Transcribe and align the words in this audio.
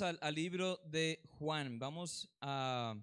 vamos 0.00 0.18
al, 0.20 0.34
libro 0.34 0.78
de 0.84 1.20
Juan. 1.38 1.78
Vamos 1.78 2.28
a, 2.42 2.94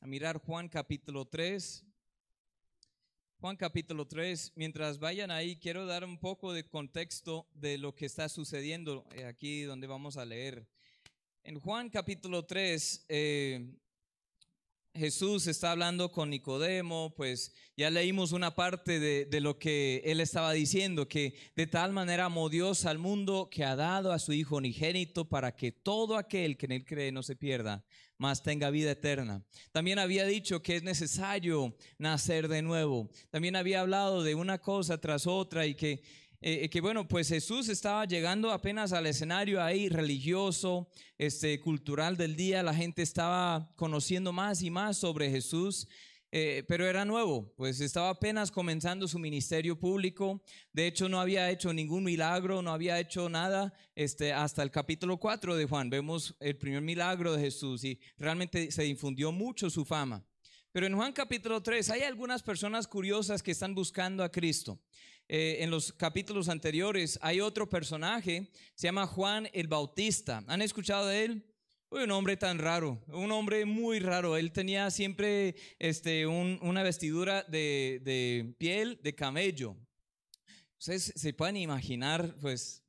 a 0.00 0.06
mirar 0.06 0.38
Juan 0.38 0.66
capítulo 0.66 1.26
3. 1.26 1.84
Juan 3.38 3.56
capítulo 3.56 4.06
3. 4.06 4.52
Mientras 4.54 4.98
vayan 4.98 5.30
ahí, 5.30 5.56
quiero 5.56 5.84
dar 5.84 6.04
un 6.04 6.16
poco 6.16 6.54
de 6.54 6.66
contexto 6.66 7.46
de 7.52 7.76
lo 7.76 7.94
que 7.94 8.06
está 8.06 8.30
sucediendo 8.30 9.04
eh, 9.14 9.26
aquí 9.26 9.64
donde 9.64 9.86
vamos 9.86 10.16
a 10.16 10.24
leer. 10.24 10.66
En 11.44 11.60
Juan 11.60 11.90
capítulo 11.90 12.46
3, 12.46 13.04
eh, 13.10 13.74
Jesús 14.94 15.46
está 15.46 15.72
hablando 15.72 16.10
con 16.10 16.30
Nicodemo, 16.30 17.14
pues 17.16 17.54
ya 17.76 17.90
leímos 17.90 18.32
una 18.32 18.54
parte 18.54 18.98
de, 18.98 19.40
lo 19.40 19.58
que 19.58 20.02
él 20.04 20.20
estaba 20.20 20.52
diciendo, 20.52 21.08
que 21.08 21.34
de 21.54 21.66
tal 21.66 21.92
manera 21.92 22.24
amó 22.24 22.48
Dios 22.48 22.84
al 22.84 22.98
mundo 22.98 23.48
que 23.50 23.64
ha 23.64 23.76
dado 23.76 24.12
a 24.12 24.18
su 24.18 24.32
Hijo 24.32 24.56
unigénito 24.56 25.28
para 25.28 25.54
que 25.54 25.70
todo 25.70 26.16
aquel 26.16 26.56
que 26.56 26.66
en 26.66 26.72
él 26.72 26.84
cree 26.84 27.12
no 27.12 27.22
se 27.22 27.36
pierda, 27.36 27.84
mas 28.16 28.42
tenga 28.42 28.70
vida 28.70 28.90
eterna. 28.90 29.44
También 29.70 29.98
había 29.98 30.24
dicho 30.24 30.62
que 30.62 30.76
es 30.76 30.82
necesario 30.82 31.76
nacer 31.98 32.48
de 32.48 32.62
nuevo. 32.62 33.08
También 33.30 33.54
había 33.54 33.80
hablado 33.80 34.24
de 34.24 34.34
una 34.34 34.58
cosa 34.58 35.00
tras 35.00 35.26
otra 35.26 35.66
y 35.66 35.74
que 35.74 36.02
eh, 36.40 36.68
que 36.68 36.80
bueno, 36.80 37.08
pues 37.08 37.28
Jesús 37.28 37.68
estaba 37.68 38.04
llegando 38.04 38.52
apenas 38.52 38.92
al 38.92 39.06
escenario 39.06 39.62
ahí 39.62 39.88
religioso, 39.88 40.88
este, 41.16 41.58
cultural 41.60 42.16
del 42.16 42.36
día, 42.36 42.62
la 42.62 42.74
gente 42.74 43.02
estaba 43.02 43.72
conociendo 43.76 44.32
más 44.32 44.62
y 44.62 44.70
más 44.70 44.98
sobre 44.98 45.30
Jesús. 45.30 45.88
Eh, 46.30 46.62
pero 46.68 46.86
era 46.86 47.06
nuevo, 47.06 47.54
pues 47.56 47.80
estaba 47.80 48.10
apenas 48.10 48.50
comenzando 48.50 49.08
su 49.08 49.18
ministerio 49.18 49.78
público. 49.78 50.42
De 50.74 50.86
hecho, 50.86 51.08
no 51.08 51.20
había 51.20 51.50
hecho 51.50 51.72
ningún 51.72 52.04
milagro, 52.04 52.60
no 52.60 52.70
había 52.70 53.00
hecho 53.00 53.30
nada 53.30 53.72
este, 53.94 54.34
hasta 54.34 54.62
el 54.62 54.70
capítulo 54.70 55.16
4 55.16 55.56
de 55.56 55.64
Juan. 55.64 55.88
Vemos 55.88 56.36
el 56.40 56.58
primer 56.58 56.82
milagro 56.82 57.32
de 57.32 57.40
Jesús 57.40 57.82
y 57.82 57.98
realmente 58.18 58.70
se 58.70 58.82
difundió 58.82 59.32
mucho 59.32 59.70
su 59.70 59.86
fama. 59.86 60.22
Pero 60.70 60.86
en 60.86 60.94
Juan 60.94 61.14
capítulo 61.14 61.62
3 61.62 61.88
hay 61.90 62.02
algunas 62.02 62.42
personas 62.42 62.86
curiosas 62.86 63.42
que 63.42 63.52
están 63.52 63.74
buscando 63.74 64.22
a 64.22 64.30
Cristo. 64.30 64.78
Eh, 65.30 65.58
en 65.60 65.70
los 65.70 65.92
capítulos 65.92 66.48
anteriores 66.48 67.18
hay 67.20 67.42
otro 67.42 67.68
personaje, 67.68 68.50
se 68.74 68.86
llama 68.86 69.06
Juan 69.06 69.48
el 69.52 69.68
Bautista. 69.68 70.42
¿Han 70.46 70.62
escuchado 70.62 71.06
de 71.06 71.24
él? 71.24 71.44
Uy, 71.90 72.04
un 72.04 72.10
hombre 72.12 72.38
tan 72.38 72.58
raro, 72.58 73.02
un 73.08 73.30
hombre 73.32 73.66
muy 73.66 73.98
raro. 73.98 74.38
Él 74.38 74.52
tenía 74.52 74.90
siempre 74.90 75.54
este, 75.78 76.26
un, 76.26 76.58
una 76.62 76.82
vestidura 76.82 77.42
de, 77.42 78.00
de, 78.04 78.54
piel 78.56 78.98
de 79.02 79.14
camello. 79.14 79.76
Ustedes 80.78 81.12
se 81.14 81.32
pueden 81.34 81.56
imaginar, 81.56 82.34
pues, 82.40 82.82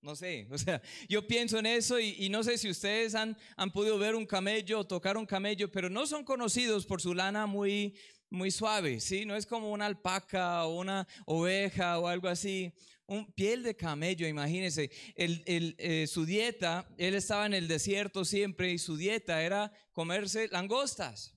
no 0.00 0.16
sé, 0.16 0.46
o 0.52 0.56
sea, 0.56 0.80
yo 1.06 1.26
pienso 1.26 1.58
en 1.58 1.66
eso 1.66 2.00
y, 2.00 2.16
y, 2.18 2.30
no 2.30 2.42
sé 2.42 2.56
si 2.56 2.70
ustedes 2.70 3.14
han, 3.14 3.36
han 3.56 3.70
podido 3.70 3.98
ver 3.98 4.14
un 4.14 4.24
camello 4.24 4.80
o 4.80 4.86
tocar 4.86 5.18
un 5.18 5.26
camello, 5.26 5.70
pero 5.70 5.90
no 5.90 6.06
son 6.06 6.24
conocidos 6.24 6.86
por 6.86 7.02
su 7.02 7.14
lana 7.14 7.46
muy, 7.46 7.94
muy 8.30 8.50
suave, 8.50 9.00
¿sí? 9.00 9.24
No 9.24 9.36
es 9.36 9.46
como 9.46 9.70
una 9.70 9.86
alpaca 9.86 10.64
o 10.64 10.78
una 10.78 11.06
oveja 11.26 11.98
o 11.98 12.08
algo 12.08 12.28
así. 12.28 12.72
Un 13.06 13.30
piel 13.32 13.62
de 13.62 13.76
camello, 13.76 14.26
imagínense. 14.26 14.90
El, 15.14 15.42
el, 15.46 15.74
eh, 15.78 16.06
su 16.06 16.24
dieta, 16.24 16.88
él 16.96 17.14
estaba 17.14 17.46
en 17.46 17.54
el 17.54 17.68
desierto 17.68 18.24
siempre 18.24 18.72
y 18.72 18.78
su 18.78 18.96
dieta 18.96 19.42
era 19.42 19.72
comerse 19.92 20.48
langostas. 20.48 21.33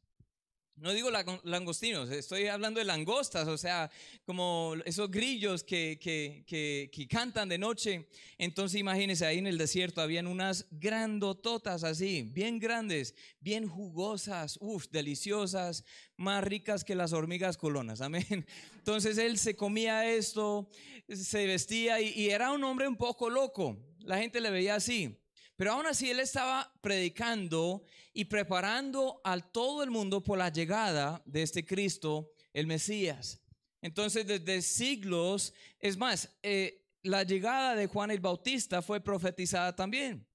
No 0.79 0.93
digo 0.93 1.09
langostinos, 1.09 2.11
estoy 2.11 2.45
hablando 2.45 2.79
de 2.79 2.85
langostas, 2.85 3.47
o 3.47 3.57
sea, 3.57 3.89
como 4.25 4.75
esos 4.85 5.09
grillos 5.09 5.63
que, 5.63 5.97
que, 5.99 6.43
que, 6.45 6.91
que, 6.93 7.07
cantan 7.07 7.49
de 7.49 7.57
noche. 7.57 8.07
Entonces 8.37 8.79
imagínense, 8.79 9.25
ahí 9.25 9.39
en 9.39 9.47
el 9.47 9.57
desierto 9.57 10.01
habían 10.01 10.27
unas 10.27 10.67
grandototas 10.69 11.83
así, 11.83 12.29
bien 12.31 12.59
grandes, 12.59 13.15
bien 13.39 13.67
jugosas, 13.67 14.59
uff, 14.61 14.85
deliciosas, 14.91 15.83
más 16.15 16.43
ricas 16.43 16.83
que 16.83 16.93
las 16.93 17.11
hormigas 17.11 17.57
colonas, 17.57 18.01
amén. 18.01 18.45
Entonces 18.77 19.17
él 19.17 19.39
se 19.39 19.55
comía 19.55 20.07
esto, 20.07 20.69
se 21.09 21.47
vestía 21.47 21.99
y, 22.01 22.09
y 22.09 22.29
era 22.29 22.51
un 22.51 22.63
hombre 22.63 22.87
un 22.87 22.97
poco 22.97 23.31
loco, 23.31 23.77
la 24.01 24.19
gente 24.19 24.39
le 24.39 24.51
veía 24.51 24.75
así. 24.75 25.17
Pero 25.57 25.71
aún 25.71 25.87
así 25.87 26.11
él 26.11 26.19
estaba 26.19 26.71
predicando 26.81 27.83
y 28.13 28.25
preparando 28.25 29.19
a 29.23 29.39
todo 29.39 29.83
el 29.83 29.89
mundo 29.89 30.23
por 30.23 30.37
la 30.37 30.49
llegada 30.49 31.21
de 31.25 31.41
este 31.41 31.65
Cristo, 31.65 32.31
el 32.53 32.67
Mesías. 32.67 33.41
Entonces 33.81 34.27
desde 34.27 34.61
siglos, 34.61 35.53
es 35.79 35.97
más, 35.97 36.29
eh, 36.43 36.85
la 37.01 37.23
llegada 37.23 37.75
de 37.75 37.87
Juan 37.87 38.11
el 38.11 38.19
Bautista 38.19 38.83
fue 38.83 39.01
profetizada 39.01 39.75
también. 39.75 40.27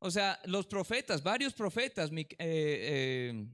O 0.00 0.10
sea, 0.10 0.40
los 0.44 0.66
profetas, 0.66 1.22
varios 1.22 1.54
profetas, 1.54 2.10
eh, 2.12 2.26
eh, 2.38 3.46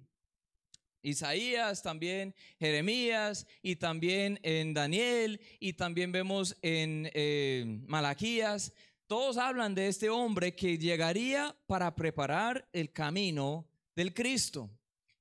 Isaías 1.02 1.82
también, 1.82 2.34
Jeremías 2.58 3.47
y 3.62 3.76
también 3.76 4.41
en 4.42 4.72
Daniel 4.72 5.38
y 5.58 5.75
también 5.75 6.12
vemos 6.12 6.56
en 6.62 7.87
Malaquías, 7.87 8.72
todos 9.10 9.38
hablan 9.38 9.75
de 9.75 9.88
este 9.88 10.09
hombre 10.09 10.54
que 10.54 10.78
llegaría 10.78 11.56
para 11.66 11.97
preparar 11.97 12.69
el 12.72 12.93
camino 12.93 13.66
del 13.97 14.15
Cristo. 14.15 14.71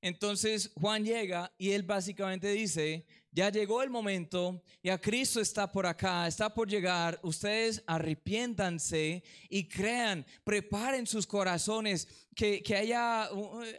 Entonces 0.00 0.70
Juan 0.80 1.04
llega 1.04 1.52
y 1.58 1.72
él 1.72 1.82
básicamente 1.82 2.52
dice, 2.52 3.04
ya 3.32 3.50
llegó 3.50 3.82
el 3.82 3.90
momento, 3.90 4.62
ya 4.80 5.00
Cristo 5.00 5.40
está 5.40 5.72
por 5.72 5.86
acá, 5.86 6.28
está 6.28 6.54
por 6.54 6.68
llegar, 6.68 7.18
ustedes 7.24 7.82
arrepiéntanse 7.84 9.24
y 9.48 9.68
crean, 9.68 10.24
preparen 10.44 11.04
sus 11.04 11.26
corazones, 11.26 12.06
que, 12.36 12.62
que 12.62 12.76
haya, 12.76 13.28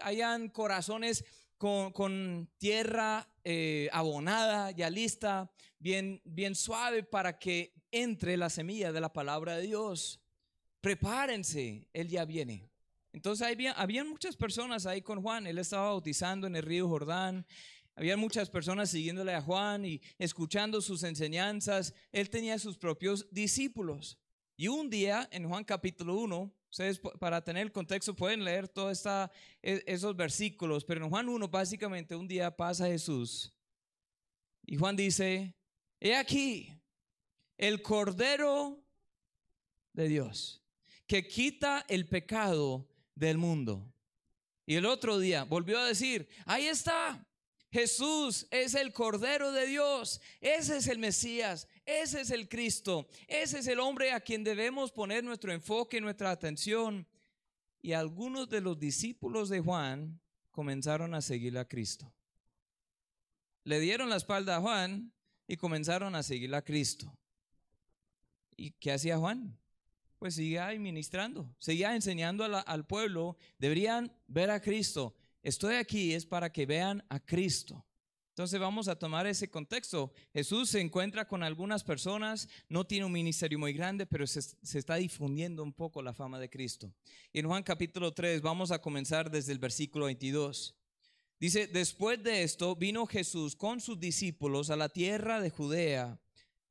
hayan 0.01 0.49
corazones 0.49 1.23
con, 1.57 1.93
con 1.93 2.49
tierra 2.57 3.30
eh, 3.43 3.89
abonada, 3.91 4.71
ya 4.71 4.89
lista, 4.89 5.51
bien, 5.79 6.21
bien 6.23 6.55
suave 6.55 7.03
para 7.03 7.39
que 7.39 7.73
entre 7.91 8.37
la 8.37 8.49
semilla 8.49 8.91
de 8.91 9.01
la 9.01 9.11
palabra 9.11 9.57
de 9.57 9.63
Dios. 9.63 10.21
Prepárense, 10.79 11.87
Él 11.93 12.07
ya 12.07 12.25
viene. 12.25 12.69
Entonces 13.13 13.47
había, 13.47 14.03
muchas 14.03 14.35
personas 14.35 14.85
ahí 14.85 15.01
con 15.01 15.21
Juan, 15.21 15.45
Él 15.45 15.57
estaba 15.57 15.89
bautizando 15.89 16.47
en 16.47 16.55
el 16.55 16.63
río 16.63 16.87
Jordán, 16.87 17.45
había 17.95 18.15
muchas 18.15 18.49
personas 18.49 18.89
siguiéndole 18.89 19.33
a 19.33 19.41
Juan 19.41 19.85
y 19.85 20.01
escuchando 20.17 20.81
sus 20.81 21.03
enseñanzas. 21.03 21.93
Él 22.11 22.29
tenía 22.29 22.57
sus 22.57 22.77
propios 22.77 23.27
discípulos. 23.31 24.17
Y 24.55 24.69
un 24.69 24.89
día, 24.89 25.27
en 25.31 25.47
Juan 25.47 25.65
capítulo 25.65 26.15
1, 26.15 26.53
ustedes 26.71 26.99
para 27.19 27.43
tener 27.43 27.63
el 27.63 27.71
contexto 27.71 28.15
pueden 28.15 28.45
leer 28.45 28.67
todos 28.67 29.05
e, 29.61 29.83
esos 29.85 30.15
versículos, 30.15 30.85
pero 30.85 31.03
en 31.03 31.09
Juan 31.09 31.27
1 31.27 31.49
básicamente 31.49 32.15
un 32.15 32.27
día 32.27 32.55
pasa 32.55 32.87
Jesús 32.87 33.53
y 34.65 34.77
Juan 34.77 34.95
dice, 34.95 35.53
he 35.99 36.15
aquí, 36.15 36.81
el 37.57 37.81
Cordero 37.81 38.81
de 39.91 40.07
Dios, 40.07 40.63
que 41.07 41.27
quita 41.27 41.85
el 41.89 42.07
pecado 42.07 42.87
del 43.15 43.37
mundo. 43.37 43.93
Y 44.65 44.75
el 44.75 44.85
otro 44.85 45.19
día 45.19 45.43
volvió 45.43 45.79
a 45.79 45.85
decir, 45.85 46.29
ahí 46.45 46.67
está, 46.67 47.27
Jesús 47.69 48.47
es 48.49 48.75
el 48.75 48.93
Cordero 48.93 49.51
de 49.51 49.65
Dios, 49.67 50.21
ese 50.39 50.77
es 50.77 50.87
el 50.87 50.99
Mesías, 50.99 51.67
ese 51.91 52.21
es 52.21 52.31
el 52.31 52.47
Cristo, 52.47 53.07
ese 53.27 53.59
es 53.59 53.67
el 53.67 53.79
hombre 53.79 54.11
a 54.11 54.21
quien 54.21 54.43
debemos 54.43 54.91
poner 54.91 55.23
nuestro 55.23 55.51
enfoque, 55.51 55.99
nuestra 55.99 56.31
atención. 56.31 57.07
Y 57.81 57.93
algunos 57.93 58.49
de 58.49 58.61
los 58.61 58.79
discípulos 58.79 59.49
de 59.49 59.59
Juan 59.59 60.19
comenzaron 60.51 61.15
a 61.15 61.21
seguir 61.21 61.57
a 61.57 61.67
Cristo. 61.67 62.13
Le 63.63 63.79
dieron 63.79 64.09
la 64.09 64.17
espalda 64.17 64.57
a 64.57 64.61
Juan 64.61 65.11
y 65.47 65.57
comenzaron 65.57 66.15
a 66.15 66.23
seguir 66.23 66.53
a 66.55 66.61
Cristo. 66.61 67.15
¿Y 68.55 68.71
qué 68.71 68.91
hacía 68.91 69.17
Juan? 69.17 69.57
Pues 70.19 70.35
seguía 70.35 70.67
ministrando, 70.79 71.53
seguía 71.57 71.95
enseñando 71.95 72.45
al 72.45 72.85
pueblo. 72.85 73.37
Deberían 73.57 74.13
ver 74.27 74.51
a 74.51 74.61
Cristo. 74.61 75.15
Estoy 75.41 75.75
aquí 75.75 76.13
es 76.13 76.25
para 76.25 76.51
que 76.51 76.65
vean 76.65 77.03
a 77.09 77.19
Cristo. 77.19 77.83
Entonces 78.41 78.59
vamos 78.59 78.87
a 78.87 78.97
tomar 78.97 79.27
ese 79.27 79.51
contexto. 79.51 80.11
Jesús 80.33 80.71
se 80.71 80.81
encuentra 80.81 81.27
con 81.27 81.43
algunas 81.43 81.83
personas, 81.83 82.49
no 82.69 82.87
tiene 82.87 83.05
un 83.05 83.11
ministerio 83.11 83.59
muy 83.59 83.71
grande, 83.71 84.07
pero 84.07 84.25
se, 84.25 84.39
está 84.79 84.95
difundiendo 84.95 85.61
un 85.61 85.71
poco 85.71 86.01
la 86.01 86.11
fama 86.11 86.39
de 86.39 86.49
Cristo. 86.49 86.91
Y 87.31 87.37
en 87.37 87.45
Juan 87.45 87.61
capítulo 87.61 88.15
3 88.15 88.41
vamos 88.41 88.71
a 88.71 88.81
comenzar 88.81 89.29
desde 89.29 89.51
el 89.51 89.59
versículo 89.59 90.05
22. 90.05 90.75
Dice, 91.39 91.67
después 91.67 92.23
de 92.23 92.41
esto 92.41 92.75
vino 92.75 93.05
Jesús 93.05 93.55
con 93.55 93.79
sus 93.79 93.99
discípulos 93.99 94.71
a 94.71 94.75
la 94.75 94.89
tierra 94.89 95.39
de 95.39 95.51
Judea 95.51 96.19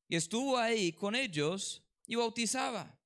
y 0.09 0.17
estuvo 0.17 0.59
ahí 0.59 0.91
con 0.93 1.15
ellos 1.15 1.85
y 2.05 2.17
bautizaba. 2.17 2.99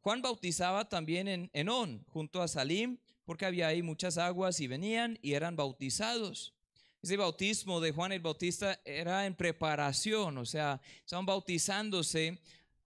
Juan 0.00 0.20
bautizaba 0.20 0.88
también 0.88 1.28
en 1.28 1.48
Enón, 1.52 2.04
junto 2.08 2.42
a 2.42 2.48
Salim, 2.48 2.98
porque 3.24 3.46
había 3.46 3.68
ahí 3.68 3.82
muchas 3.82 4.18
aguas 4.18 4.58
y 4.58 4.66
venían 4.66 5.16
y 5.22 5.34
eran 5.34 5.54
bautizados. 5.54 6.56
Ese 7.02 7.16
bautismo 7.16 7.80
de 7.80 7.92
Juan 7.92 8.12
el 8.12 8.20
Bautista 8.20 8.78
era 8.84 9.24
en 9.24 9.34
preparación, 9.34 10.36
o 10.36 10.44
sea, 10.44 10.78
estaban 10.98 11.24
bautizándose 11.24 12.38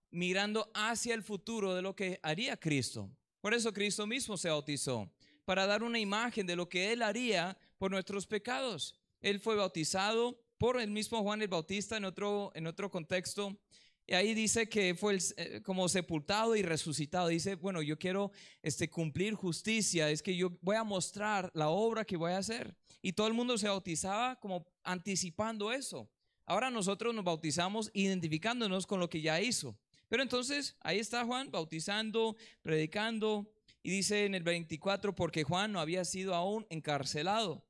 mirando 0.09 0.71
hacia 0.73 1.13
el 1.13 1.21
futuro 1.21 1.75
de 1.75 1.81
lo 1.81 1.93
que 1.97 2.19
haría 2.23 2.55
Cristo. 2.55 3.09
Por 3.41 3.53
eso 3.53 3.73
Cristo 3.73 4.07
mismo 4.07 4.37
se 4.37 4.49
bautizó, 4.49 5.11
para 5.43 5.67
dar 5.67 5.83
una 5.83 5.99
imagen 5.99 6.47
de 6.47 6.55
lo 6.55 6.69
que 6.69 6.93
Él 6.93 7.01
haría 7.01 7.57
por 7.77 7.91
nuestros 7.91 8.25
pecados. 8.25 8.95
Él 9.19 9.41
fue 9.41 9.57
bautizado 9.57 10.39
por 10.57 10.79
el 10.79 10.91
mismo 10.91 11.21
Juan 11.21 11.41
el 11.41 11.49
Bautista 11.49 11.97
en 11.97 12.05
otro, 12.05 12.53
en 12.55 12.67
otro 12.67 12.89
contexto. 12.89 13.59
Y 14.07 14.13
ahí 14.13 14.33
dice 14.35 14.69
que 14.69 14.93
fue 14.93 15.17
eh, 15.37 15.61
como 15.63 15.89
sepultado 15.89 16.55
y 16.55 16.61
resucitado. 16.61 17.27
Dice, 17.27 17.55
bueno, 17.55 17.81
yo 17.81 17.97
quiero 17.97 18.31
este, 18.61 18.89
cumplir 18.89 19.33
justicia, 19.33 20.09
es 20.09 20.21
que 20.21 20.35
yo 20.35 20.51
voy 20.61 20.75
a 20.75 20.83
mostrar 20.83 21.49
la 21.53 21.69
obra 21.69 22.05
que 22.05 22.17
voy 22.17 22.33
a 22.33 22.37
hacer. 22.37 22.75
Y 23.01 23.13
todo 23.13 23.27
el 23.27 23.33
mundo 23.33 23.57
se 23.57 23.67
bautizaba 23.67 24.39
como 24.39 24.67
anticipando 24.83 25.71
eso. 25.71 26.09
Ahora 26.45 26.69
nosotros 26.69 27.15
nos 27.15 27.23
bautizamos 27.23 27.89
identificándonos 27.93 28.85
con 28.85 28.99
lo 28.99 29.09
que 29.09 29.21
ya 29.21 29.41
hizo. 29.41 29.75
Pero 30.07 30.21
entonces 30.21 30.77
ahí 30.81 30.99
está 30.99 31.25
Juan 31.25 31.49
bautizando, 31.49 32.35
predicando, 32.61 33.51
y 33.81 33.89
dice 33.89 34.25
en 34.25 34.35
el 34.35 34.43
24, 34.43 35.15
porque 35.15 35.43
Juan 35.43 35.71
no 35.71 35.79
había 35.79 36.05
sido 36.05 36.35
aún 36.35 36.65
encarcelado. 36.69 37.65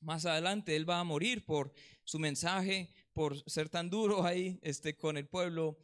Más 0.00 0.26
adelante 0.26 0.74
él 0.74 0.88
va 0.88 0.98
a 0.98 1.04
morir 1.04 1.44
por 1.44 1.72
su 2.04 2.18
mensaje, 2.18 2.90
por 3.12 3.38
ser 3.50 3.68
tan 3.68 3.90
duro 3.90 4.24
ahí 4.26 4.58
este, 4.62 4.96
con 4.96 5.16
el 5.16 5.26
pueblo, 5.26 5.78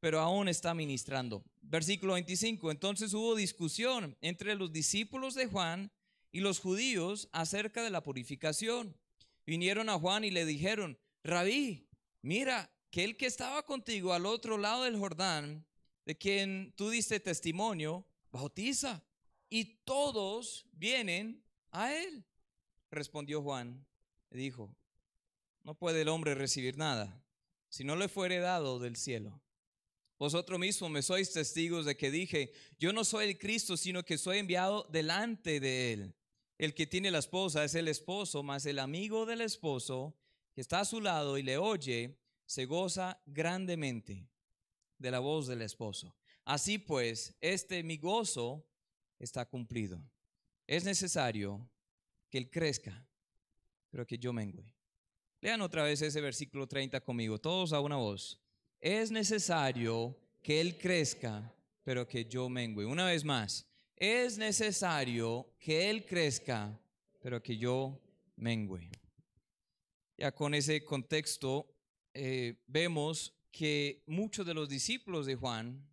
pero 0.00 0.20
aún 0.20 0.48
está 0.48 0.74
ministrando. 0.74 1.44
Versículo 1.62 2.14
25, 2.14 2.70
entonces 2.70 3.14
hubo 3.14 3.34
discusión 3.34 4.16
entre 4.20 4.54
los 4.54 4.72
discípulos 4.72 5.34
de 5.34 5.46
Juan 5.46 5.90
y 6.30 6.40
los 6.40 6.60
judíos 6.60 7.28
acerca 7.32 7.82
de 7.82 7.90
la 7.90 8.02
purificación. 8.02 8.96
Vinieron 9.46 9.88
a 9.88 9.98
Juan 9.98 10.24
y 10.24 10.30
le 10.30 10.44
dijeron, 10.44 10.98
Rabí, 11.22 11.86
mira 12.22 12.70
que 12.90 13.04
el 13.04 13.16
que 13.16 13.26
estaba 13.26 13.64
contigo 13.64 14.12
al 14.12 14.26
otro 14.26 14.58
lado 14.58 14.84
del 14.84 14.98
Jordán, 14.98 15.64
de 16.04 16.16
quien 16.16 16.72
tú 16.76 16.90
diste 16.90 17.18
testimonio, 17.18 18.06
bautiza, 18.30 19.02
y 19.48 19.64
todos 19.84 20.66
vienen 20.72 21.42
a 21.70 21.94
él. 21.94 22.24
Respondió 22.90 23.42
Juan, 23.42 23.86
dijo, 24.30 24.74
no 25.64 25.74
puede 25.74 26.02
el 26.02 26.08
hombre 26.08 26.34
recibir 26.34 26.76
nada 26.76 27.20
si 27.68 27.82
no 27.82 27.96
le 27.96 28.08
fuere 28.08 28.38
dado 28.38 28.78
del 28.78 28.94
cielo. 28.94 29.42
Vosotros 30.16 30.60
mismos 30.60 30.90
me 30.90 31.02
sois 31.02 31.32
testigos 31.32 31.86
de 31.86 31.96
que 31.96 32.12
dije, 32.12 32.52
yo 32.78 32.92
no 32.92 33.04
soy 33.04 33.26
el 33.26 33.38
Cristo, 33.38 33.76
sino 33.76 34.04
que 34.04 34.16
soy 34.16 34.38
enviado 34.38 34.86
delante 34.92 35.58
de 35.58 35.92
él. 35.92 36.14
El 36.56 36.72
que 36.72 36.86
tiene 36.86 37.10
la 37.10 37.18
esposa 37.18 37.64
es 37.64 37.74
el 37.74 37.88
esposo, 37.88 38.44
mas 38.44 38.64
el 38.66 38.78
amigo 38.78 39.26
del 39.26 39.40
esposo 39.40 40.16
que 40.52 40.60
está 40.60 40.80
a 40.80 40.84
su 40.84 41.00
lado 41.00 41.36
y 41.36 41.42
le 41.42 41.58
oye, 41.58 42.16
se 42.46 42.64
goza 42.66 43.20
grandemente 43.26 44.28
de 44.98 45.10
la 45.10 45.18
voz 45.18 45.48
del 45.48 45.62
esposo. 45.62 46.14
Así 46.44 46.78
pues, 46.78 47.34
este 47.40 47.82
mi 47.82 47.96
gozo 47.96 48.64
está 49.18 49.46
cumplido. 49.46 50.00
Es 50.66 50.84
necesario 50.84 51.68
que 52.30 52.38
él 52.38 52.50
crezca, 52.50 53.04
pero 53.90 54.06
que 54.06 54.16
yo 54.16 54.32
mengue. 54.32 54.72
Lean 55.44 55.60
otra 55.60 55.82
vez 55.82 56.00
ese 56.00 56.22
versículo 56.22 56.66
30 56.66 57.02
conmigo, 57.02 57.38
todos 57.38 57.74
a 57.74 57.80
una 57.80 57.96
voz. 57.96 58.40
Es 58.80 59.10
necesario 59.10 60.18
que 60.42 60.58
Él 60.58 60.78
crezca, 60.78 61.54
pero 61.82 62.08
que 62.08 62.24
yo 62.24 62.48
mengue. 62.48 62.86
Una 62.86 63.04
vez 63.04 63.24
más, 63.24 63.66
es 63.94 64.38
necesario 64.38 65.52
que 65.58 65.90
Él 65.90 66.06
crezca, 66.06 66.80
pero 67.20 67.42
que 67.42 67.58
yo 67.58 68.00
mengue. 68.36 68.88
Ya 70.16 70.32
con 70.32 70.54
ese 70.54 70.82
contexto 70.82 71.68
eh, 72.14 72.54
vemos 72.66 73.34
que 73.50 74.02
muchos 74.06 74.46
de 74.46 74.54
los 74.54 74.70
discípulos 74.70 75.26
de 75.26 75.34
Juan 75.34 75.86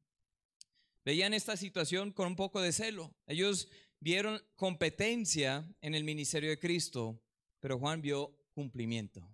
veían 1.03 1.33
esta 1.33 1.57
situación 1.57 2.13
con 2.13 2.27
un 2.27 2.35
poco 2.37 2.61
de 2.61 2.71
celo. 2.71 3.13
Ellos 3.27 3.67
vieron 3.99 4.41
competencia 4.55 5.69
en 5.81 5.93
el 5.93 6.05
ministerio 6.05 6.51
de 6.51 6.57
Cristo, 6.57 7.21
pero 7.59 7.77
Juan 7.77 8.01
vio 8.01 8.33
cumplimiento. 8.53 9.27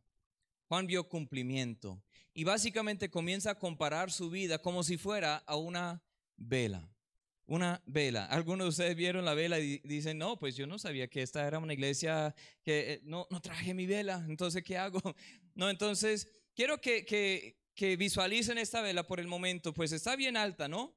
Juan 0.67 0.87
vio 0.87 1.07
cumplimiento 1.07 2.01
y 2.33 2.43
básicamente 2.43 3.09
comienza 3.09 3.51
a 3.51 3.55
comparar 3.59 4.11
su 4.11 4.29
vida 4.29 4.59
como 4.59 4.83
si 4.83 4.97
fuera 4.97 5.37
a 5.37 5.55
una 5.55 6.03
vela. 6.35 6.89
Una 7.45 7.81
vela. 7.85 8.25
Algunos 8.25 8.65
de 8.65 8.69
ustedes 8.69 8.95
vieron 8.95 9.23
la 9.23 9.33
vela 9.33 9.57
y 9.59 9.79
dicen, 9.79 10.17
no, 10.17 10.37
pues 10.37 10.57
yo 10.57 10.67
no 10.67 10.77
sabía 10.77 11.07
que 11.07 11.21
esta 11.21 11.47
era 11.47 11.59
una 11.59 11.73
iglesia 11.73 12.35
que 12.61 12.93
eh, 12.93 13.01
no, 13.03 13.25
no 13.29 13.41
traje 13.41 13.73
mi 13.73 13.85
vela, 13.85 14.25
entonces 14.27 14.63
¿qué 14.63 14.77
hago? 14.77 15.01
No, 15.55 15.71
entonces 15.71 16.27
quiero 16.53 16.79
que, 16.79 17.03
que, 17.03 17.57
que 17.73 17.95
visualicen 17.95 18.59
esta 18.59 18.81
vela 18.81 19.07
por 19.07 19.19
el 19.19 19.27
momento, 19.27 19.73
pues 19.73 19.91
está 19.91 20.15
bien 20.15 20.37
alta, 20.37 20.67
¿no? 20.67 20.95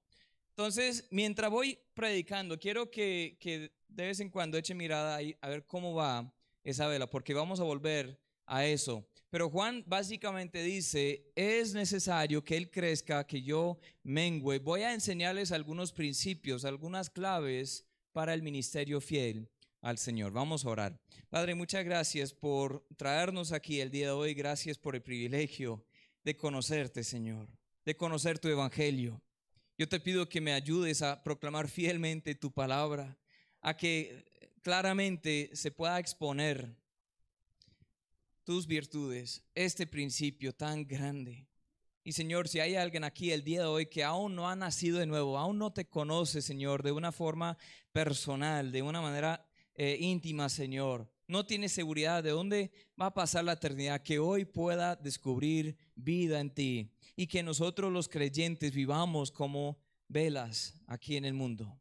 Entonces, 0.51 1.07
mientras 1.11 1.51
voy 1.51 1.79
predicando, 1.95 2.59
quiero 2.59 2.91
que, 2.91 3.39
que 3.41 3.73
de 3.89 4.07
vez 4.07 4.21
en 4.21 4.29
cuando 4.29 4.59
eche 4.59 4.75
mirada 4.75 5.17
ahí 5.17 5.35
a 5.41 5.49
ver 5.49 5.65
cómo 5.65 5.95
va 5.95 6.35
esa 6.63 6.87
vela, 6.89 7.07
porque 7.07 7.33
vamos 7.33 7.61
a 7.61 7.65
volver 7.65 8.21
a 8.45 8.67
eso. 8.67 9.09
Pero 9.31 9.49
Juan 9.49 9.85
básicamente 9.87 10.61
dice, 10.63 11.31
es 11.37 11.73
necesario 11.73 12.43
que 12.43 12.57
Él 12.57 12.69
crezca, 12.69 13.25
que 13.25 13.41
yo 13.41 13.79
mengüe. 14.03 14.59
Voy 14.59 14.83
a 14.83 14.93
enseñarles 14.93 15.53
algunos 15.53 15.93
principios, 15.93 16.65
algunas 16.65 17.09
claves 17.09 17.87
para 18.13 18.35
el 18.35 18.43
ministerio 18.43 19.01
fiel 19.01 19.49
al 19.83 19.99
Señor. 19.99 20.33
Vamos 20.33 20.65
a 20.65 20.71
orar. 20.71 21.01
Padre, 21.29 21.55
muchas 21.55 21.85
gracias 21.85 22.35
por 22.35 22.85
traernos 22.97 23.53
aquí 23.53 23.81
el 23.81 23.93
día 23.93 24.07
de 24.07 24.13
hoy. 24.13 24.35
Gracias 24.35 24.77
por 24.79 24.97
el 24.97 25.03
privilegio 25.03 25.85
de 26.25 26.37
conocerte, 26.37 27.05
Señor, 27.05 27.49
de 27.85 27.97
conocer 27.97 28.41
tu 28.41 28.49
evangelio. 28.49 29.23
Yo 29.79 29.89
te 29.89 30.01
pido 30.01 30.29
que 30.29 30.41
me 30.41 30.53
ayudes 30.53 31.03
a 31.03 31.23
proclamar 31.23 31.69
fielmente 31.69 32.35
tu 32.35 32.51
palabra, 32.51 33.17
a 33.61 33.77
que 33.77 34.25
claramente 34.63 35.51
se 35.55 35.71
pueda 35.71 35.99
exponer 35.99 36.80
tus 38.45 38.67
virtudes, 38.67 39.43
este 39.55 39.87
principio 39.87 40.53
tan 40.53 40.87
grande. 40.87 41.47
Y 42.03 42.13
Señor, 42.13 42.49
si 42.49 42.61
hay 42.61 42.77
alguien 42.77 43.05
aquí 43.05 43.31
el 43.31 43.45
día 43.45 43.61
de 43.61 43.67
hoy 43.67 43.87
que 43.87 44.03
aún 44.03 44.35
no 44.35 44.49
ha 44.49 44.57
nacido 44.57 44.99
de 44.99 45.07
nuevo, 45.07 45.39
aún 45.39 45.59
no 45.59 45.73
te 45.73 45.87
conoce, 45.87 46.41
Señor, 46.41 46.83
de 46.83 46.93
una 46.93 47.13
forma 47.13 47.59
personal, 47.93 48.73
de 48.73 48.83
una 48.83 49.03
manera 49.03 49.47
eh, 49.75 49.99
íntima, 50.01 50.49
Señor, 50.49 51.11
no 51.27 51.47
tiene 51.47 51.69
seguridad 51.69 52.23
de 52.23 52.31
dónde 52.31 52.73
va 53.01 53.07
a 53.07 53.15
pasar 53.15 53.45
la 53.45 53.53
eternidad, 53.53 54.03
que 54.03 54.19
hoy 54.19 54.45
pueda 54.45 54.97
descubrir 54.97 55.77
vida 55.95 56.41
en 56.41 56.51
ti 56.51 56.91
y 57.17 57.27
que 57.27 57.43
nosotros 57.43 57.93
los 57.93 58.09
creyentes 58.09 58.73
vivamos 58.73 59.31
como 59.31 59.79
velas 60.09 60.75
aquí 60.87 61.17
en 61.17 61.25
el 61.25 61.35
mundo. 61.35 61.79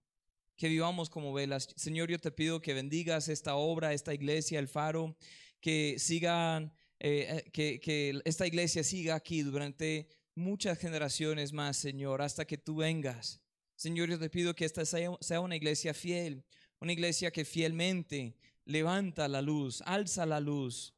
Que 0.55 0.67
vivamos 0.67 1.09
como 1.09 1.33
velas. 1.33 1.69
Señor, 1.77 2.11
yo 2.11 2.19
te 2.19 2.31
pido 2.31 2.61
que 2.61 2.73
bendigas 2.73 3.29
esta 3.29 3.55
obra, 3.55 3.93
esta 3.93 4.13
iglesia, 4.13 4.59
el 4.59 4.67
faro 4.67 5.15
que 5.59 5.95
sigan, 5.97 6.73
eh, 6.99 7.43
eh, 7.45 7.51
que, 7.51 7.79
que 7.79 8.21
esta 8.25 8.47
iglesia 8.47 8.83
siga 8.83 9.15
aquí 9.15 9.41
durante 9.41 10.07
muchas 10.35 10.77
generaciones 10.77 11.53
más, 11.53 11.77
Señor, 11.77 12.21
hasta 12.21 12.45
que 12.45 12.57
tú 12.57 12.77
vengas. 12.77 13.41
Señor, 13.75 14.09
yo 14.09 14.19
te 14.19 14.29
pido 14.29 14.55
que 14.55 14.65
esta 14.65 14.85
sea, 14.85 15.11
sea 15.21 15.39
una 15.39 15.55
iglesia 15.55 15.93
fiel, 15.93 16.43
una 16.79 16.93
iglesia 16.93 17.31
que 17.31 17.45
fielmente 17.45 18.35
levanta 18.65 19.27
la 19.27 19.41
luz, 19.41 19.81
alza 19.85 20.25
la 20.25 20.39
luz, 20.39 20.93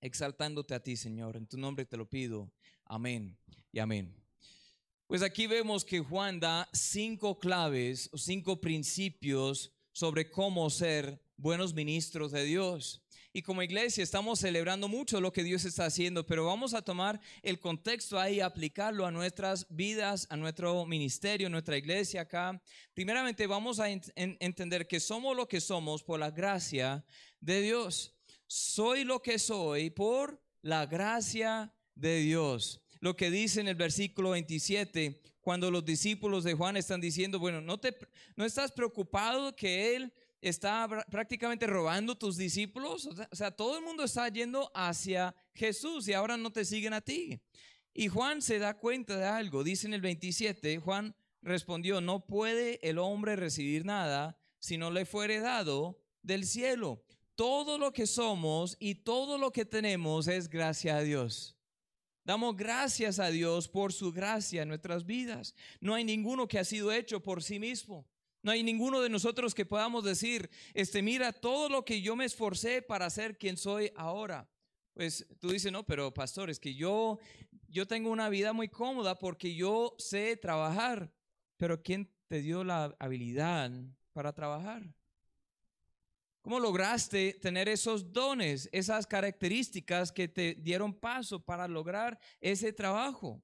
exaltándote 0.00 0.74
a 0.74 0.82
ti, 0.82 0.96
Señor. 0.96 1.36
En 1.36 1.46
tu 1.46 1.58
nombre 1.58 1.84
te 1.84 1.96
lo 1.96 2.08
pido. 2.08 2.52
Amén 2.84 3.38
y 3.72 3.78
amén. 3.78 4.14
Pues 5.06 5.22
aquí 5.22 5.46
vemos 5.46 5.84
que 5.84 6.00
Juan 6.00 6.38
da 6.38 6.68
cinco 6.72 7.38
claves 7.38 8.08
o 8.12 8.18
cinco 8.18 8.60
principios 8.60 9.72
sobre 9.92 10.30
cómo 10.30 10.70
ser 10.70 11.20
buenos 11.36 11.74
ministros 11.74 12.32
de 12.32 12.44
Dios. 12.44 13.02
Y 13.32 13.42
como 13.42 13.62
iglesia 13.62 14.02
estamos 14.02 14.40
celebrando 14.40 14.88
mucho 14.88 15.20
lo 15.20 15.32
que 15.32 15.44
Dios 15.44 15.64
está 15.64 15.84
haciendo, 15.84 16.26
pero 16.26 16.46
vamos 16.46 16.74
a 16.74 16.82
tomar 16.82 17.20
el 17.42 17.60
contexto 17.60 18.18
ahí 18.18 18.36
y 18.36 18.40
aplicarlo 18.40 19.06
a 19.06 19.12
nuestras 19.12 19.68
vidas, 19.70 20.26
a 20.30 20.36
nuestro 20.36 20.84
ministerio, 20.84 21.48
nuestra 21.48 21.76
iglesia 21.76 22.22
acá. 22.22 22.60
Primeramente 22.92 23.46
vamos 23.46 23.78
a 23.78 23.88
entender 23.88 24.88
que 24.88 24.98
somos 24.98 25.36
lo 25.36 25.46
que 25.46 25.60
somos 25.60 26.02
por 26.02 26.18
la 26.18 26.32
gracia 26.32 27.04
de 27.38 27.62
Dios. 27.62 28.16
Soy 28.48 29.04
lo 29.04 29.22
que 29.22 29.38
soy 29.38 29.90
por 29.90 30.42
la 30.60 30.86
gracia 30.86 31.72
de 31.94 32.18
Dios. 32.18 32.82
Lo 32.98 33.14
que 33.14 33.30
dice 33.30 33.60
en 33.60 33.68
el 33.68 33.76
versículo 33.76 34.30
27, 34.30 35.22
cuando 35.40 35.70
los 35.70 35.84
discípulos 35.84 36.42
de 36.42 36.54
Juan 36.54 36.76
están 36.76 37.00
diciendo, 37.00 37.38
bueno, 37.38 37.60
no, 37.60 37.78
te, 37.78 37.96
no 38.34 38.44
estás 38.44 38.72
preocupado 38.72 39.54
que 39.54 39.94
Él 39.94 40.12
está 40.40 40.88
prácticamente 41.10 41.66
robando 41.66 42.16
tus 42.16 42.36
discípulos. 42.36 43.06
O 43.06 43.36
sea, 43.36 43.50
todo 43.50 43.78
el 43.78 43.84
mundo 43.84 44.04
está 44.04 44.28
yendo 44.28 44.70
hacia 44.74 45.34
Jesús 45.54 46.08
y 46.08 46.12
ahora 46.12 46.36
no 46.36 46.50
te 46.50 46.64
siguen 46.64 46.94
a 46.94 47.00
ti. 47.00 47.40
Y 47.92 48.08
Juan 48.08 48.40
se 48.40 48.58
da 48.58 48.78
cuenta 48.78 49.16
de 49.16 49.26
algo. 49.26 49.64
Dice 49.64 49.86
en 49.86 49.94
el 49.94 50.00
27, 50.00 50.78
Juan 50.78 51.14
respondió, 51.42 52.00
no 52.00 52.26
puede 52.26 52.78
el 52.88 52.98
hombre 52.98 53.36
recibir 53.36 53.84
nada 53.84 54.38
si 54.58 54.78
no 54.78 54.90
le 54.90 55.04
fuere 55.04 55.40
dado 55.40 56.00
del 56.22 56.46
cielo. 56.46 57.02
Todo 57.34 57.78
lo 57.78 57.92
que 57.92 58.06
somos 58.06 58.76
y 58.78 58.96
todo 58.96 59.38
lo 59.38 59.50
que 59.50 59.64
tenemos 59.64 60.28
es 60.28 60.48
gracia 60.48 60.98
a 60.98 61.02
Dios. 61.02 61.56
Damos 62.24 62.56
gracias 62.56 63.18
a 63.18 63.30
Dios 63.30 63.66
por 63.68 63.92
su 63.92 64.12
gracia 64.12 64.62
en 64.62 64.68
nuestras 64.68 65.06
vidas. 65.06 65.54
No 65.80 65.94
hay 65.94 66.04
ninguno 66.04 66.46
que 66.46 66.58
ha 66.58 66.64
sido 66.64 66.92
hecho 66.92 67.22
por 67.22 67.42
sí 67.42 67.58
mismo. 67.58 68.06
No 68.42 68.52
hay 68.52 68.62
ninguno 68.62 69.00
de 69.00 69.10
nosotros 69.10 69.54
que 69.54 69.66
podamos 69.66 70.02
decir, 70.04 70.50
este, 70.72 71.02
mira, 71.02 71.32
todo 71.32 71.68
lo 71.68 71.84
que 71.84 72.00
yo 72.00 72.16
me 72.16 72.24
esforcé 72.24 72.80
para 72.80 73.10
ser 73.10 73.36
quien 73.36 73.56
soy 73.56 73.92
ahora. 73.94 74.48
Pues 74.94 75.26
tú 75.38 75.50
dices, 75.50 75.70
no, 75.70 75.84
pero 75.84 76.12
pastor, 76.12 76.50
es 76.50 76.58
que 76.58 76.74
yo, 76.74 77.18
yo 77.68 77.86
tengo 77.86 78.10
una 78.10 78.28
vida 78.28 78.52
muy 78.52 78.68
cómoda 78.68 79.18
porque 79.18 79.54
yo 79.54 79.94
sé 79.98 80.36
trabajar. 80.36 81.12
Pero 81.56 81.82
¿quién 81.82 82.10
te 82.28 82.40
dio 82.40 82.64
la 82.64 82.96
habilidad 82.98 83.70
para 84.12 84.32
trabajar? 84.32 84.94
¿Cómo 86.40 86.58
lograste 86.58 87.34
tener 87.34 87.68
esos 87.68 88.12
dones, 88.12 88.70
esas 88.72 89.06
características 89.06 90.10
que 90.10 90.26
te 90.26 90.54
dieron 90.54 90.94
paso 90.94 91.38
para 91.38 91.68
lograr 91.68 92.18
ese 92.40 92.72
trabajo? 92.72 93.42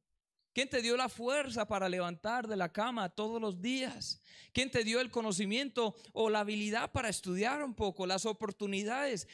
¿Quién 0.56 0.70
te 0.70 0.80
dio 0.80 0.96
la 0.96 1.10
fuerza 1.10 1.68
para 1.68 1.86
levantar 1.86 2.48
de 2.48 2.56
la 2.56 2.72
cama 2.72 3.10
todos 3.10 3.38
los 3.38 3.60
días? 3.60 4.22
¿Quién 4.54 4.70
te 4.70 4.84
dio 4.84 5.00
el 5.02 5.10
conocimiento 5.10 5.94
o 6.14 6.30
la 6.30 6.40
habilidad 6.40 6.92
para 6.92 7.10
estudiar 7.10 7.62
un 7.62 7.74
poco, 7.74 8.06
las 8.06 8.24
oportunidades? 8.24 9.28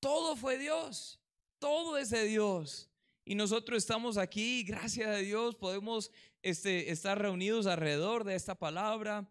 Todo 0.00 0.34
fue 0.34 0.58
Dios, 0.58 1.20
todo 1.60 1.96
es 1.96 2.10
de 2.10 2.24
Dios. 2.24 2.90
Y 3.24 3.36
nosotros 3.36 3.78
estamos 3.78 4.16
aquí, 4.16 4.64
gracias 4.64 5.06
a 5.06 5.18
Dios, 5.18 5.54
podemos 5.54 6.10
este, 6.42 6.90
estar 6.90 7.22
reunidos 7.22 7.68
alrededor 7.68 8.24
de 8.24 8.34
esta 8.34 8.56
palabra. 8.56 9.30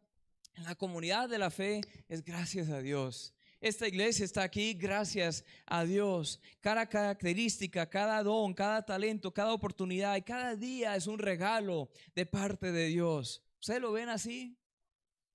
En 0.55 0.63
la 0.63 0.75
comunidad 0.75 1.27
de 1.27 1.39
la 1.39 1.51
fe 1.51 1.81
es 2.07 2.23
gracias 2.23 2.69
a 2.69 2.79
Dios. 2.79 3.33
Esta 3.63 3.87
iglesia 3.87 4.25
está 4.25 4.43
aquí 4.43 4.73
gracias 4.73 5.45
a 5.65 5.85
Dios. 5.85 6.41
Cada 6.59 6.85
característica, 6.85 7.89
cada 7.89 8.21
don, 8.21 8.53
cada 8.53 8.85
talento, 8.85 9.33
cada 9.33 9.53
oportunidad 9.53 10.17
y 10.17 10.21
cada 10.21 10.57
día 10.57 10.97
es 10.97 11.07
un 11.07 11.17
regalo 11.17 11.89
de 12.13 12.25
parte 12.25 12.73
de 12.73 12.87
Dios. 12.87 13.41
¿Ustedes 13.61 13.79
lo 13.79 13.93
ven 13.93 14.09
así? 14.09 14.57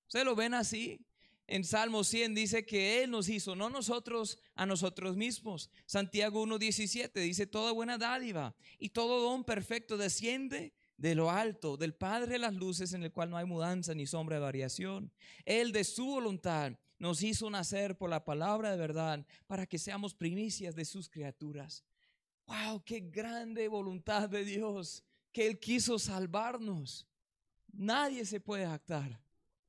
¿Ustedes 0.08 0.26
lo 0.26 0.37
ven 0.37 0.52
así? 0.52 1.00
En 1.47 1.64
Salmo 1.64 2.04
100 2.04 2.35
dice 2.35 2.66
que 2.66 3.02
Él 3.02 3.12
nos 3.12 3.30
hizo, 3.30 3.56
no 3.56 3.70
nosotros 3.70 4.38
a 4.54 4.66
nosotros 4.66 5.16
mismos. 5.16 5.70
Santiago 5.87 6.44
1.17 6.44 7.11
dice, 7.23 7.47
toda 7.47 7.73
buena 7.73 7.97
dádiva 7.97 8.54
y 8.78 8.90
todo 8.90 9.23
don 9.23 9.42
perfecto 9.42 9.97
desciende 9.97 10.75
de 10.99 11.14
lo 11.14 11.30
alto, 11.30 11.78
del 11.78 11.94
Padre 11.94 12.32
de 12.32 12.40
las 12.40 12.52
luces 12.52 12.92
en 12.92 13.04
el 13.04 13.11
cual 13.11 13.30
no 13.30 13.38
hay 13.38 13.47
mudanza 13.47 13.94
ni 13.94 14.06
sombra 14.06 14.37
de 14.37 14.42
variación. 14.42 15.11
Él 15.47 15.73
de 15.73 15.85
su 15.85 16.04
voluntad 16.04 16.75
nos 16.99 17.23
hizo 17.23 17.49
nacer 17.49 17.97
por 17.97 18.11
la 18.11 18.25
palabra 18.25 18.71
de 18.71 18.76
verdad 18.76 19.25
para 19.47 19.67
que 19.67 19.78
seamos 19.78 20.14
primicias 20.14 20.75
de 20.75 20.85
sus 20.85 21.09
criaturas. 21.09 21.85
¡Wow! 22.47 22.83
¡Qué 22.85 23.00
grande 23.00 23.69
voluntad 23.69 24.28
de 24.28 24.45
Dios! 24.45 25.05
Que 25.33 25.47
Él 25.47 25.59
quiso 25.59 25.99
salvarnos. 25.99 27.07
Nadie 27.73 28.25
se 28.25 28.40
puede 28.40 28.64
actar. 28.64 29.21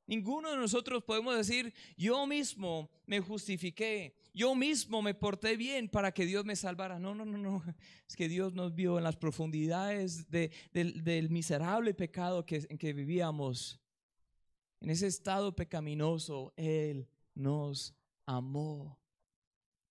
Ninguno 0.07 0.49
de 0.49 0.57
nosotros 0.57 1.03
podemos 1.03 1.37
decir, 1.37 1.71
yo 1.95 2.25
mismo 2.25 2.89
me 3.05 3.19
justifiqué, 3.19 4.15
yo 4.33 4.55
mismo 4.55 5.03
me 5.03 5.13
porté 5.13 5.55
bien 5.55 5.87
para 5.87 6.11
que 6.11 6.25
Dios 6.25 6.45
me 6.45 6.55
salvara. 6.55 6.97
No, 6.97 7.13
no, 7.13 7.25
no, 7.25 7.37
no. 7.37 7.63
Es 8.07 8.15
que 8.15 8.27
Dios 8.27 8.53
nos 8.53 8.73
vio 8.73 8.97
en 8.97 9.03
las 9.03 9.17
profundidades 9.17 10.27
del 10.31 11.29
miserable 11.29 11.93
pecado 11.93 12.43
en 12.47 12.77
que 12.79 12.93
vivíamos. 12.93 13.79
En 14.81 14.89
ese 14.89 15.05
estado 15.05 15.55
pecaminoso, 15.55 16.53
Él 16.55 17.07
nos 17.39 17.95
amó. 18.25 18.99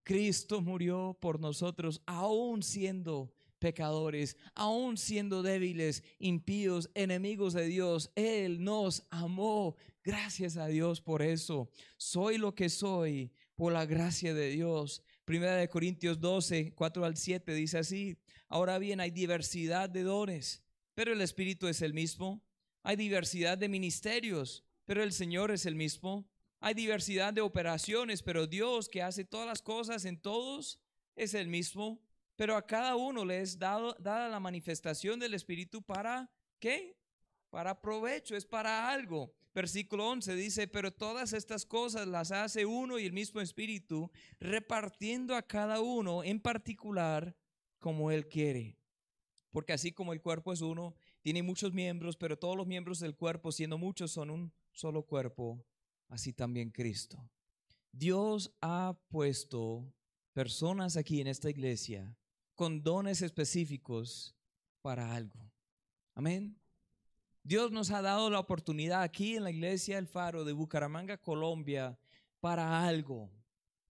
Cristo 0.05 0.61
murió 0.61 1.17
por 1.21 1.40
nosotros, 1.40 2.00
aún 2.07 2.62
siendo 2.62 3.33
pecadores, 3.59 4.37
aún 4.55 4.97
siendo 4.97 5.43
débiles, 5.43 6.02
impíos, 6.19 6.90
enemigos 6.95 7.52
de 7.52 7.67
Dios. 7.67 8.11
Él 8.14 8.62
nos 8.62 9.07
amó. 9.11 9.76
Gracias 10.02 10.57
a 10.57 10.67
Dios 10.67 11.00
por 11.00 11.23
eso. 11.23 11.71
Soy 11.97 12.38
lo 12.38 12.55
que 12.55 12.69
soy 12.69 13.33
por 13.55 13.73
la 13.73 13.85
gracia 13.85 14.33
de 14.33 14.50
Dios. 14.50 15.02
Primera 15.25 15.57
de 15.57 15.69
Corintios 15.69 16.21
12, 16.21 16.73
4 16.75 17.05
al 17.05 17.17
7 17.17 17.52
dice 17.52 17.78
así. 17.78 18.17
Ahora 18.49 18.78
bien, 18.78 19.00
hay 19.00 19.11
diversidad 19.11 19.90
de 19.90 20.05
dones, 20.05 20.62
pero 20.95 21.12
el 21.12 21.21
Espíritu 21.21 21.67
es 21.67 21.83
el 21.83 21.93
mismo. 21.93 22.43
Hay 22.83 22.97
diversidad 22.97 23.59
de 23.59 23.69
ministerios, 23.69 24.64
pero 24.87 25.02
el 25.02 25.12
Señor 25.12 25.50
es 25.50 25.67
el 25.67 25.75
mismo. 25.75 26.26
Hay 26.61 26.75
diversidad 26.75 27.33
de 27.33 27.41
operaciones, 27.41 28.23
pero 28.23 28.47
Dios 28.47 28.88
que 28.88 29.03
hace 29.03 29.25
todas 29.25 29.47
las 29.47 29.62
cosas 29.62 30.05
en 30.05 30.21
todos 30.21 30.81
es 31.15 31.35
el 31.35 31.47
mismo. 31.47 32.00
Pero 32.35 32.57
a 32.57 32.67
cada 32.67 32.97
uno 32.97 33.25
le 33.25 33.41
es 33.41 33.59
dado, 33.59 33.97
dada 33.99 34.29
la 34.29 34.41
manifestación 34.41 35.19
del 35.19 35.35
Espíritu 35.35 35.83
para 35.83 36.31
qué? 36.59 36.97
Para 37.50 37.81
provecho, 37.81 38.37
es 38.37 38.45
para 38.45 38.91
algo. 38.91 39.33
Versículo 39.55 40.09
11 40.09 40.35
dice, 40.35 40.69
pero 40.69 40.93
todas 40.93 41.33
estas 41.33 41.65
cosas 41.65 42.07
las 42.07 42.31
hace 42.31 42.65
uno 42.65 42.99
y 42.99 43.07
el 43.07 43.12
mismo 43.12 43.41
Espíritu, 43.41 44.11
repartiendo 44.38 45.35
a 45.35 45.43
cada 45.43 45.81
uno 45.81 46.23
en 46.23 46.41
particular 46.41 47.37
como 47.79 48.11
Él 48.12 48.29
quiere. 48.29 48.77
Porque 49.50 49.73
así 49.73 49.93
como 49.93 50.12
el 50.12 50.21
cuerpo 50.21 50.53
es 50.53 50.61
uno, 50.61 50.95
tiene 51.23 51.43
muchos 51.43 51.73
miembros, 51.73 52.17
pero 52.17 52.38
todos 52.38 52.57
los 52.57 52.67
miembros 52.67 53.00
del 53.00 53.17
cuerpo, 53.17 53.50
siendo 53.50 53.79
muchos, 53.79 54.12
son 54.12 54.31
un 54.31 54.53
solo 54.73 55.03
cuerpo 55.03 55.65
así 56.09 56.33
también 56.33 56.71
Cristo. 56.71 57.31
Dios 57.93 58.53
ha 58.61 58.99
puesto 59.09 59.93
personas 60.33 60.97
aquí 60.97 61.21
en 61.21 61.27
esta 61.27 61.50
iglesia 61.50 62.17
con 62.55 62.83
dones 62.83 63.23
específicos 63.23 64.37
para 64.83 65.15
algo. 65.15 65.50
Amén. 66.15 66.59
Dios 67.43 67.71
nos 67.71 67.91
ha 67.91 68.03
dado 68.03 68.31
la 68.31 68.41
oportunidad 68.41 69.03
aquí 69.03 69.37
en 69.37 69.45
la 69.45 69.50
iglesia 69.50 69.97
El 69.99 70.07
Faro 70.07 70.45
de 70.45 70.53
Bucaramanga, 70.53 71.17
Colombia, 71.17 71.99
para 72.41 72.87
algo. 72.87 73.31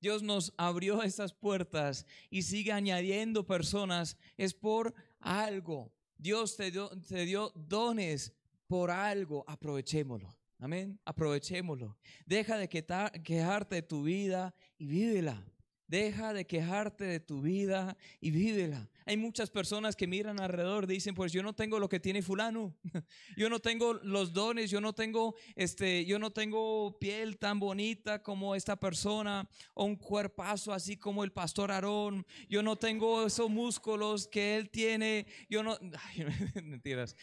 Dios 0.00 0.22
nos 0.22 0.54
abrió 0.56 1.02
estas 1.02 1.32
puertas 1.32 2.06
y 2.30 2.42
sigue 2.42 2.72
añadiendo 2.72 3.46
personas. 3.46 4.16
Es 4.36 4.54
por 4.54 4.94
algo. 5.18 5.92
Dios 6.16 6.56
te 6.56 6.70
dio, 6.70 6.88
te 7.08 7.24
dio 7.24 7.52
dones 7.56 8.32
por 8.66 8.90
algo. 8.90 9.44
Aprovechémoslo. 9.48 10.38
Amén. 10.58 10.98
Aprovechémoslo. 11.04 11.96
Deja 12.26 12.58
de 12.58 12.68
quejarte 12.68 13.76
de 13.76 13.82
tu 13.82 14.02
vida 14.02 14.54
y 14.76 14.86
vívela. 14.86 15.44
Deja 15.86 16.34
de 16.34 16.46
quejarte 16.46 17.04
de 17.04 17.18
tu 17.18 17.40
vida 17.40 17.96
y 18.20 18.30
vívela. 18.30 18.90
Hay 19.06 19.16
muchas 19.16 19.48
personas 19.48 19.96
que 19.96 20.06
miran 20.06 20.38
alrededor 20.38 20.84
y 20.84 20.94
dicen, 20.94 21.14
pues 21.14 21.32
yo 21.32 21.42
no 21.42 21.54
tengo 21.54 21.78
lo 21.78 21.88
que 21.88 21.98
tiene 21.98 22.20
fulano. 22.20 22.76
Yo 23.38 23.48
no 23.48 23.58
tengo 23.60 23.94
los 23.94 24.34
dones, 24.34 24.70
yo 24.70 24.80
no 24.80 24.92
tengo 24.92 25.36
este, 25.54 26.04
yo 26.04 26.18
no 26.18 26.30
tengo 26.30 26.98
piel 26.98 27.38
tan 27.38 27.58
bonita 27.58 28.22
como 28.22 28.54
esta 28.54 28.76
persona 28.78 29.48
o 29.74 29.84
un 29.84 29.96
cuerpazo 29.96 30.74
así 30.74 30.96
como 30.96 31.24
el 31.24 31.32
pastor 31.32 31.70
Aarón. 31.70 32.26
Yo 32.50 32.62
no 32.62 32.76
tengo 32.76 33.24
esos 33.26 33.48
músculos 33.48 34.28
que 34.28 34.56
él 34.56 34.68
tiene. 34.68 35.26
Yo 35.48 35.62
no 35.62 35.78
mentiras. 36.62 37.16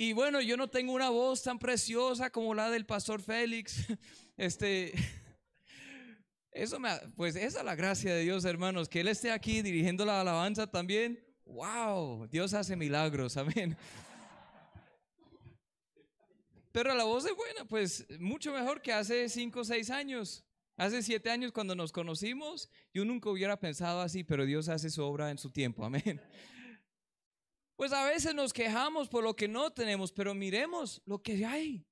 Y 0.00 0.12
bueno, 0.12 0.40
yo 0.40 0.56
no 0.56 0.68
tengo 0.68 0.92
una 0.92 1.10
voz 1.10 1.42
tan 1.42 1.58
preciosa 1.58 2.30
como 2.30 2.54
la 2.54 2.70
del 2.70 2.86
pastor 2.86 3.20
Félix. 3.20 3.84
Este, 4.36 4.92
eso 6.52 6.78
me, 6.78 6.90
pues 7.16 7.34
esa 7.34 7.58
es 7.58 7.64
la 7.64 7.74
gracia 7.74 8.14
de 8.14 8.22
Dios, 8.22 8.44
hermanos, 8.44 8.88
que 8.88 9.00
Él 9.00 9.08
esté 9.08 9.32
aquí 9.32 9.62
dirigiendo 9.62 10.04
la 10.04 10.20
alabanza 10.20 10.68
también. 10.68 11.18
Wow, 11.44 12.28
Dios 12.28 12.54
hace 12.54 12.76
milagros, 12.76 13.36
amén. 13.36 13.76
Pero 16.70 16.94
la 16.94 17.02
voz 17.02 17.26
es 17.26 17.34
buena, 17.34 17.64
pues 17.64 18.06
mucho 18.20 18.52
mejor 18.52 18.80
que 18.80 18.92
hace 18.92 19.28
cinco 19.28 19.62
o 19.62 19.64
seis 19.64 19.90
años. 19.90 20.44
Hace 20.76 21.02
siete 21.02 21.28
años 21.28 21.50
cuando 21.50 21.74
nos 21.74 21.90
conocimos, 21.90 22.70
yo 22.94 23.04
nunca 23.04 23.30
hubiera 23.30 23.58
pensado 23.58 24.00
así, 24.00 24.22
pero 24.22 24.46
Dios 24.46 24.68
hace 24.68 24.90
su 24.90 25.02
obra 25.02 25.32
en 25.32 25.38
su 25.38 25.50
tiempo, 25.50 25.84
amén. 25.84 26.20
Pues 27.78 27.92
a 27.92 28.04
veces 28.06 28.34
nos 28.34 28.52
quejamos 28.52 29.08
por 29.08 29.22
lo 29.22 29.36
que 29.36 29.46
no 29.46 29.70
tenemos, 29.70 30.10
pero 30.10 30.34
miremos 30.34 31.00
lo 31.06 31.22
que 31.22 31.46
hay. 31.46 31.86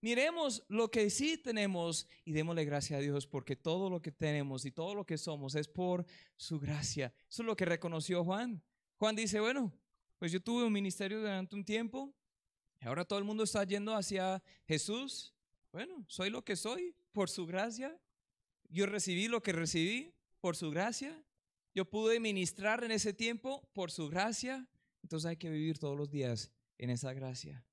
Miremos 0.00 0.64
lo 0.66 0.90
que 0.90 1.10
sí 1.10 1.36
tenemos 1.36 2.08
y 2.24 2.32
démosle 2.32 2.64
gracias 2.64 2.98
a 2.98 3.02
Dios 3.02 3.26
porque 3.26 3.54
todo 3.54 3.90
lo 3.90 4.00
que 4.00 4.12
tenemos 4.12 4.64
y 4.64 4.72
todo 4.72 4.94
lo 4.94 5.04
que 5.04 5.18
somos 5.18 5.56
es 5.56 5.68
por 5.68 6.06
su 6.38 6.58
gracia. 6.58 7.12
Eso 7.28 7.42
es 7.42 7.46
lo 7.46 7.54
que 7.54 7.66
reconoció 7.66 8.24
Juan. 8.24 8.62
Juan 8.96 9.14
dice, 9.14 9.40
bueno, 9.40 9.78
pues 10.18 10.32
yo 10.32 10.40
tuve 10.40 10.64
un 10.64 10.72
ministerio 10.72 11.20
durante 11.20 11.54
un 11.54 11.66
tiempo 11.66 12.14
y 12.80 12.86
ahora 12.86 13.04
todo 13.04 13.18
el 13.18 13.26
mundo 13.26 13.44
está 13.44 13.62
yendo 13.64 13.94
hacia 13.94 14.42
Jesús. 14.66 15.34
Bueno, 15.70 16.02
soy 16.08 16.30
lo 16.30 16.42
que 16.42 16.56
soy 16.56 16.96
por 17.12 17.28
su 17.28 17.44
gracia. 17.44 17.94
Yo 18.70 18.86
recibí 18.86 19.28
lo 19.28 19.42
que 19.42 19.52
recibí 19.52 20.14
por 20.40 20.56
su 20.56 20.70
gracia. 20.70 21.22
Yo 21.74 21.84
pude 21.84 22.20
ministrar 22.20 22.82
en 22.84 22.92
ese 22.92 23.12
tiempo 23.12 23.68
por 23.74 23.90
su 23.90 24.08
gracia. 24.08 24.66
Entonces 25.02 25.28
hay 25.28 25.36
que 25.36 25.50
vivir 25.50 25.78
todos 25.78 25.96
los 25.96 26.10
días 26.10 26.50
en 26.78 26.90
esa 26.90 27.12
gracia. 27.12 27.64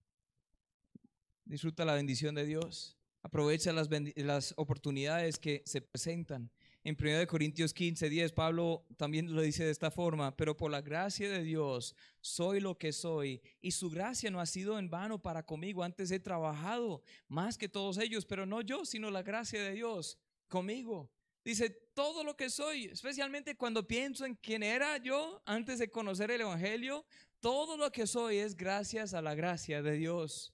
Disfruta 1.45 1.85
la 1.85 1.93
bendición 1.93 2.35
de 2.35 2.45
Dios. 2.45 2.97
Aprovecha 3.23 3.73
las, 3.73 4.53
oportunidades 4.57 5.37
que 5.37 5.63
se 5.65 5.81
presentan 5.81 6.49
En 6.83 6.95
1 6.97 7.27
Corintios 7.27 7.73
15, 7.73 8.09
10, 8.09 8.31
Pablo 8.31 8.85
también 8.95 9.35
lo 9.35 9.41
dice 9.41 9.65
de 9.65 9.71
esta 9.71 9.91
forma, 9.91 10.35
pero 10.37 10.55
por 10.55 10.71
la 10.71 10.81
gracia 10.81 11.29
de 11.29 11.43
Dios 11.43 11.95
soy 12.21 12.61
lo 12.61 12.77
que 12.77 12.93
soy 12.93 13.41
y 13.59 13.71
su 13.71 13.89
gracia 13.89 14.31
no 14.31 14.39
ha 14.39 14.45
sido 14.45 14.79
en 14.79 14.89
vano 14.89 15.21
para 15.21 15.43
conmigo. 15.43 15.83
Antes 15.83 16.11
he 16.11 16.19
trabajado 16.19 17.01
más 17.27 17.57
que 17.57 17.67
todos 17.67 17.97
ellos, 17.97 18.25
pero 18.25 18.45
no 18.45 18.61
yo, 18.61 18.85
sino 18.85 19.11
la 19.11 19.23
gracia 19.23 19.61
de 19.61 19.73
Dios 19.73 20.17
conmigo. 20.47 21.11
Dice, 21.43 21.86
todo 21.97 22.23
lo 22.23 22.37
que 22.37 22.51
soy, 22.51 22.85
especialmente 22.85 23.57
cuando 23.57 23.87
pienso 23.87 24.23
en 24.23 24.35
quién 24.35 24.61
era 24.61 24.97
yo 24.97 25.41
antes 25.47 25.79
de 25.79 25.89
conocer 25.89 26.29
el 26.29 26.41
Evangelio, 26.41 27.03
todo 27.39 27.75
lo 27.75 27.91
que 27.91 28.05
soy 28.05 28.37
es 28.37 28.55
gracias 28.55 29.15
a 29.15 29.21
la 29.23 29.33
gracia 29.33 29.81
de 29.81 29.93
Dios. 29.93 30.53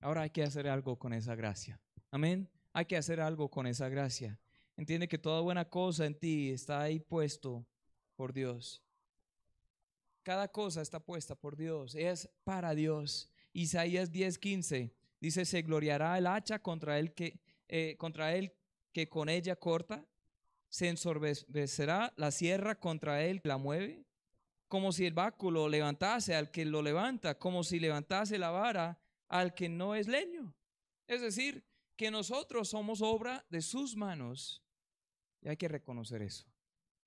Ahora 0.00 0.20
hay 0.20 0.28
que 0.28 0.42
hacer 0.42 0.68
algo 0.68 0.98
con 0.98 1.14
esa 1.14 1.34
gracia. 1.34 1.80
Amén. 2.10 2.46
Hay 2.74 2.84
que 2.84 2.98
hacer 2.98 3.22
algo 3.22 3.48
con 3.48 3.66
esa 3.66 3.88
gracia. 3.88 4.38
Entiende 4.76 5.08
que 5.08 5.16
toda 5.16 5.40
buena 5.40 5.64
cosa 5.64 6.04
en 6.04 6.14
ti 6.14 6.50
está 6.50 6.82
ahí 6.82 7.00
puesto 7.00 7.66
por 8.14 8.34
Dios. 8.34 8.82
Cada 10.22 10.48
cosa 10.48 10.82
está 10.82 11.00
puesta 11.00 11.34
por 11.34 11.56
Dios, 11.56 11.94
es 11.94 12.28
para 12.44 12.74
Dios. 12.74 13.30
Isaías 13.54 14.12
10:15 14.12 14.92
dice, 15.20 15.46
se 15.46 15.62
gloriará 15.62 16.18
el 16.18 16.26
hacha 16.26 16.58
contra 16.58 16.98
el 16.98 17.14
que, 17.14 17.40
eh, 17.68 17.96
contra 17.96 18.34
él 18.34 18.52
que 18.92 19.08
con 19.08 19.30
ella 19.30 19.56
corta, 19.56 20.06
se 20.72 20.88
ensorbecerá 20.88 22.14
la 22.16 22.30
sierra 22.30 22.80
contra 22.80 23.22
él 23.22 23.42
la 23.44 23.58
mueve, 23.58 24.06
como 24.68 24.90
si 24.92 25.04
el 25.04 25.12
báculo 25.12 25.68
levantase 25.68 26.34
al 26.34 26.50
que 26.50 26.64
lo 26.64 26.80
levanta, 26.80 27.38
como 27.38 27.62
si 27.62 27.78
levantase 27.78 28.38
la 28.38 28.48
vara 28.48 28.98
al 29.28 29.52
que 29.52 29.68
no 29.68 29.94
es 29.94 30.08
leño. 30.08 30.54
Es 31.06 31.20
decir, 31.20 31.62
que 31.94 32.10
nosotros 32.10 32.70
somos 32.70 33.02
obra 33.02 33.44
de 33.50 33.60
sus 33.60 33.96
manos. 33.96 34.62
Y 35.42 35.48
hay 35.50 35.58
que 35.58 35.68
reconocer 35.68 36.22
eso. 36.22 36.46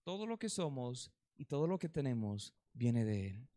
Todo 0.04 0.28
lo 0.28 0.38
que 0.38 0.48
somos 0.48 1.12
y 1.36 1.46
todo 1.46 1.66
lo 1.66 1.80
que 1.80 1.90
tenemos 1.90 2.54
viene 2.72 3.04
de 3.04 3.30
Él. 3.30 3.50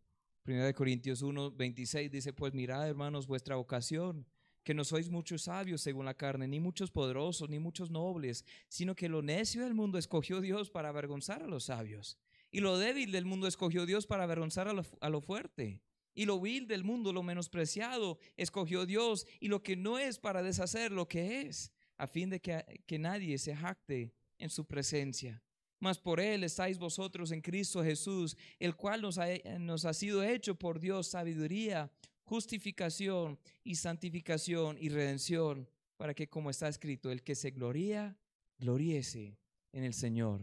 Primera 0.43 0.65
de 0.65 0.75
Corintios 0.75 1.21
1, 1.21 1.51
26 1.51 2.11
dice, 2.11 2.33
pues 2.33 2.55
mirad 2.55 2.89
hermanos 2.89 3.27
vuestra 3.27 3.57
vocación, 3.57 4.27
que 4.69 4.75
no 4.75 4.85
sois 4.85 5.09
muchos 5.09 5.45
sabios 5.45 5.81
según 5.81 6.05
la 6.05 6.13
carne, 6.13 6.47
ni 6.47 6.61
muchos 6.61 6.91
poderosos, 6.91 7.49
ni 7.49 7.59
muchos 7.59 7.91
nobles, 7.91 8.45
sino 8.69 8.95
que 8.95 9.09
lo 9.09 9.23
necio 9.23 9.65
del 9.65 9.73
mundo 9.73 9.97
escogió 9.97 10.43
Dios 10.43 10.69
para 10.69 10.91
avergonzar 10.91 11.43
a 11.43 11.47
los 11.47 11.65
sabios. 11.65 12.19
Y 12.51 12.61
lo 12.61 12.77
débil 12.77 13.11
del 13.11 13.25
mundo 13.25 13.47
escogió 13.47 13.87
Dios 13.87 14.07
para 14.07 14.25
avergonzar 14.25 14.69
a 14.69 14.75
lo, 14.75 14.85
a 15.01 15.09
lo 15.09 15.23
fuerte. 15.23 15.81
Y 16.15 16.27
lo 16.27 16.39
vil 16.39 16.69
del 16.69 16.85
mundo, 16.85 17.15
lo 17.15 17.23
menospreciado, 17.23 18.19
escogió 18.37 18.85
Dios 18.85 19.27
y 19.41 19.49
lo 19.49 19.63
que 19.63 19.75
no 19.75 19.99
es 19.99 20.19
para 20.19 20.43
deshacer 20.43 20.93
lo 20.93 21.09
que 21.09 21.41
es, 21.41 21.73
a 21.97 22.07
fin 22.07 22.29
de 22.29 22.43
que, 22.43 22.83
que 22.85 22.99
nadie 22.99 23.39
se 23.39 23.57
jacte 23.57 24.13
en 24.37 24.51
su 24.51 24.67
presencia. 24.67 25.43
Mas 25.81 25.99
por 25.99 26.21
Él 26.21 26.45
estáis 26.45 26.79
vosotros 26.79 27.31
en 27.31 27.41
Cristo 27.41 27.83
Jesús, 27.83 28.37
el 28.59 28.77
cual 28.77 29.01
nos 29.01 29.17
ha, 29.17 29.29
nos 29.59 29.87
ha 29.87 29.95
sido 29.95 30.23
hecho 30.23 30.57
por 30.57 30.79
Dios 30.79 31.07
sabiduría, 31.07 31.91
justificación 32.29 33.39
y 33.65 33.77
santificación 33.77 34.77
y 34.79 34.91
redención, 34.91 35.67
para 35.97 36.13
que 36.13 36.29
como 36.29 36.51
está 36.51 36.69
escrito, 36.69 37.11
el 37.11 37.23
que 37.23 37.35
se 37.35 37.51
gloría, 37.53 38.19
gloríese 38.59 39.39
en 39.73 39.85
el 39.85 39.95
Señor. 39.95 40.43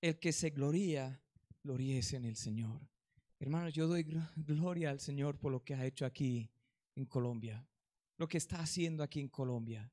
El 0.00 0.18
que 0.18 0.32
se 0.32 0.50
gloría, 0.50 1.22
gloríese 1.62 2.16
en 2.16 2.24
el 2.24 2.36
Señor. 2.36 2.80
Hermanos, 3.38 3.74
yo 3.74 3.86
doy 3.86 4.04
gloria 4.34 4.90
al 4.90 4.98
Señor 4.98 5.38
por 5.38 5.52
lo 5.52 5.62
que 5.62 5.74
ha 5.74 5.86
hecho 5.86 6.04
aquí 6.04 6.50
en 6.96 7.06
Colombia, 7.06 7.64
lo 8.18 8.26
que 8.26 8.38
está 8.38 8.58
haciendo 8.58 9.04
aquí 9.04 9.20
en 9.20 9.28
Colombia. 9.28 9.92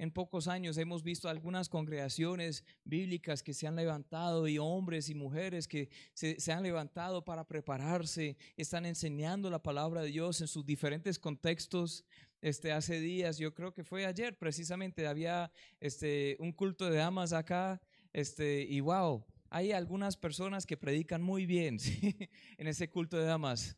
En 0.00 0.10
pocos 0.10 0.48
años 0.48 0.78
hemos 0.78 1.02
visto 1.02 1.28
algunas 1.28 1.68
congregaciones 1.68 2.64
bíblicas 2.84 3.42
que 3.42 3.52
se 3.52 3.66
han 3.66 3.76
levantado 3.76 4.48
y 4.48 4.56
hombres 4.56 5.10
y 5.10 5.14
mujeres 5.14 5.68
que 5.68 5.90
se, 6.14 6.38
han 6.50 6.62
levantado 6.62 7.22
para 7.22 7.46
prepararse, 7.46 8.38
están 8.56 8.86
enseñando 8.86 9.50
la 9.50 9.62
palabra 9.62 10.00
de 10.00 10.08
Dios 10.08 10.40
en 10.40 10.48
sus 10.48 10.64
diferentes 10.64 11.18
contextos. 11.18 12.06
Este, 12.40 12.72
hace 12.72 12.98
días, 12.98 13.36
yo 13.36 13.52
creo 13.52 13.74
que 13.74 13.84
fue 13.84 14.06
ayer 14.06 14.38
precisamente, 14.38 15.06
había 15.06 15.52
este, 15.80 16.38
un 16.40 16.52
culto 16.52 16.88
de 16.88 16.96
damas 16.96 17.34
acá, 17.34 17.78
este, 18.14 18.62
y 18.62 18.80
wow, 18.80 19.22
hay 19.50 19.72
algunas 19.72 20.16
personas 20.16 20.64
que 20.64 20.78
predican 20.78 21.20
muy 21.20 21.44
bien 21.44 21.76
en 22.56 22.66
ese 22.66 22.88
culto 22.88 23.18
de 23.18 23.26
damas. 23.26 23.76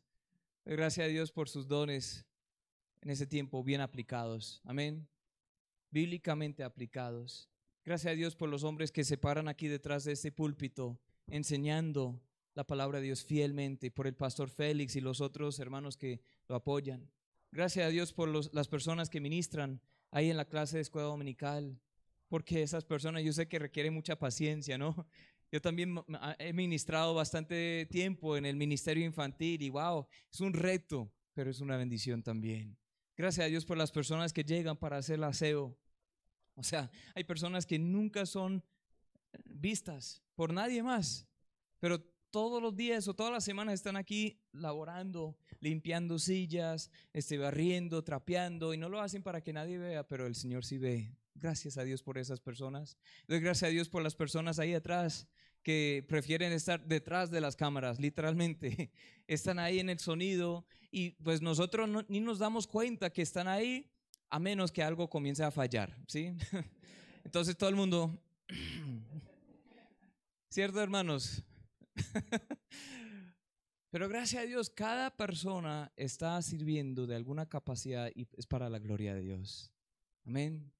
Gracias 0.65 1.05
a 1.05 1.09
Dios 1.09 1.33
por 1.33 1.49
sus 1.49 1.67
dones 1.67 2.25
en 3.01 3.11
ese 3.11 3.27
tiempo 3.27 3.65
bien 3.65 3.81
aplicados. 3.81 4.61
Amén. 4.63 5.12
Bíblicamente 5.93 6.65
aplicados. 6.65 7.49
Gracias 7.85 8.13
a 8.13 8.17
Dios 8.17 8.35
por 8.35 8.49
los 8.49 8.65
hombres 8.65 8.91
que 8.91 9.05
se 9.05 9.19
paran 9.19 9.47
aquí 9.47 9.69
detrás 9.69 10.05
de 10.05 10.13
este 10.13 10.33
púlpito 10.33 10.99
enseñando 11.27 12.21
la 12.55 12.65
palabra 12.65 12.99
de 12.99 13.07
Dios 13.07 13.25
fielmente, 13.25 13.91
por 13.91 14.07
el 14.07 14.15
pastor 14.15 14.49
Félix 14.49 14.97
y 14.97 15.01
los 15.01 15.21
otros 15.21 15.59
hermanos 15.59 15.97
que 15.97 16.21
lo 16.49 16.55
apoyan. 16.55 17.11
Gracias 17.51 17.87
a 17.87 17.91
Dios 17.91 18.13
por 18.13 18.29
las 18.55 18.69
personas 18.69 19.11
que 19.11 19.21
ministran 19.21 19.83
ahí 20.11 20.31
en 20.31 20.39
la 20.39 20.47
clase 20.47 20.77
de 20.77 20.83
escuela 20.83 21.09
dominical, 21.09 21.79
porque 22.29 22.63
esas 22.63 22.85
personas 22.85 23.23
yo 23.23 23.33
sé 23.35 23.47
que 23.47 23.59
requieren 23.59 23.93
mucha 23.93 24.19
paciencia, 24.19 24.79
¿no? 24.79 25.07
Yo 25.53 25.61
también 25.61 25.95
he 26.39 26.55
ministrado 26.55 27.13
bastante 27.13 27.87
tiempo 27.91 28.39
en 28.39 28.47
el 28.47 28.57
ministerio 28.57 29.05
infantil 29.05 29.61
y 29.61 29.69
wow, 29.69 30.07
es 30.33 30.41
un 30.41 30.55
reto, 30.55 31.13
pero 31.35 31.51
es 31.51 31.61
una 31.61 31.77
bendición 31.77 32.23
también. 32.23 32.79
Gracias 33.19 33.45
a 33.45 33.49
Dios 33.51 33.67
por 33.67 33.77
las 33.77 33.93
personas 33.93 34.33
que 34.33 34.45
llegan 34.45 34.79
para 34.79 34.97
hacer 34.97 35.17
el 35.17 35.25
aseo. 35.25 35.77
O 36.55 36.63
sea, 36.63 36.91
hay 37.15 37.25
personas 37.25 37.67
que 37.67 37.79
nunca 37.79 38.27
son 38.27 38.63
vistas 39.45 40.23
por 40.35 40.53
nadie 40.53 40.83
más, 40.83 41.27
pero 41.79 42.01
todos 42.31 42.63
los 42.63 42.75
días 42.75 43.07
o 43.09 43.15
todas 43.15 43.33
las 43.33 43.45
semanas 43.45 43.75
están 43.75 43.97
aquí 43.97 44.41
laborando, 44.53 45.37
limpiando 45.61 46.19
sillas, 46.19 46.91
este, 47.13 47.37
barriendo, 47.39 48.03
trapeando, 48.03 48.73
y 48.73 48.79
no 48.79 48.89
lo 48.89 49.01
hacen 49.01 49.23
para 49.23 49.43
que 49.43 49.53
nadie 49.53 49.79
vea, 49.79 50.07
pero 50.07 50.27
el 50.27 50.35
Señor 50.35 50.65
sí 50.65 50.79
ve. 50.79 51.15
Gracias 51.35 51.77
a 51.77 51.85
Dios 51.85 52.03
por 52.03 52.19
esas 52.19 52.41
personas. 52.41 52.97
Doy 53.27 53.41
gracias 53.41 53.69
a 53.69 53.73
Dios 53.73 53.89
por 53.89 54.03
las 54.03 54.15
personas 54.15 54.59
ahí 54.59 54.75
atrás 54.75 55.29
que 55.63 56.05
prefieren 56.09 56.53
estar 56.53 56.85
detrás 56.87 57.31
de 57.31 57.41
las 57.41 57.57
cámaras, 57.57 58.01
literalmente. 58.01 58.91
Están 59.27 59.59
ahí 59.59 59.79
en 59.79 59.91
el 59.91 59.99
sonido 59.99 60.65
y 60.91 61.11
pues 61.23 61.43
nosotros 61.43 61.89
ni 62.09 62.21
nos 62.21 62.39
damos 62.39 62.67
cuenta 62.67 63.11
que 63.11 63.23
están 63.23 63.49
ahí 63.49 63.91
a 64.33 64.39
menos 64.39 64.73
que 64.73 64.83
algo 64.83 65.11
comience 65.11 65.45
a 65.45 65.51
fallar, 65.51 65.95
¿sí? 66.09 66.35
Entonces 67.25 67.55
todo 67.55 67.69
el 67.69 67.77
mundo, 67.77 68.19
¿cierto 70.49 70.81
hermanos? 70.81 71.45
Pero 73.91 74.09
gracias 74.09 74.43
a 74.43 74.47
Dios, 74.47 74.71
cada 74.71 75.15
persona 75.15 75.93
está 75.97 76.41
sirviendo 76.41 77.07
de 77.07 77.15
alguna 77.15 77.47
capacidad 77.47 78.11
y 78.15 78.27
es 78.33 78.47
para 78.47 78.71
la 78.71 78.79
gloria 78.79 79.15
de 79.15 79.21
Dios. 79.21 79.71
Amén. 80.25 80.73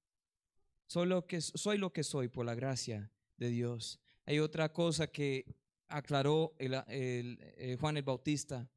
Soy 0.87 1.05
lo 1.05 1.27
que 1.27 2.03
soy, 2.03 2.29
por 2.29 2.47
la 2.47 2.55
gracia 2.55 3.11
de 3.37 3.49
Dios. 3.49 3.99
Hay 4.25 4.39
otra 4.39 4.73
cosa 4.73 5.05
que 5.05 5.45
aclaró 5.89 6.55
el, 6.57 6.73
eh, 6.87 7.77
Juan 7.79 7.97
el 7.97 8.03
Bautista. 8.03 8.67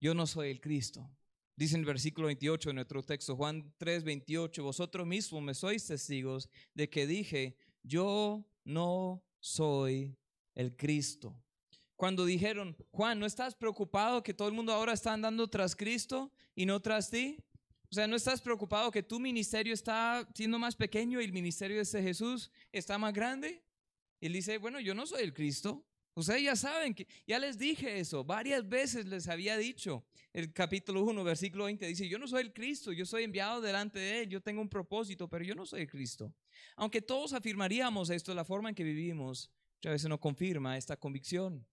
Yo 0.00 0.12
no 0.12 0.26
soy 0.26 0.50
el 0.50 0.60
Cristo. 0.60 1.08
Dice 1.58 1.74
en 1.74 1.80
el 1.80 1.86
versículo 1.86 2.28
28 2.28 2.68
de 2.68 2.74
nuestro 2.74 3.02
texto, 3.02 3.34
Juan 3.34 3.74
3, 3.78 4.04
28, 4.04 4.62
vosotros 4.62 5.04
mismos 5.04 5.42
me 5.42 5.54
sois 5.54 5.84
testigos 5.84 6.48
de 6.72 6.88
que 6.88 7.04
dije, 7.04 7.56
yo 7.82 8.46
no 8.62 9.24
soy 9.40 10.16
el 10.54 10.76
Cristo. 10.76 11.34
Cuando 11.96 12.24
dijeron, 12.24 12.76
Juan, 12.92 13.18
¿no 13.18 13.26
estás 13.26 13.56
preocupado 13.56 14.22
que 14.22 14.32
todo 14.34 14.46
el 14.46 14.54
mundo 14.54 14.72
ahora 14.72 14.92
está 14.92 15.12
andando 15.12 15.48
tras 15.48 15.74
Cristo 15.74 16.32
y 16.54 16.64
no 16.64 16.78
tras 16.78 17.10
ti? 17.10 17.38
O 17.90 17.94
sea, 17.96 18.06
¿no 18.06 18.14
estás 18.14 18.40
preocupado 18.40 18.92
que 18.92 19.02
tu 19.02 19.18
ministerio 19.18 19.74
está 19.74 20.28
siendo 20.36 20.60
más 20.60 20.76
pequeño 20.76 21.20
y 21.20 21.24
el 21.24 21.32
ministerio 21.32 21.78
de 21.78 21.82
ese 21.82 22.00
Jesús 22.00 22.52
está 22.70 22.98
más 22.98 23.12
grande? 23.12 23.64
Y 24.20 24.26
él 24.26 24.32
dice, 24.32 24.58
bueno, 24.58 24.78
yo 24.78 24.94
no 24.94 25.08
soy 25.08 25.24
el 25.24 25.34
Cristo. 25.34 25.84
Ustedes 26.18 26.42
ya 26.42 26.56
saben 26.56 26.94
que 26.94 27.06
ya 27.28 27.38
les 27.38 27.56
dije 27.56 28.00
eso, 28.00 28.24
varias 28.24 28.68
veces 28.68 29.06
les 29.06 29.28
había 29.28 29.56
dicho. 29.56 30.04
El 30.32 30.52
capítulo 30.52 31.04
1, 31.04 31.22
versículo 31.22 31.66
20 31.66 31.86
dice, 31.86 32.08
yo 32.08 32.18
no 32.18 32.26
soy 32.26 32.42
el 32.42 32.52
Cristo, 32.52 32.90
yo 32.90 33.06
soy 33.06 33.22
enviado 33.22 33.60
delante 33.60 34.00
de 34.00 34.22
Él, 34.22 34.28
yo 34.28 34.40
tengo 34.40 34.60
un 34.60 34.68
propósito, 34.68 35.28
pero 35.28 35.44
yo 35.44 35.54
no 35.54 35.64
soy 35.64 35.82
el 35.82 35.88
Cristo. 35.88 36.34
Aunque 36.74 37.00
todos 37.00 37.34
afirmaríamos 37.34 38.10
esto, 38.10 38.34
la 38.34 38.44
forma 38.44 38.68
en 38.68 38.74
que 38.74 38.82
vivimos 38.82 39.52
muchas 39.76 39.92
veces 39.92 40.08
no 40.08 40.18
confirma 40.18 40.76
esta 40.76 40.96
convicción. 40.96 41.64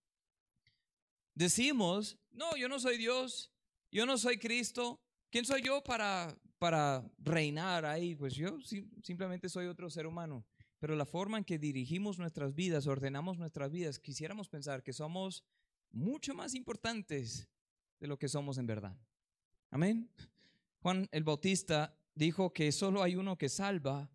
Decimos, 1.34 2.15
no, 2.29 2.55
yo 2.55 2.69
no 2.69 2.79
soy 2.79 2.97
Dios, 2.97 3.51
yo 3.91 4.05
no 4.05 4.15
soy 4.15 4.38
Cristo, 4.38 5.01
¿quién 5.31 5.45
soy 5.45 5.63
yo 5.63 5.84
para, 5.84 6.38
para 6.60 7.03
reinar 7.17 7.84
ahí? 7.84 8.13
Pues 8.13 8.36
yo 8.36 8.60
simplemente 9.01 9.49
soy 9.49 9.65
otro 9.65 9.89
ser 9.89 10.05
humano 10.05 10.45
pero 10.79 10.95
la 10.95 11.05
forma 11.05 11.38
en 11.38 11.43
que 11.43 11.57
dirigimos 11.57 12.19
nuestras 12.19 12.53
vidas, 12.53 12.88
ordenamos 12.88 13.38
nuestras 13.38 13.71
vidas, 13.71 13.99
quisiéramos 13.99 14.49
pensar 14.49 14.83
que 14.83 14.93
somos 14.93 15.43
mucho 15.91 16.33
más 16.33 16.53
importantes 16.53 17.47
de 17.99 18.07
lo 18.07 18.19
que 18.19 18.27
somos 18.27 18.57
en 18.57 18.67
verdad. 18.67 18.97
Amén. 19.71 20.09
Juan 20.79 21.07
el 21.11 21.23
Bautista 21.23 21.97
dijo 22.13 22.53
que 22.53 22.71
solo 22.71 23.01
hay 23.01 23.15
uno 23.15 23.38
que 23.38 23.49
salva 23.49 24.09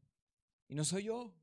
y 0.68 0.74
no 0.74 0.84
soy 0.84 1.04
yo. 1.04 1.34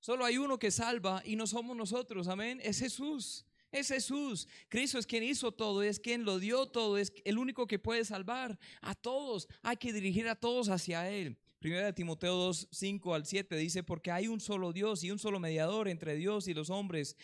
Solo 0.00 0.24
hay 0.24 0.38
uno 0.38 0.58
que 0.58 0.70
salva 0.70 1.22
y 1.24 1.36
no 1.36 1.46
somos 1.46 1.76
nosotros, 1.76 2.28
amén. 2.28 2.60
Es 2.62 2.78
Jesús. 2.78 3.44
Es 3.72 3.88
Jesús. 3.88 4.48
Cristo 4.68 4.98
es 4.98 5.06
quien 5.06 5.22
hizo 5.22 5.52
todo, 5.52 5.82
es 5.82 5.98
quien 5.98 6.24
lo 6.24 6.38
dio 6.38 6.66
todo, 6.66 6.98
es 6.98 7.12
el 7.24 7.38
único 7.38 7.66
que 7.66 7.78
puede 7.78 8.04
salvar 8.04 8.58
a 8.80 8.94
todos. 8.94 9.48
Hay 9.62 9.76
que 9.76 9.92
dirigir 9.92 10.28
a 10.28 10.36
todos 10.36 10.68
hacia 10.68 11.10
Él. 11.10 11.36
Primera 11.66 11.86
de 11.86 11.92
Timoteo 11.92 12.36
2, 12.36 12.68
5 12.70 13.12
al 13.12 13.26
7 13.26 13.56
dice, 13.56 13.82
porque 13.82 14.12
hay 14.12 14.28
un 14.28 14.38
solo 14.38 14.72
Dios 14.72 15.02
y 15.02 15.10
un 15.10 15.18
solo 15.18 15.40
mediador 15.40 15.88
entre 15.88 16.14
Dios 16.14 16.46
y 16.46 16.54
los 16.54 16.70
hombres, 16.70 17.16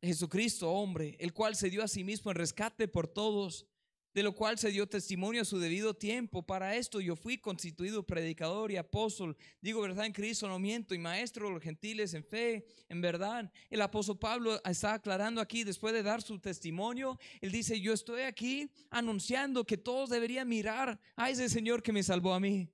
Jesucristo 0.00 0.72
hombre, 0.72 1.14
el 1.20 1.34
cual 1.34 1.54
se 1.54 1.68
dio 1.68 1.82
a 1.82 1.88
sí 1.88 2.04
mismo 2.04 2.30
en 2.30 2.38
rescate 2.38 2.88
por 2.88 3.06
todos 3.06 3.66
de 4.14 4.22
lo 4.22 4.34
cual 4.34 4.56
se 4.56 4.70
dio 4.70 4.88
testimonio 4.88 5.42
a 5.42 5.44
su 5.44 5.58
debido 5.58 5.92
tiempo. 5.92 6.42
Para 6.42 6.74
esto 6.76 7.02
yo 7.02 7.16
fui 7.16 7.36
constituido 7.36 8.02
predicador 8.02 8.72
y 8.72 8.78
apóstol, 8.78 9.36
digo 9.60 9.82
verdad 9.82 10.06
en 10.06 10.12
Cristo, 10.14 10.48
no 10.48 10.58
miento, 10.58 10.94
y 10.94 10.98
maestro 10.98 11.48
de 11.48 11.52
los 11.52 11.62
gentiles 11.62 12.14
en 12.14 12.24
fe, 12.24 12.64
en 12.88 13.02
verdad. 13.02 13.52
El 13.68 13.82
apóstol 13.82 14.18
Pablo 14.18 14.58
está 14.64 14.94
aclarando 14.94 15.42
aquí, 15.42 15.64
después 15.64 15.92
de 15.92 16.02
dar 16.02 16.22
su 16.22 16.38
testimonio, 16.38 17.18
él 17.42 17.52
dice, 17.52 17.78
yo 17.78 17.92
estoy 17.92 18.22
aquí 18.22 18.70
anunciando 18.88 19.66
que 19.66 19.76
todos 19.76 20.08
deberían 20.08 20.48
mirar 20.48 20.98
a 21.14 21.28
ese 21.28 21.50
Señor 21.50 21.82
que 21.82 21.92
me 21.92 22.02
salvó 22.02 22.32
a 22.32 22.40
mí. 22.40 22.70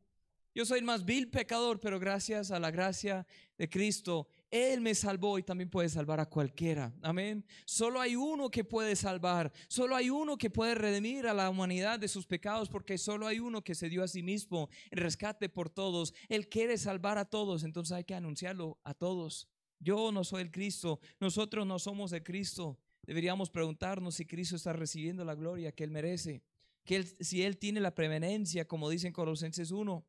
Yo 0.54 0.64
soy 0.64 0.78
el 0.78 0.84
más 0.84 1.04
vil 1.04 1.28
pecador, 1.30 1.80
pero 1.80 1.98
gracias 1.98 2.52
a 2.52 2.60
la 2.60 2.70
gracia 2.70 3.26
de 3.58 3.68
Cristo, 3.68 4.28
Él 4.52 4.80
me 4.80 4.94
salvó 4.94 5.36
y 5.36 5.42
también 5.42 5.68
puede 5.68 5.88
salvar 5.88 6.20
a 6.20 6.26
cualquiera. 6.26 6.92
Amén. 7.02 7.44
Solo 7.64 8.00
hay 8.00 8.14
uno 8.14 8.48
que 8.52 8.62
puede 8.62 8.94
salvar, 8.94 9.52
solo 9.66 9.96
hay 9.96 10.10
uno 10.10 10.38
que 10.38 10.50
puede 10.50 10.76
redimir 10.76 11.26
a 11.26 11.34
la 11.34 11.50
humanidad 11.50 11.98
de 11.98 12.06
sus 12.06 12.24
pecados, 12.24 12.68
porque 12.68 12.98
solo 12.98 13.26
hay 13.26 13.40
uno 13.40 13.64
que 13.64 13.74
se 13.74 13.88
dio 13.88 14.04
a 14.04 14.08
sí 14.08 14.22
mismo 14.22 14.68
en 14.92 14.98
rescate 14.98 15.48
por 15.48 15.70
todos. 15.70 16.14
Él 16.28 16.48
quiere 16.48 16.78
salvar 16.78 17.18
a 17.18 17.24
todos, 17.24 17.64
entonces 17.64 17.90
hay 17.90 18.04
que 18.04 18.14
anunciarlo 18.14 18.78
a 18.84 18.94
todos. 18.94 19.48
Yo 19.80 20.12
no 20.12 20.22
soy 20.22 20.42
el 20.42 20.52
Cristo, 20.52 21.00
nosotros 21.18 21.66
no 21.66 21.80
somos 21.80 22.12
el 22.12 22.22
Cristo. 22.22 22.78
Deberíamos 23.02 23.50
preguntarnos 23.50 24.14
si 24.14 24.24
Cristo 24.24 24.54
está 24.54 24.72
recibiendo 24.72 25.24
la 25.24 25.34
gloria 25.34 25.72
que 25.72 25.82
Él 25.82 25.90
merece, 25.90 26.44
que 26.84 27.02
si 27.02 27.42
Él 27.42 27.58
tiene 27.58 27.80
la 27.80 27.92
prevenencia, 27.92 28.68
como 28.68 28.88
dice 28.88 29.08
en 29.08 29.12
Colosenses 29.12 29.72
1. 29.72 30.06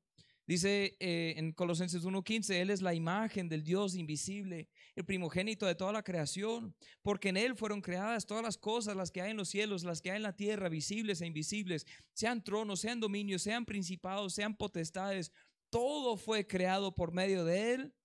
Dice 0.48 0.96
eh, 1.00 1.34
en 1.38 1.54
Colosenses 1.54 2.04
1:15, 2.04 2.62
Él 2.62 2.70
es 2.70 2.84
la 2.84 2.94
imagen 2.94 3.50
del 3.50 3.64
Dios 3.64 3.96
invisible, 3.96 4.70
el 4.96 5.04
primogénito 5.04 5.66
de 5.66 5.74
toda 5.74 5.92
la 5.92 6.04
creación, 6.04 6.76
porque 7.02 7.30
en 7.30 7.38
Él 7.38 7.56
fueron 7.56 7.82
creadas 7.82 8.28
todas 8.28 8.44
las 8.44 8.58
cosas, 8.58 8.96
las 8.96 9.10
que 9.10 9.22
hay 9.22 9.32
en 9.32 9.38
los 9.38 9.50
cielos, 9.50 9.84
las 9.84 10.02
que 10.02 10.12
hay 10.12 10.18
en 10.18 10.24
la 10.24 10.36
tierra, 10.36 10.70
visibles 10.70 11.22
e 11.22 11.26
invisibles, 11.26 11.88
sean 12.14 12.44
tronos, 12.44 12.80
sean 12.80 13.00
dominios, 13.00 13.42
sean 13.42 13.66
principados, 13.66 14.36
sean 14.36 14.56
potestades, 14.56 15.32
todo 15.72 16.16
fue 16.16 16.46
creado 16.46 16.94
por 16.94 17.12
medio 17.12 17.44
de 17.44 17.74
Él 17.74 17.96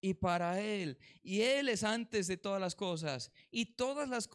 y 0.00 0.14
para 0.14 0.60
Él. 0.60 0.96
Y 1.22 1.42
Él 1.42 1.68
es 1.68 1.82
antes 1.82 2.28
de 2.28 2.36
todas 2.36 2.60
las 2.60 2.76
cosas, 2.76 3.32
y 3.50 3.74
todas 3.74 4.08
las 4.08 4.30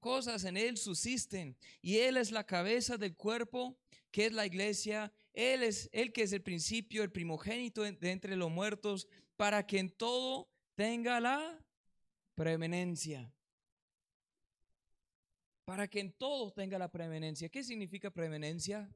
cosas 0.00 0.44
en 0.44 0.56
Él 0.56 0.76
subsisten, 0.76 1.56
y 1.80 1.98
Él 1.98 2.16
es 2.16 2.30
la 2.30 2.44
cabeza 2.44 2.96
del 2.96 3.16
cuerpo, 3.16 3.78
que 4.10 4.26
es 4.26 4.32
la 4.32 4.46
iglesia 4.46 5.12
él 5.34 5.62
es 5.62 5.88
el 5.92 6.12
que 6.12 6.22
es 6.22 6.32
el 6.32 6.42
principio, 6.42 7.02
el 7.02 7.10
primogénito 7.10 7.82
de 7.82 8.10
entre 8.10 8.36
los 8.36 8.50
muertos, 8.50 9.08
para 9.36 9.66
que 9.66 9.78
en 9.78 9.90
todo 9.90 10.50
tenga 10.74 11.20
la 11.20 11.58
preeminencia. 12.34 13.32
Para 15.64 15.88
que 15.88 16.00
en 16.00 16.12
todo 16.12 16.52
tenga 16.52 16.78
la 16.78 16.90
preeminencia. 16.90 17.48
¿Qué 17.48 17.64
significa 17.64 18.10
preeminencia? 18.10 18.90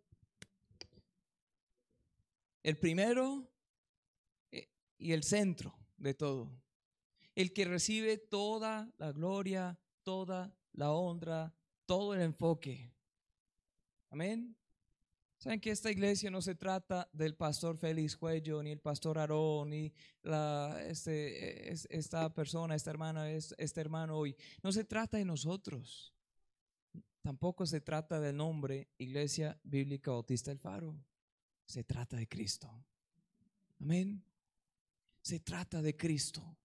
El 2.63 2.77
primero 2.77 3.49
eh, 4.51 4.69
y 4.99 5.13
el 5.13 5.23
centro 5.23 5.79
de 5.97 6.13
todo. 6.13 6.53
El 7.35 7.53
que 7.53 7.65
recibe 7.65 8.19
toda 8.19 8.93
la 8.99 9.13
gloria, 9.13 9.79
toda 10.03 10.55
la 10.77 10.93
honra, 10.93 11.53
todo 11.85 12.15
el 12.15 12.21
enfoque. 12.21 12.93
Amén. 14.11 14.57
Saben 15.39 15.61
que 15.61 15.71
esta 15.71 15.91
iglesia 15.91 16.31
no 16.31 16.41
se 16.41 16.55
trata 16.55 17.09
del 17.13 17.35
pastor 17.35 17.77
Félix 17.77 18.17
Cuello, 18.17 18.63
ni 18.63 18.71
el 18.71 18.81
pastor 18.81 19.19
Aarón, 19.19 19.71
ni 19.71 19.93
la, 20.23 20.83
este, 20.87 21.71
esta 21.71 22.33
persona, 22.33 22.75
esta 22.75 22.91
hermana, 22.91 23.31
este 23.31 23.81
hermano 23.81 24.17
hoy. 24.17 24.35
No 24.63 24.73
se 24.73 24.85
trata 24.85 25.19
de 25.19 25.27
nosotros. 25.27 26.15
Tampoco 27.21 27.67
se 27.67 27.81
trata 27.81 28.19
del 28.21 28.37
nombre 28.37 28.89
Iglesia 28.99 29.59
Bíblica 29.63 30.11
Bautista 30.13 30.51
del 30.51 30.59
Faro. 30.59 30.97
Se 31.67 31.85
trata 31.85 32.17
de 32.17 32.29
Cristo. 32.29 32.71
Amén. 33.81 34.23
Se 35.21 35.41
trata 35.41 35.83
de 35.83 35.97
Cristo. 35.97 36.57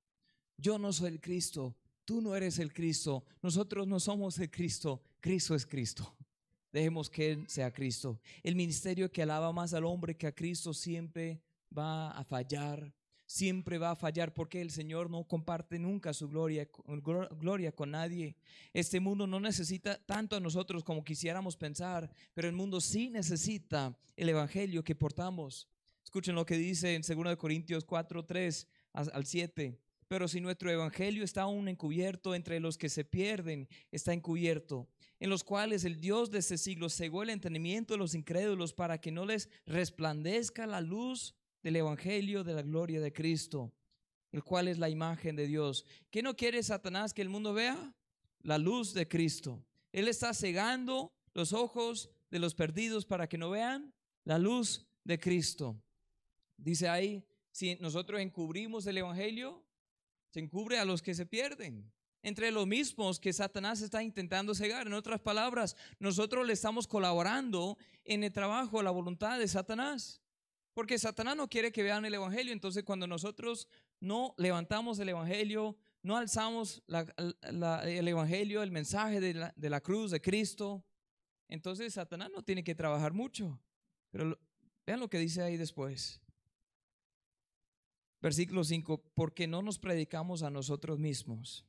Yo 0.56 0.78
no 0.78 0.94
soy 0.94 1.10
el 1.10 1.20
Cristo. 1.20 1.76
Tú 2.12 2.20
no 2.20 2.36
eres 2.36 2.60
el 2.60 2.74
Cristo. 2.74 3.24
Nosotros 3.42 3.88
no 3.88 3.98
somos 3.98 4.38
el 4.38 4.52
Cristo. 4.52 5.02
Cristo 5.22 5.56
es 5.56 5.66
Cristo. 5.66 6.14
Dejemos 6.70 7.10
que 7.10 7.32
Él 7.32 7.48
sea 7.48 7.72
Cristo. 7.72 8.20
El 8.44 8.58
ministerio 8.58 9.10
que 9.10 9.22
alaba 9.22 9.54
más 9.54 9.74
al 9.74 9.86
hombre 9.86 10.18
que 10.18 10.28
a 10.28 10.36
Cristo 10.36 10.74
siempre 10.74 11.42
va 11.72 12.12
a 12.12 12.26
fallar. 12.26 12.94
Siempre 13.26 13.78
va 13.78 13.92
a 13.92 13.96
fallar 13.96 14.34
porque 14.34 14.60
el 14.60 14.72
Señor 14.72 15.10
no 15.10 15.24
comparte 15.24 15.80
nunca 15.80 16.14
su 16.14 16.28
gloria, 16.28 16.68
gloria 17.40 17.72
con 17.72 17.92
nadie. 17.92 18.36
Este 18.74 19.00
mundo 19.00 19.26
no 19.26 19.40
necesita 19.40 19.98
tanto 20.06 20.36
a 20.36 20.42
nosotros 20.42 20.84
como 20.84 21.06
quisiéramos 21.06 21.56
pensar, 21.56 22.14
pero 22.34 22.50
el 22.50 22.54
mundo 22.54 22.82
sí 22.82 23.10
necesita 23.10 23.98
el 24.18 24.28
Evangelio 24.28 24.84
que 24.84 24.96
portamos. 24.96 25.70
Escuchen 26.04 26.36
lo 26.36 26.46
que 26.46 26.58
dice 26.58 26.94
en 26.94 27.04
2 27.04 27.38
Corintios 27.38 27.86
4, 27.86 28.26
3 28.26 28.68
al 28.92 29.26
7. 29.26 29.80
Pero 30.12 30.28
si 30.28 30.42
nuestro 30.42 30.70
evangelio 30.70 31.24
está 31.24 31.44
aún 31.44 31.70
encubierto 31.70 32.36
entre 32.36 32.60
los 32.60 32.78
que 32.78 32.90
se 32.90 33.06
pierden, 33.06 33.70
está 33.92 34.12
encubierto, 34.12 34.90
en 35.22 35.30
los 35.30 35.42
cuales 35.42 35.86
el 35.86 36.02
Dios 36.02 36.30
de 36.30 36.40
este 36.40 36.58
siglo 36.58 36.90
cegó 36.90 37.24
el 37.24 37.30
entendimiento 37.30 37.94
de 37.94 38.00
los 38.00 38.14
incrédulos 38.14 38.74
para 38.74 39.00
que 39.00 39.10
no 39.10 39.26
les 39.26 39.48
resplandezca 39.66 40.68
la 40.68 40.82
luz 40.82 41.34
del 41.64 41.78
evangelio 41.78 42.44
de 42.44 42.54
la 42.54 42.62
gloria 42.62 43.00
de 43.00 43.14
Cristo, 43.14 43.72
el 44.34 44.44
cual 44.44 44.68
es 44.68 44.80
la 44.80 44.90
imagen 44.90 45.38
de 45.38 45.48
Dios. 45.48 45.86
¿Qué 46.10 46.22
no 46.22 46.36
quiere 46.36 46.62
Satanás 46.62 47.14
que 47.14 47.22
el 47.22 47.30
mundo 47.30 47.54
vea? 47.54 47.96
La 48.42 48.58
luz 48.58 48.94
de 48.94 49.08
Cristo. 49.08 49.64
Él 49.94 50.10
está 50.10 50.34
cegando 50.34 51.14
los 51.34 51.54
ojos 51.54 52.10
de 52.30 52.40
los 52.40 52.54
perdidos 52.54 53.06
para 53.06 53.30
que 53.30 53.38
no 53.38 53.50
vean 53.50 53.94
la 54.26 54.38
luz 54.38 54.86
de 55.06 55.18
Cristo. 55.18 55.82
Dice 56.58 56.90
ahí, 56.90 57.24
si 57.54 57.76
nosotros 57.76 58.20
encubrimos 58.20 58.86
el 58.88 58.98
evangelio, 58.98 59.64
se 60.32 60.40
encubre 60.40 60.80
a 60.80 60.86
los 60.86 61.02
que 61.02 61.14
se 61.14 61.26
pierden. 61.26 61.92
Entre 62.24 62.52
los 62.52 62.68
mismos 62.68 63.20
que 63.20 63.34
Satanás 63.34 63.82
está 63.82 64.04
intentando 64.04 64.54
cegar. 64.54 64.88
En 64.88 64.94
otras 64.94 65.20
palabras, 65.20 65.76
nosotros 66.00 66.46
le 66.46 66.54
estamos 66.54 66.88
colaborando 66.88 67.78
en 68.06 68.24
el 68.24 68.32
trabajo, 68.32 68.82
la 68.82 68.92
voluntad 68.92 69.40
de 69.40 69.48
Satanás. 69.48 70.22
Porque 70.74 70.98
Satanás 71.00 71.36
no 71.36 71.50
quiere 71.50 71.72
que 71.72 71.84
vean 71.84 72.06
el 72.06 72.14
Evangelio. 72.14 72.54
Entonces, 72.54 72.84
cuando 72.84 73.08
nosotros 73.08 73.68
no 74.00 74.34
levantamos 74.38 75.00
el 75.00 75.10
Evangelio, 75.10 75.76
no 76.04 76.16
alzamos 76.16 76.84
el 76.88 78.08
Evangelio, 78.08 78.64
el 78.64 78.72
mensaje 78.72 79.20
de 79.20 79.34
la, 79.34 79.54
de 79.56 79.70
la 79.70 79.82
cruz 79.82 80.12
de 80.12 80.22
Cristo, 80.22 80.86
entonces 81.48 81.94
Satanás 81.94 82.30
no 82.34 82.44
tiene 82.44 82.64
que 82.64 82.74
trabajar 82.74 83.14
mucho. 83.14 83.60
Pero 84.10 84.40
vean 84.86 85.00
lo 85.00 85.10
que 85.10 85.20
dice 85.20 85.42
ahí 85.42 85.58
después. 85.58 86.21
Versículo 88.22 88.64
5, 88.64 89.04
porque 89.14 89.48
no 89.48 89.62
nos 89.62 89.80
predicamos 89.80 90.44
a 90.44 90.50
nosotros 90.50 91.00
mismos, 91.00 91.66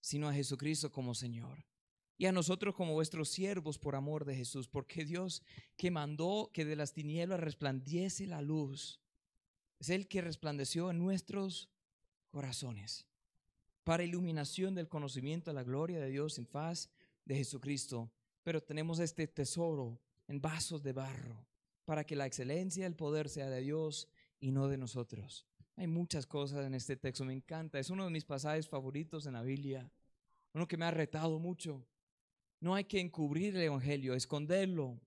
sino 0.00 0.28
a 0.28 0.34
Jesucristo 0.34 0.92
como 0.92 1.14
Señor. 1.14 1.64
Y 2.18 2.26
a 2.26 2.32
nosotros 2.32 2.74
como 2.74 2.92
vuestros 2.92 3.30
siervos 3.30 3.78
por 3.78 3.96
amor 3.96 4.26
de 4.26 4.36
Jesús, 4.36 4.68
porque 4.68 5.06
Dios 5.06 5.42
que 5.76 5.90
mandó 5.90 6.50
que 6.52 6.66
de 6.66 6.76
las 6.76 6.92
tinieblas 6.92 7.40
resplandiese 7.40 8.26
la 8.26 8.42
luz, 8.42 9.00
es 9.78 9.88
el 9.88 10.06
que 10.06 10.20
resplandeció 10.20 10.90
en 10.90 10.98
nuestros 10.98 11.70
corazones 12.28 13.06
para 13.84 14.04
iluminación 14.04 14.74
del 14.74 14.88
conocimiento 14.88 15.50
de 15.50 15.54
la 15.54 15.64
gloria 15.64 15.98
de 15.98 16.10
Dios 16.10 16.38
en 16.38 16.46
faz 16.46 16.90
de 17.24 17.36
Jesucristo. 17.36 18.10
Pero 18.42 18.62
tenemos 18.62 18.98
este 19.00 19.26
tesoro 19.26 20.00
en 20.28 20.40
vasos 20.40 20.82
de 20.82 20.92
barro, 20.92 21.44
para 21.84 22.04
que 22.04 22.14
la 22.14 22.26
excelencia 22.26 22.84
del 22.84 22.94
poder 22.94 23.28
sea 23.28 23.50
de 23.50 23.60
Dios 23.60 24.08
y 24.38 24.52
no 24.52 24.68
de 24.68 24.78
nosotros. 24.78 25.49
Hay 25.80 25.86
muchas 25.86 26.26
cosas 26.26 26.66
en 26.66 26.74
este 26.74 26.94
texto, 26.94 27.24
me 27.24 27.32
encanta. 27.32 27.78
Es 27.78 27.88
uno 27.88 28.04
de 28.04 28.10
mis 28.10 28.26
pasajes 28.26 28.68
favoritos 28.68 29.24
en 29.24 29.32
la 29.32 29.40
Biblia. 29.40 29.90
Uno 30.52 30.68
que 30.68 30.76
me 30.76 30.84
ha 30.84 30.90
retado 30.90 31.38
mucho. 31.38 31.86
No 32.60 32.74
hay 32.74 32.84
que 32.84 33.00
encubrir 33.00 33.56
el 33.56 33.62
Evangelio, 33.62 34.12
esconderlo, 34.12 35.00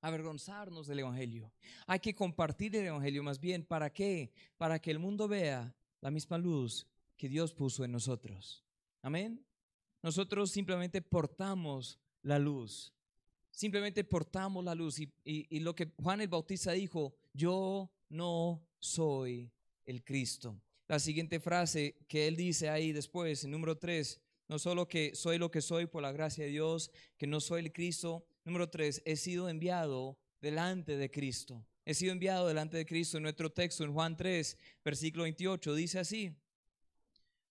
avergonzarnos 0.00 0.86
del 0.86 1.00
Evangelio. 1.00 1.52
Hay 1.86 2.00
que 2.00 2.14
compartir 2.14 2.74
el 2.76 2.86
Evangelio 2.86 3.22
más 3.22 3.38
bien. 3.38 3.62
¿Para 3.62 3.92
qué? 3.92 4.32
Para 4.56 4.78
que 4.78 4.90
el 4.90 4.98
mundo 4.98 5.28
vea 5.28 5.76
la 6.00 6.10
misma 6.10 6.38
luz 6.38 6.86
que 7.18 7.28
Dios 7.28 7.52
puso 7.52 7.84
en 7.84 7.92
nosotros. 7.92 8.64
Amén. 9.02 9.44
Nosotros 10.02 10.50
simplemente 10.50 11.02
portamos 11.02 11.98
la 12.22 12.38
luz. 12.38 12.94
Simplemente 13.50 14.02
portamos 14.02 14.64
la 14.64 14.74
luz. 14.74 14.98
Y, 14.98 15.12
y 15.24 15.60
lo 15.60 15.74
que 15.74 15.92
Juan 16.02 16.22
el 16.22 16.28
Bautista 16.28 16.72
dijo, 16.72 17.14
yo 17.34 17.90
no 18.08 18.66
soy 18.78 19.52
el 19.86 20.02
Cristo. 20.04 20.60
la 20.88 20.98
siguiente 20.98 21.38
frase 21.38 21.96
que 22.08 22.26
él 22.26 22.36
dice 22.36 22.68
ahí 22.68 22.92
después, 22.92 23.44
en 23.44 23.52
número 23.52 23.78
3, 23.78 24.20
no 24.48 24.58
solo 24.58 24.88
que 24.88 25.14
soy 25.14 25.38
lo 25.38 25.50
que 25.50 25.60
soy 25.60 25.86
por 25.86 26.02
la 26.02 26.10
gracia 26.10 26.44
de 26.44 26.50
Dios, 26.50 26.90
que 27.16 27.28
no 27.28 27.40
soy 27.40 27.60
el 27.60 27.72
Cristo. 27.72 28.26
Número 28.44 28.68
3, 28.68 29.02
he 29.04 29.14
sido 29.14 29.48
enviado 29.48 30.18
delante 30.40 30.96
de 30.96 31.08
Cristo. 31.08 31.64
He 31.84 31.94
sido 31.94 32.12
enviado 32.12 32.48
delante 32.48 32.76
de 32.76 32.84
Cristo. 32.84 33.16
En 33.16 33.22
nuestro 33.22 33.50
texto, 33.50 33.84
en 33.84 33.92
Juan 33.92 34.16
3, 34.16 34.58
versículo 34.84 35.22
28, 35.22 35.74
dice 35.74 36.00
así. 36.00 36.34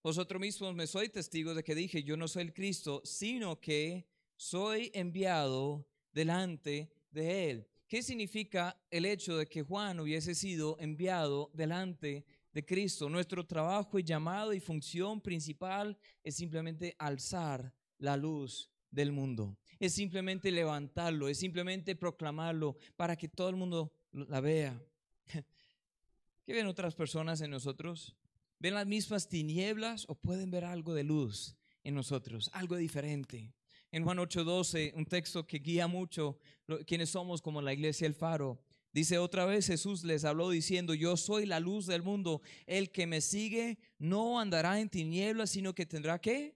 Vosotros 0.04 0.42
mismos 0.42 0.76
me 0.76 0.88
sois 0.88 1.10
testigos 1.10 1.56
de 1.56 1.64
que 1.64 1.74
dije, 1.74 2.04
yo 2.04 2.18
no 2.18 2.28
soy 2.28 2.44
el 2.44 2.54
Cristo, 2.54 3.02
sino 3.06 3.62
que 3.62 4.06
soy 4.36 4.92
enviado 4.94 5.88
delante 6.12 6.92
de 7.12 7.50
Él. 7.50 7.69
¿Qué 7.90 8.04
significa 8.04 8.80
el 8.92 9.04
hecho 9.04 9.36
de 9.36 9.48
que 9.48 9.64
Juan 9.64 10.00
hubiese 10.00 10.36
sido 10.36 10.78
enviado 10.80 11.50
delante 11.56 12.24
de 12.54 12.64
Cristo? 12.64 13.10
Nuestro 13.10 13.48
trabajo 13.48 13.98
y 13.98 14.04
llamado 14.04 14.54
y 14.54 14.60
función 14.60 15.20
principal 15.20 15.98
es 16.24 16.36
simplemente 16.36 16.96
alzar 17.00 17.74
la 17.98 18.16
luz 18.16 18.70
del 18.92 19.12
mundo. 19.12 19.58
Es 19.80 19.96
simplemente 19.96 20.52
levantarlo, 20.52 21.30
es 21.30 21.40
simplemente 21.40 21.96
proclamarlo 21.96 22.78
para 22.96 23.16
que 23.16 23.28
todo 23.28 23.50
el 23.50 23.56
mundo 23.56 23.92
la 24.12 24.40
vea. 24.40 24.80
¿Qué 26.46 26.54
ven 26.54 26.68
otras 26.68 26.94
personas 26.94 27.42
en 27.42 27.50
nosotros? 27.50 28.16
¿Ven 28.60 28.76
las 28.76 28.86
mismas 28.86 29.28
tinieblas 29.28 30.06
o 30.08 30.14
pueden 30.14 30.52
ver 30.52 30.64
algo 30.64 30.94
de 30.94 31.06
luz 31.06 31.58
en 31.84 31.96
nosotros, 31.96 32.52
algo 32.54 32.76
diferente? 32.76 33.52
En 33.92 34.04
Juan 34.04 34.20
8:12, 34.20 34.94
un 34.96 35.06
texto 35.06 35.48
que 35.48 35.58
guía 35.58 35.88
mucho 35.88 36.38
quienes 36.86 37.10
somos 37.10 37.42
como 37.42 37.62
la 37.62 37.74
iglesia 37.74 38.06
El 38.06 38.14
Faro. 38.14 38.62
Dice 38.92 39.18
otra 39.18 39.46
vez 39.46 39.68
Jesús 39.68 40.04
les 40.04 40.26
habló 40.26 40.50
diciendo, 40.50 40.94
yo 40.94 41.16
soy 41.16 41.46
la 41.46 41.60
luz 41.60 41.86
del 41.86 42.02
mundo, 42.02 42.42
el 42.66 42.92
que 42.92 43.06
me 43.06 43.22
sigue 43.22 43.78
no 44.00 44.40
andará 44.40 44.80
en 44.80 44.90
tinieblas, 44.90 45.52
sino 45.52 45.74
que 45.76 45.86
tendrá 45.86 46.20
qué? 46.20 46.56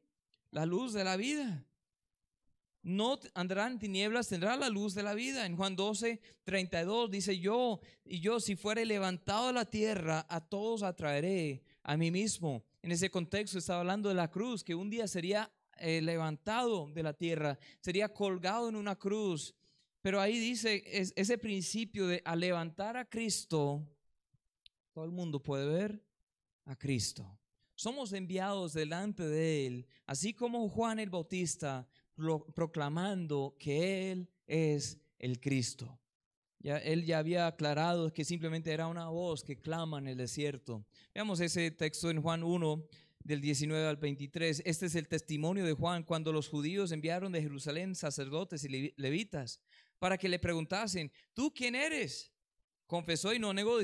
La 0.51 0.65
luz 0.65 0.93
de 0.93 1.03
la 1.03 1.15
vida. 1.15 1.65
No 2.81 3.19
andará 3.33 3.67
en 3.67 3.79
tinieblas, 3.79 4.27
tendrá 4.27 4.57
la 4.57 4.69
luz 4.69 4.93
de 4.93 5.03
la 5.03 5.13
vida. 5.13 5.45
En 5.45 5.55
Juan 5.55 5.75
12, 5.75 6.19
32 6.43 7.09
dice 7.09 7.39
yo, 7.39 7.79
y 8.03 8.19
yo 8.19 8.39
si 8.39 8.55
fuere 8.55 8.85
levantado 8.85 9.47
de 9.47 9.53
la 9.53 9.65
tierra, 9.65 10.25
a 10.27 10.41
todos 10.41 10.83
atraeré 10.83 11.63
a 11.83 11.95
mí 11.97 12.11
mismo. 12.11 12.63
En 12.81 12.91
ese 12.91 13.09
contexto 13.09 13.57
estaba 13.57 13.79
hablando 13.79 14.09
de 14.09 14.15
la 14.15 14.29
cruz, 14.29 14.63
que 14.63 14.75
un 14.75 14.89
día 14.89 15.07
sería 15.07 15.51
eh, 15.77 16.01
levantado 16.01 16.89
de 16.91 17.03
la 17.03 17.13
tierra, 17.13 17.57
sería 17.79 18.09
colgado 18.09 18.69
en 18.69 18.75
una 18.75 18.95
cruz. 18.95 19.55
Pero 20.01 20.19
ahí 20.19 20.37
dice 20.37 20.83
ese 20.85 21.37
principio 21.37 22.07
de 22.07 22.21
al 22.25 22.39
levantar 22.39 22.97
a 22.97 23.05
Cristo, 23.05 23.81
todo 24.91 25.05
el 25.05 25.11
mundo 25.11 25.41
puede 25.41 25.65
ver 25.65 26.03
a 26.65 26.75
Cristo. 26.75 27.39
Somos 27.75 28.13
enviados 28.13 28.73
delante 28.73 29.23
de 29.23 29.65
Él, 29.65 29.87
así 30.05 30.33
como 30.33 30.67
Juan 30.69 30.99
el 30.99 31.09
Bautista 31.09 31.87
proclamando 32.53 33.55
que 33.57 34.11
Él 34.11 34.29
es 34.45 34.99
el 35.19 35.39
Cristo. 35.39 35.99
Ya, 36.59 36.77
él 36.77 37.03
ya 37.03 37.19
había 37.19 37.47
aclarado 37.47 38.13
que 38.13 38.23
simplemente 38.23 38.71
era 38.71 38.87
una 38.87 39.09
voz 39.09 39.43
que 39.43 39.59
clama 39.59 39.97
en 39.97 40.07
el 40.07 40.17
desierto. 40.17 40.85
Veamos 41.13 41.41
ese 41.41 41.71
texto 41.71 42.09
en 42.09 42.21
Juan 42.21 42.41
1, 42.41 42.85
del 43.23 43.41
19 43.41 43.87
al 43.87 43.97
23. 43.97 44.63
Este 44.65 44.85
es 44.85 44.95
el 44.95 45.07
testimonio 45.07 45.65
de 45.65 45.73
Juan 45.73 46.03
cuando 46.03 46.31
los 46.31 46.49
judíos 46.49 46.91
enviaron 46.91 47.31
de 47.31 47.41
Jerusalén 47.41 47.95
sacerdotes 47.95 48.63
y 48.63 48.93
levitas 48.97 49.59
para 49.99 50.17
que 50.17 50.29
le 50.29 50.39
preguntasen, 50.39 51.11
¿tú 51.33 51.53
quién 51.53 51.75
eres? 51.75 52.31
Confesó 52.87 53.33
y 53.33 53.39
no 53.39 53.53
negó, 53.53 53.79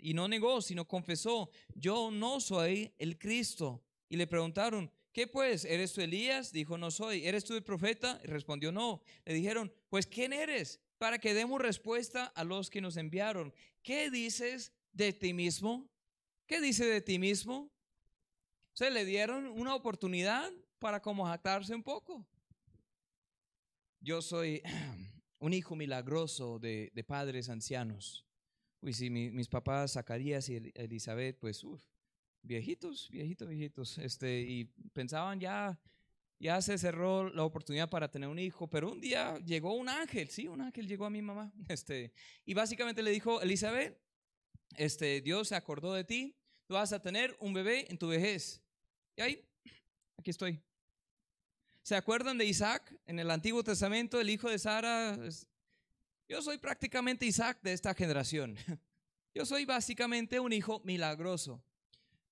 y 0.00 0.14
no 0.14 0.28
negó, 0.28 0.62
sino 0.62 0.86
confesó, 0.86 1.50
yo 1.74 2.10
no 2.10 2.40
soy 2.40 2.94
el 2.98 3.18
Cristo. 3.18 3.82
Y 4.08 4.16
le 4.16 4.26
preguntaron, 4.26 4.90
¿qué 5.12 5.26
pues? 5.26 5.64
¿Eres 5.64 5.92
tú 5.92 6.00
Elías? 6.00 6.52
Dijo, 6.52 6.78
no 6.78 6.90
soy. 6.90 7.26
¿Eres 7.26 7.44
tú 7.44 7.54
el 7.54 7.64
profeta? 7.64 8.20
Y 8.22 8.28
respondió, 8.28 8.70
no. 8.70 9.02
Le 9.24 9.34
dijeron, 9.34 9.72
pues 9.90 10.06
¿quién 10.06 10.32
eres? 10.32 10.80
para 10.98 11.18
que 11.18 11.34
demos 11.34 11.60
respuesta 11.60 12.24
a 12.24 12.44
los 12.44 12.70
que 12.70 12.80
nos 12.80 12.96
enviaron. 12.96 13.52
¿Qué 13.82 14.10
dices 14.10 14.72
de 14.92 15.12
ti 15.12 15.34
mismo? 15.34 15.88
¿Qué 16.46 16.60
dice 16.60 16.86
de 16.86 17.00
ti 17.00 17.18
mismo? 17.18 17.70
Se 18.76 18.90
le 18.90 19.06
dieron 19.06 19.46
una 19.46 19.74
oportunidad 19.74 20.52
para 20.78 21.00
como 21.00 21.24
jactarse 21.24 21.74
un 21.74 21.82
poco. 21.82 22.26
Yo 24.00 24.20
soy 24.20 24.60
un 25.38 25.54
hijo 25.54 25.74
milagroso 25.74 26.58
de, 26.58 26.92
padres 27.06 27.48
ancianos. 27.48 28.26
Uy, 28.82 28.92
sí, 28.92 29.08
mis 29.08 29.48
papás, 29.48 29.94
Zacarías 29.94 30.50
y 30.50 30.72
Elizabeth, 30.74 31.38
pues, 31.38 31.64
uf, 31.64 31.82
viejitos, 32.42 33.08
viejitos, 33.10 33.48
viejitos, 33.48 33.96
este, 33.96 34.42
y 34.42 34.64
pensaban 34.92 35.40
ya 35.40 35.80
ya 36.38 36.60
se 36.60 36.76
cerró 36.76 37.30
la 37.30 37.44
oportunidad 37.44 37.88
para 37.88 38.10
tener 38.10 38.28
un 38.28 38.38
hijo, 38.38 38.68
pero 38.68 38.92
un 38.92 39.00
día 39.00 39.38
llegó 39.38 39.72
un 39.72 39.88
ángel, 39.88 40.28
sí, 40.28 40.48
un 40.48 40.60
ángel 40.60 40.86
llegó 40.86 41.06
a 41.06 41.10
mi 41.10 41.22
mamá, 41.22 41.50
este, 41.70 42.12
y 42.44 42.52
básicamente 42.52 43.02
le 43.02 43.10
dijo, 43.10 43.40
Elizabeth, 43.40 43.98
este, 44.76 45.22
Dios 45.22 45.48
se 45.48 45.54
acordó 45.54 45.94
de 45.94 46.04
ti, 46.04 46.36
tú 46.66 46.74
vas 46.74 46.92
a 46.92 47.00
tener 47.00 47.34
un 47.40 47.54
bebé 47.54 47.90
en 47.90 47.96
tu 47.96 48.08
vejez. 48.08 48.65
Y 49.16 49.22
ahí, 49.22 49.44
aquí 50.18 50.30
estoy. 50.30 50.60
¿Se 51.82 51.96
acuerdan 51.96 52.36
de 52.36 52.44
Isaac 52.44 52.94
en 53.06 53.18
el 53.18 53.30
Antiguo 53.30 53.64
Testamento, 53.64 54.20
el 54.20 54.28
hijo 54.28 54.50
de 54.50 54.58
Sara? 54.58 55.16
Yo 56.28 56.42
soy 56.42 56.58
prácticamente 56.58 57.24
Isaac 57.24 57.58
de 57.62 57.72
esta 57.72 57.94
generación. 57.94 58.56
Yo 59.34 59.46
soy 59.46 59.64
básicamente 59.64 60.38
un 60.38 60.52
hijo 60.52 60.80
milagroso. 60.84 61.62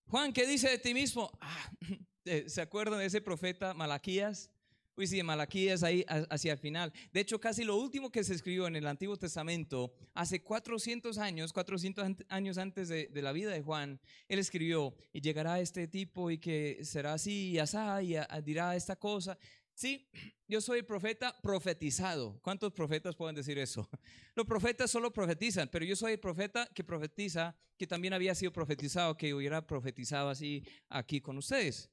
Juan, 0.09 0.33
¿qué 0.33 0.47
dice 0.47 0.68
de 0.68 0.79
ti 0.79 0.92
mismo? 0.92 1.31
Ah, 1.40 1.70
eh, 2.27 2.44
¿Se 2.49 2.61
acuerdan 2.61 2.99
de 2.99 3.07
ese 3.07 3.23
profeta 3.23 3.73
Malaquías? 3.73 4.51
Uy, 4.96 5.09
sí, 5.09 5.20
Malaquías 5.24 5.83
ahí 5.83 6.04
hacia 6.07 6.52
el 6.52 6.59
final. 6.59 6.92
De 7.12 7.20
hecho, 7.20 7.40
casi 7.40 7.64
lo 7.64 7.76
último 7.76 8.12
que 8.12 8.22
se 8.22 8.33
escribió 8.33 8.68
en 8.68 8.76
el 8.76 8.87
Antiguo 8.87 9.16
Testamento, 9.16 9.92
hace 10.14 10.40
400 10.40 11.18
años, 11.18 11.52
400 11.52 12.04
años 12.28 12.59
antes 12.59 12.88
de, 12.88 13.11
la 13.14 13.33
vida 13.33 13.50
de 13.50 13.61
Juan, 13.61 14.00
él 14.28 14.38
escribió, 14.38 14.94
y 15.12 15.20
llegará 15.20 15.59
este 15.59 15.88
tipo 15.88 16.30
y 16.30 16.38
que 16.38 16.78
será 16.85 17.14
así 17.14 17.50
y 17.50 17.59
asá 17.59 18.00
y 18.02 18.14
dirá 18.44 18.76
esta 18.76 18.94
cosa. 18.94 19.37
Sí, 19.74 20.09
yo 20.46 20.61
soy 20.61 20.83
profeta 20.83 21.35
profetizado. 21.42 22.38
¿Cuántos 22.40 22.72
profetas 22.72 23.16
pueden 23.16 23.35
decir 23.35 23.59
eso? 23.59 23.88
Los 24.37 24.46
profetas 24.46 24.92
solo 24.92 25.12
profetizan, 25.12 25.68
pero 25.72 25.85
yo 25.85 25.96
soy 25.96 26.12
el 26.12 26.20
profeta 26.20 26.68
que 26.72 26.85
profetiza, 26.85 27.57
que 27.76 27.88
también 27.88 28.14
había 28.14 28.35
sido 28.37 28.52
profetizado, 28.52 29.16
que 29.16 29.35
hubiera 29.35 29.66
profetizado 29.66 30.28
así 30.28 30.62
aquí 30.88 31.20
con 31.20 31.37
ustedes. 31.37 31.90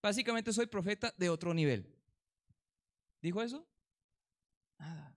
Básicamente 0.00 0.52
soy 0.52 0.66
profeta 0.66 1.12
de 1.18 1.28
otro 1.28 1.52
nivel. 1.52 1.95
¿Dijo 3.20 3.42
eso? 3.42 3.66
Nada. 4.78 5.16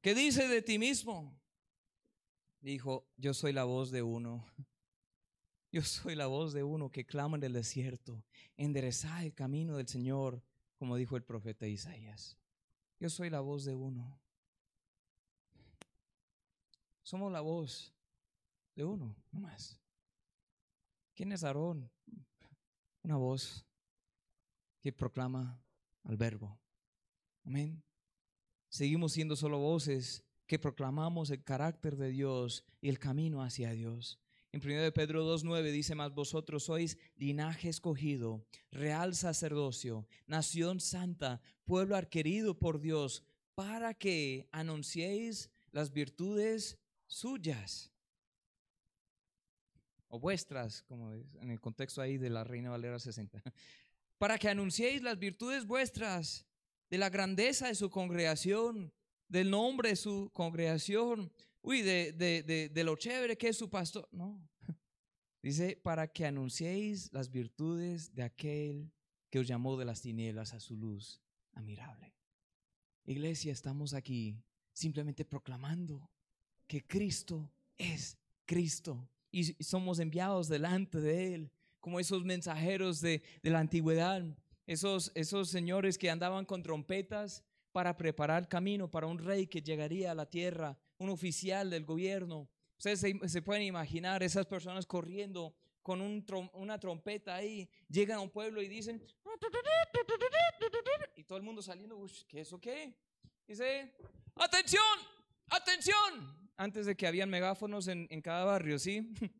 ¿Qué 0.00 0.14
dice 0.14 0.48
de 0.48 0.62
ti 0.62 0.78
mismo? 0.78 1.38
Dijo, 2.60 3.06
yo 3.16 3.34
soy 3.34 3.52
la 3.52 3.64
voz 3.64 3.90
de 3.90 4.02
uno. 4.02 4.44
Yo 5.70 5.82
soy 5.82 6.14
la 6.14 6.26
voz 6.26 6.54
de 6.54 6.62
uno 6.62 6.90
que 6.90 7.04
clama 7.04 7.36
en 7.36 7.42
el 7.42 7.52
desierto. 7.52 8.24
Enderezad 8.56 9.22
el 9.22 9.34
camino 9.34 9.76
del 9.76 9.86
Señor, 9.86 10.42
como 10.78 10.96
dijo 10.96 11.14
el 11.14 11.22
profeta 11.22 11.66
Isaías. 11.66 12.38
Yo 12.98 13.10
soy 13.10 13.28
la 13.28 13.40
voz 13.40 13.66
de 13.66 13.74
uno. 13.74 14.18
Somos 17.02 17.30
la 17.30 17.42
voz 17.42 17.92
de 18.74 18.84
uno, 18.84 19.14
no 19.30 19.40
más. 19.40 19.78
¿Quién 21.14 21.32
es 21.32 21.44
Aarón? 21.44 21.90
una 23.08 23.16
voz 23.16 23.64
que 24.80 24.92
proclama 24.92 25.62
al 26.04 26.16
verbo. 26.16 26.58
Amén. 27.44 27.82
Seguimos 28.68 29.12
siendo 29.12 29.36
solo 29.36 29.58
voces 29.58 30.24
que 30.46 30.58
proclamamos 30.58 31.30
el 31.30 31.42
carácter 31.42 31.96
de 31.96 32.10
Dios 32.10 32.64
y 32.80 32.88
el 32.88 32.98
camino 32.98 33.42
hacia 33.42 33.72
Dios. 33.72 34.18
En 34.50 34.62
1 34.64 34.80
de 34.80 34.92
Pedro 34.92 35.24
2.9 35.36 35.70
dice 35.70 35.94
más, 35.94 36.14
vosotros 36.14 36.64
sois 36.64 36.96
linaje 37.16 37.68
escogido, 37.68 38.46
real 38.70 39.14
sacerdocio, 39.14 40.06
nación 40.26 40.80
santa, 40.80 41.42
pueblo 41.64 41.96
adquirido 41.96 42.58
por 42.58 42.80
Dios, 42.80 43.24
para 43.54 43.92
que 43.92 44.48
anunciéis 44.50 45.50
las 45.70 45.92
virtudes 45.92 46.78
suyas 47.06 47.92
o 50.08 50.18
vuestras, 50.18 50.82
como 50.82 51.12
en 51.12 51.50
el 51.50 51.60
contexto 51.60 52.00
ahí 52.00 52.16
de 52.16 52.30
la 52.30 52.44
Reina 52.44 52.70
Valera 52.70 52.98
60, 52.98 53.42
para 54.18 54.38
que 54.38 54.48
anunciéis 54.48 55.02
las 55.02 55.18
virtudes 55.18 55.64
vuestras, 55.66 56.46
de 56.90 56.98
la 56.98 57.10
grandeza 57.10 57.68
de 57.68 57.74
su 57.74 57.90
congregación, 57.90 58.92
del 59.28 59.50
nombre 59.50 59.90
de 59.90 59.96
su 59.96 60.30
congregación, 60.32 61.32
uy, 61.62 61.82
de, 61.82 62.12
de, 62.12 62.70
de, 62.70 62.84
lo 62.84 62.96
chévere 62.96 63.36
que 63.36 63.48
es 63.48 63.56
su 63.56 63.68
pastor. 63.68 64.08
No, 64.10 64.40
dice, 65.42 65.78
para 65.82 66.08
que 66.08 66.26
anunciéis 66.26 67.12
las 67.12 67.30
virtudes 67.30 68.14
de 68.14 68.22
aquel 68.22 68.90
que 69.30 69.38
os 69.38 69.46
llamó 69.46 69.76
de 69.76 69.84
las 69.84 70.00
tinieblas 70.00 70.54
a 70.54 70.60
su 70.60 70.76
luz 70.76 71.20
admirable. 71.52 72.14
Iglesia, 73.04 73.52
estamos 73.52 73.94
aquí 73.94 74.36
simplemente 74.72 75.24
proclamando 75.24 76.10
que 76.66 76.86
Cristo 76.86 77.50
es 77.76 78.18
Cristo 78.46 79.08
y 79.30 79.44
somos 79.62 79.98
enviados 79.98 80.48
delante 80.48 81.00
de 81.00 81.34
Él, 81.34 81.52
como 81.80 82.00
esos 82.00 82.24
mensajeros 82.24 83.00
de, 83.00 83.22
de 83.42 83.50
la 83.50 83.60
antigüedad, 83.60 84.22
esos, 84.66 85.10
esos 85.14 85.48
señores 85.48 85.96
que 85.96 86.10
andaban 86.10 86.44
con 86.44 86.62
trompetas 86.62 87.42
para 87.72 87.96
preparar 87.96 88.48
camino 88.48 88.90
para 88.90 89.06
un 89.06 89.18
rey 89.18 89.46
que 89.46 89.62
llegaría 89.62 90.10
a 90.10 90.14
la 90.14 90.28
tierra, 90.28 90.78
un 90.98 91.10
oficial 91.10 91.70
del 91.70 91.84
gobierno. 91.84 92.48
Ustedes 92.76 93.00
se, 93.30 93.42
pueden 93.42 93.62
imaginar 93.62 94.22
esas 94.22 94.46
personas 94.46 94.84
corriendo 94.84 95.54
con 95.82 96.00
un 96.00 96.24
una 96.52 96.78
trompeta 96.78 97.34
ahí, 97.34 97.68
llegan 97.88 98.18
a 98.18 98.20
un 98.20 98.30
pueblo 98.30 98.60
y 98.60 98.68
dicen, 98.68 99.02
y 101.16 101.24
todo 101.24 101.38
el 101.38 101.44
mundo 101.44 101.62
saliendo, 101.62 102.04
¿qué 102.28 102.40
es 102.40 102.48
eso 102.48 102.60
qué? 102.60 102.94
Dice, 103.46 103.94
atención, 104.34 104.82
atención, 105.48 106.50
antes 106.56 106.84
de 106.84 106.94
que 106.94 107.06
habían 107.06 107.30
megáfonos 107.30 107.88
en, 107.88 108.06
en 108.10 108.20
cada 108.20 108.44
barrio, 108.44 108.78
¿sí? 108.78 109.14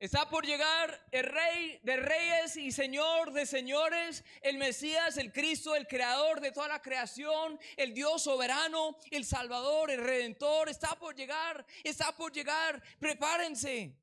Está 0.00 0.30
por 0.30 0.46
llegar 0.46 1.08
el 1.10 1.24
rey 1.24 1.80
de 1.82 1.96
reyes 1.96 2.56
y 2.56 2.70
señor 2.70 3.32
de 3.32 3.46
señores, 3.46 4.24
el 4.42 4.56
Mesías, 4.56 5.16
el 5.16 5.32
Cristo, 5.32 5.74
el 5.74 5.88
creador 5.88 6.40
de 6.40 6.52
toda 6.52 6.68
la 6.68 6.80
creación, 6.80 7.58
el 7.76 7.94
Dios 7.94 8.22
soberano, 8.22 8.96
el 9.10 9.24
Salvador, 9.24 9.90
el 9.90 10.04
Redentor. 10.04 10.68
Está 10.68 10.96
por 10.96 11.16
llegar, 11.16 11.66
está 11.82 12.14
por 12.16 12.32
llegar. 12.32 12.80
Prepárense. 13.00 13.96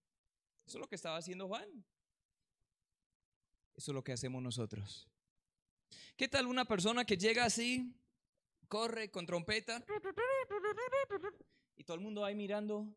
Eso 0.65 0.77
es 0.77 0.81
lo 0.81 0.87
que 0.89 0.95
estaba 0.95 1.15
haciendo 1.15 1.47
Juan. 1.47 1.85
Eso 3.75 3.91
es 3.91 3.95
lo 3.95 4.03
que 4.03 4.11
hacemos 4.11 4.43
nosotros. 4.43 5.07
¿Qué 6.17 6.27
tal 6.27 6.47
una 6.47 6.65
persona 6.65 7.05
que 7.05 7.17
llega 7.17 7.45
así, 7.45 7.95
corre 8.67 9.11
con 9.11 9.25
trompeta 9.25 9.81
y 11.77 11.83
todo 11.85 11.95
el 11.95 12.03
mundo 12.03 12.25
ahí 12.25 12.35
mirando? 12.35 12.93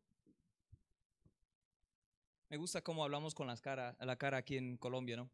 Me 2.51 2.57
gusta 2.57 2.83
cómo 2.83 3.05
hablamos 3.05 3.35
con 3.35 3.47
las 3.47 3.61
cara, 3.61 3.95
la 4.01 4.17
cara 4.17 4.39
aquí 4.39 4.57
en 4.57 4.79
Colombia, 4.79 5.17
¿no? 5.17 5.31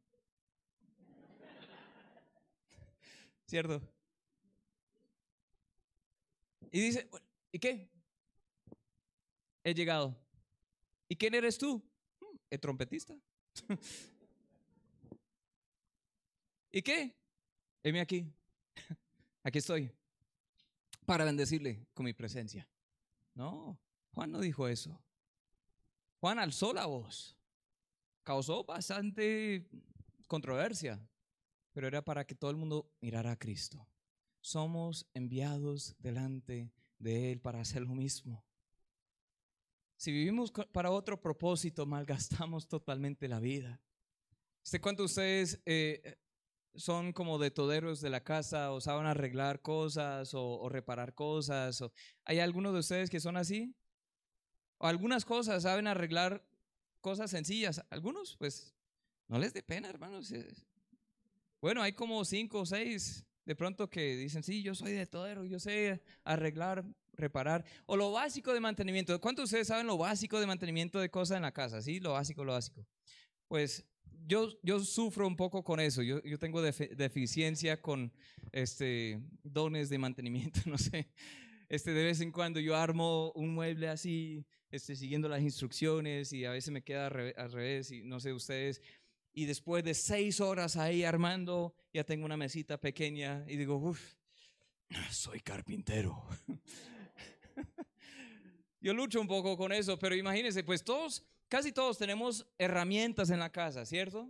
¿Cierto? 3.46 3.80
Y 6.72 6.80
dice, 6.80 7.08
¿y 7.52 7.58
qué? 7.60 7.88
He 9.62 9.74
llegado. 9.74 10.16
¿Y 11.08 11.14
quién 11.14 11.34
eres 11.34 11.56
tú? 11.56 11.80
Hmm, 12.20 12.36
el 12.50 12.58
trompetista. 12.58 13.14
¿Y 16.72 16.82
qué? 16.82 17.14
Heme 17.84 18.00
aquí. 18.00 18.26
Aquí 19.44 19.58
estoy. 19.58 19.92
Para 21.06 21.24
bendecirle 21.24 21.86
con 21.94 22.06
mi 22.06 22.12
presencia. 22.12 22.66
No, 23.34 23.78
Juan 24.14 24.32
no 24.32 24.40
dijo 24.40 24.66
eso. 24.66 25.03
Juan 26.24 26.38
alzó 26.38 26.72
la 26.72 26.86
voz. 26.86 27.36
Causó 28.22 28.64
bastante 28.64 29.68
controversia, 30.26 31.06
pero 31.74 31.86
era 31.86 32.02
para 32.02 32.26
que 32.26 32.34
todo 32.34 32.50
el 32.50 32.56
mundo 32.56 32.90
mirara 33.02 33.32
a 33.32 33.38
Cristo. 33.38 33.86
Somos 34.40 35.06
enviados 35.12 35.94
delante 35.98 36.72
de 36.98 37.30
Él 37.30 37.42
para 37.42 37.60
hacer 37.60 37.82
lo 37.82 37.94
mismo. 37.94 38.42
Si 39.96 40.12
vivimos 40.12 40.50
para 40.72 40.90
otro 40.90 41.20
propósito, 41.20 41.84
malgastamos 41.84 42.68
totalmente 42.68 43.28
la 43.28 43.38
vida. 43.38 43.82
¿Sé 44.62 44.80
cuántos 44.80 45.10
ustedes 45.10 45.60
eh, 45.66 46.16
son 46.74 47.12
como 47.12 47.38
de 47.38 47.50
toderos 47.50 48.00
de 48.00 48.08
la 48.08 48.24
casa 48.24 48.72
o 48.72 48.80
saben 48.80 49.04
arreglar 49.04 49.60
cosas 49.60 50.32
o, 50.32 50.58
o 50.58 50.70
reparar 50.70 51.12
cosas? 51.12 51.82
O, 51.82 51.92
¿Hay 52.24 52.38
algunos 52.40 52.72
de 52.72 52.78
ustedes 52.78 53.10
que 53.10 53.20
son 53.20 53.36
así? 53.36 53.76
Algunas 54.86 55.24
cosas 55.24 55.62
saben 55.62 55.86
arreglar 55.86 56.44
cosas 57.00 57.30
sencillas. 57.30 57.84
Algunos, 57.90 58.36
pues, 58.36 58.74
no 59.28 59.38
les 59.38 59.52
dé 59.52 59.62
pena, 59.62 59.88
hermanos. 59.88 60.32
Bueno, 61.60 61.82
hay 61.82 61.92
como 61.92 62.24
cinco 62.24 62.60
o 62.60 62.66
seis 62.66 63.24
de 63.44 63.54
pronto 63.54 63.90
que 63.90 64.16
dicen, 64.16 64.42
sí, 64.42 64.62
yo 64.62 64.74
soy 64.74 64.92
de 64.92 65.06
todo, 65.06 65.44
yo 65.44 65.58
sé 65.58 66.02
arreglar, 66.24 66.84
reparar. 67.12 67.64
O 67.86 67.96
lo 67.96 68.12
básico 68.12 68.54
de 68.54 68.60
mantenimiento. 68.60 69.20
¿Cuántos 69.20 69.42
de 69.42 69.44
ustedes 69.44 69.68
saben 69.68 69.86
lo 69.86 69.98
básico 69.98 70.40
de 70.40 70.46
mantenimiento 70.46 70.98
de 70.98 71.10
cosas 71.10 71.36
en 71.36 71.42
la 71.42 71.52
casa? 71.52 71.82
Sí, 71.82 72.00
lo 72.00 72.12
básico, 72.12 72.44
lo 72.44 72.52
básico. 72.52 72.86
Pues 73.48 73.84
yo, 74.26 74.48
yo 74.62 74.80
sufro 74.80 75.26
un 75.26 75.36
poco 75.36 75.62
con 75.62 75.80
eso. 75.80 76.02
Yo, 76.02 76.22
yo 76.22 76.38
tengo 76.38 76.62
deficiencia 76.62 77.80
con 77.82 78.12
este, 78.52 79.20
dones 79.42 79.90
de 79.90 79.98
mantenimiento, 79.98 80.60
no 80.66 80.78
sé. 80.78 81.10
Este, 81.68 81.92
de 81.92 82.04
vez 82.04 82.20
en 82.20 82.32
cuando 82.32 82.60
yo 82.60 82.76
armo 82.76 83.32
un 83.32 83.54
mueble 83.54 83.88
así 83.88 84.46
este, 84.74 84.96
siguiendo 84.96 85.28
las 85.28 85.40
instrucciones 85.40 86.32
y 86.32 86.44
a 86.44 86.50
veces 86.50 86.70
me 86.70 86.82
queda 86.82 87.06
al 87.06 87.52
revés 87.52 87.90
y 87.90 88.02
no 88.02 88.18
sé 88.18 88.32
ustedes. 88.32 88.82
Y 89.32 89.46
después 89.46 89.84
de 89.84 89.94
seis 89.94 90.40
horas 90.40 90.76
ahí 90.76 91.04
armando, 91.04 91.74
ya 91.92 92.04
tengo 92.04 92.24
una 92.24 92.36
mesita 92.36 92.78
pequeña 92.78 93.44
y 93.46 93.56
digo, 93.56 93.76
uff, 93.76 94.00
soy 95.10 95.40
carpintero. 95.40 96.24
Yo 98.80 98.94
lucho 98.94 99.20
un 99.20 99.28
poco 99.28 99.56
con 99.56 99.72
eso, 99.72 99.98
pero 99.98 100.14
imagínense, 100.14 100.62
pues 100.62 100.84
todos, 100.84 101.24
casi 101.48 101.72
todos 101.72 101.96
tenemos 101.96 102.46
herramientas 102.58 103.30
en 103.30 103.38
la 103.38 103.50
casa, 103.50 103.86
¿cierto? 103.86 104.28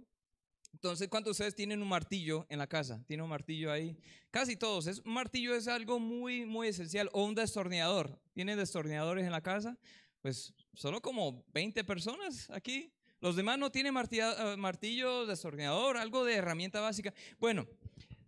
Entonces, 0.75 1.09
¿cuántos 1.09 1.31
de 1.31 1.33
ustedes 1.33 1.55
tienen 1.55 1.81
un 1.81 1.89
martillo 1.89 2.47
en 2.49 2.59
la 2.59 2.67
casa? 2.67 3.03
¿Tiene 3.07 3.23
un 3.23 3.29
martillo 3.29 3.71
ahí? 3.71 3.97
Casi 4.31 4.57
todos. 4.57 4.89
Es, 4.89 4.99
un 4.99 5.15
martillo 5.15 5.55
es 5.55 5.69
algo 5.69 6.01
muy, 6.01 6.45
muy 6.45 6.69
esencial. 6.69 7.09
O 7.13 7.25
un 7.25 7.35
destornillador. 7.35 8.21
¿Tienen 8.33 8.59
destornilladores 8.59 9.25
en 9.25 9.31
la 9.31 9.41
casa? 9.41 9.79
Pues 10.25 10.55
solo 10.73 11.03
como 11.03 11.45
20 11.53 11.85
personas 11.85 12.49
aquí. 12.49 12.91
Los 13.21 13.37
demás 13.37 13.59
no 13.59 13.71
tienen 13.71 13.93
martillo, 13.93 14.57
martillo, 14.57 15.27
destornillador, 15.27 15.99
algo 15.99 16.25
de 16.25 16.37
herramienta 16.37 16.81
básica. 16.81 17.13
Bueno, 17.39 17.69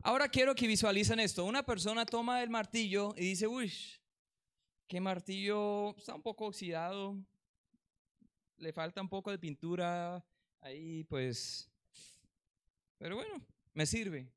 ahora 0.03 0.29
quiero 0.29 0.55
que 0.55 0.67
visualicen 0.67 1.21
esto. 1.21 1.47
Una 1.47 1.65
persona 1.65 2.05
toma 2.05 2.43
el 2.43 2.51
martillo 2.51 3.15
y 3.17 3.23
dice, 3.23 3.47
uy, 3.47 3.73
qué 4.87 5.01
martillo 5.01 5.97
está 5.97 6.15
un 6.15 6.21
poco 6.21 6.45
oxidado, 6.45 7.17
le 8.59 8.75
falta 8.75 9.01
un 9.01 9.09
poco 9.09 9.31
de 9.31 9.39
pintura 9.39 10.23
ahí, 10.61 11.03
pues, 11.05 11.67
pero 12.99 13.17
bueno, 13.17 13.43
me 13.73 13.87
sirve. 13.87 14.29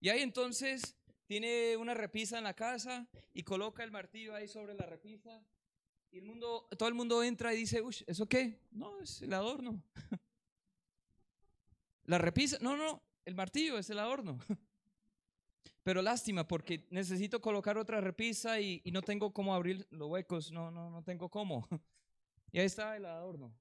Y 0.00 0.08
ahí 0.08 0.22
entonces 0.22 0.96
tiene 1.26 1.76
una 1.76 1.92
repisa 1.92 2.38
en 2.38 2.44
la 2.44 2.54
casa 2.54 3.06
y 3.34 3.42
coloca 3.42 3.84
el 3.84 3.90
martillo 3.90 4.34
ahí 4.34 4.48
sobre 4.48 4.72
la 4.72 4.86
repisa 4.86 5.44
y 6.16 6.18
el 6.18 6.24
mundo, 6.24 6.66
todo 6.78 6.88
el 6.88 6.94
mundo 6.94 7.22
entra 7.22 7.52
y 7.52 7.58
dice, 7.58 7.82
uy, 7.82 7.94
¿eso 8.06 8.26
qué? 8.26 8.58
No, 8.70 8.98
es 9.00 9.20
el 9.20 9.34
adorno. 9.34 9.82
La 12.04 12.16
repisa, 12.16 12.56
no, 12.62 12.74
no, 12.74 13.02
el 13.26 13.34
martillo 13.34 13.76
es 13.76 13.90
el 13.90 13.98
adorno. 13.98 14.38
Pero 15.82 16.00
lástima 16.00 16.48
porque 16.48 16.86
necesito 16.88 17.42
colocar 17.42 17.76
otra 17.76 18.00
repisa 18.00 18.58
y, 18.58 18.80
no 18.90 19.02
tengo 19.02 19.34
cómo 19.34 19.54
abrir 19.54 19.86
los 19.90 20.08
huecos, 20.08 20.50
no, 20.50 20.70
no, 20.70 20.88
no 20.88 21.02
tengo 21.02 21.28
cómo. 21.28 21.68
Y 22.50 22.60
ahí 22.60 22.64
está 22.64 22.96
el 22.96 23.04
adorno. 23.04 23.54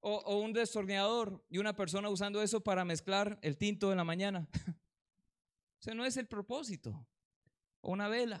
O, 0.00 0.14
o, 0.14 0.40
un 0.40 0.54
destornillador 0.54 1.44
y 1.50 1.58
una 1.58 1.76
persona 1.76 2.08
usando 2.08 2.40
eso 2.40 2.62
para 2.62 2.86
mezclar 2.86 3.38
el 3.42 3.58
tinto 3.58 3.90
en 3.90 3.98
la 3.98 4.04
mañana. 4.04 4.48
O 5.78 5.82
sea, 5.82 5.92
no 5.92 6.06
es 6.06 6.16
el 6.16 6.26
propósito. 6.26 7.06
O 7.82 7.92
una 7.92 8.08
vela. 8.08 8.40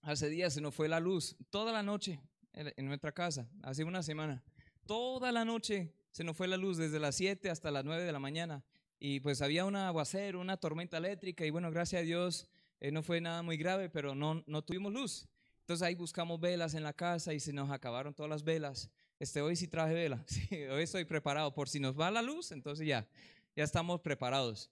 Hace 0.00 0.30
días 0.30 0.54
se 0.54 0.62
nos 0.62 0.74
fue 0.74 0.88
la 0.88 1.00
luz 1.00 1.36
toda 1.50 1.72
la 1.72 1.82
noche 1.82 2.22
en 2.52 2.86
nuestra 2.86 3.12
casa, 3.12 3.48
hace 3.62 3.84
una 3.84 4.02
semana. 4.02 4.42
Toda 4.86 5.30
la 5.32 5.44
noche 5.44 5.92
se 6.10 6.24
nos 6.24 6.36
fue 6.36 6.48
la 6.48 6.56
luz 6.56 6.76
desde 6.76 6.98
las 6.98 7.16
7 7.16 7.50
hasta 7.50 7.70
las 7.70 7.84
9 7.84 8.04
de 8.04 8.12
la 8.12 8.18
mañana. 8.18 8.64
Y 8.98 9.20
pues 9.20 9.40
había 9.40 9.64
un 9.64 9.76
aguacero, 9.76 10.40
una 10.40 10.56
tormenta 10.56 10.98
eléctrica 10.98 11.46
y 11.46 11.50
bueno, 11.50 11.70
gracias 11.70 12.02
a 12.02 12.04
Dios 12.04 12.48
eh, 12.80 12.90
no 12.90 13.02
fue 13.02 13.20
nada 13.20 13.42
muy 13.42 13.56
grave, 13.56 13.88
pero 13.88 14.14
no, 14.14 14.42
no 14.46 14.62
tuvimos 14.62 14.92
luz. 14.92 15.28
Entonces 15.60 15.86
ahí 15.86 15.94
buscamos 15.94 16.40
velas 16.40 16.74
en 16.74 16.82
la 16.82 16.92
casa 16.92 17.32
y 17.32 17.40
se 17.40 17.52
nos 17.52 17.70
acabaron 17.70 18.14
todas 18.14 18.28
las 18.28 18.42
velas. 18.42 18.90
Este, 19.18 19.40
hoy 19.40 19.54
sí 19.54 19.68
traje 19.68 19.94
vela, 19.94 20.24
hoy 20.72 20.82
estoy 20.82 21.04
preparado 21.04 21.52
por 21.52 21.68
si 21.68 21.78
nos 21.78 21.98
va 21.98 22.10
la 22.10 22.22
luz, 22.22 22.52
entonces 22.52 22.86
ya, 22.86 23.06
ya 23.54 23.64
estamos 23.64 24.00
preparados. 24.00 24.70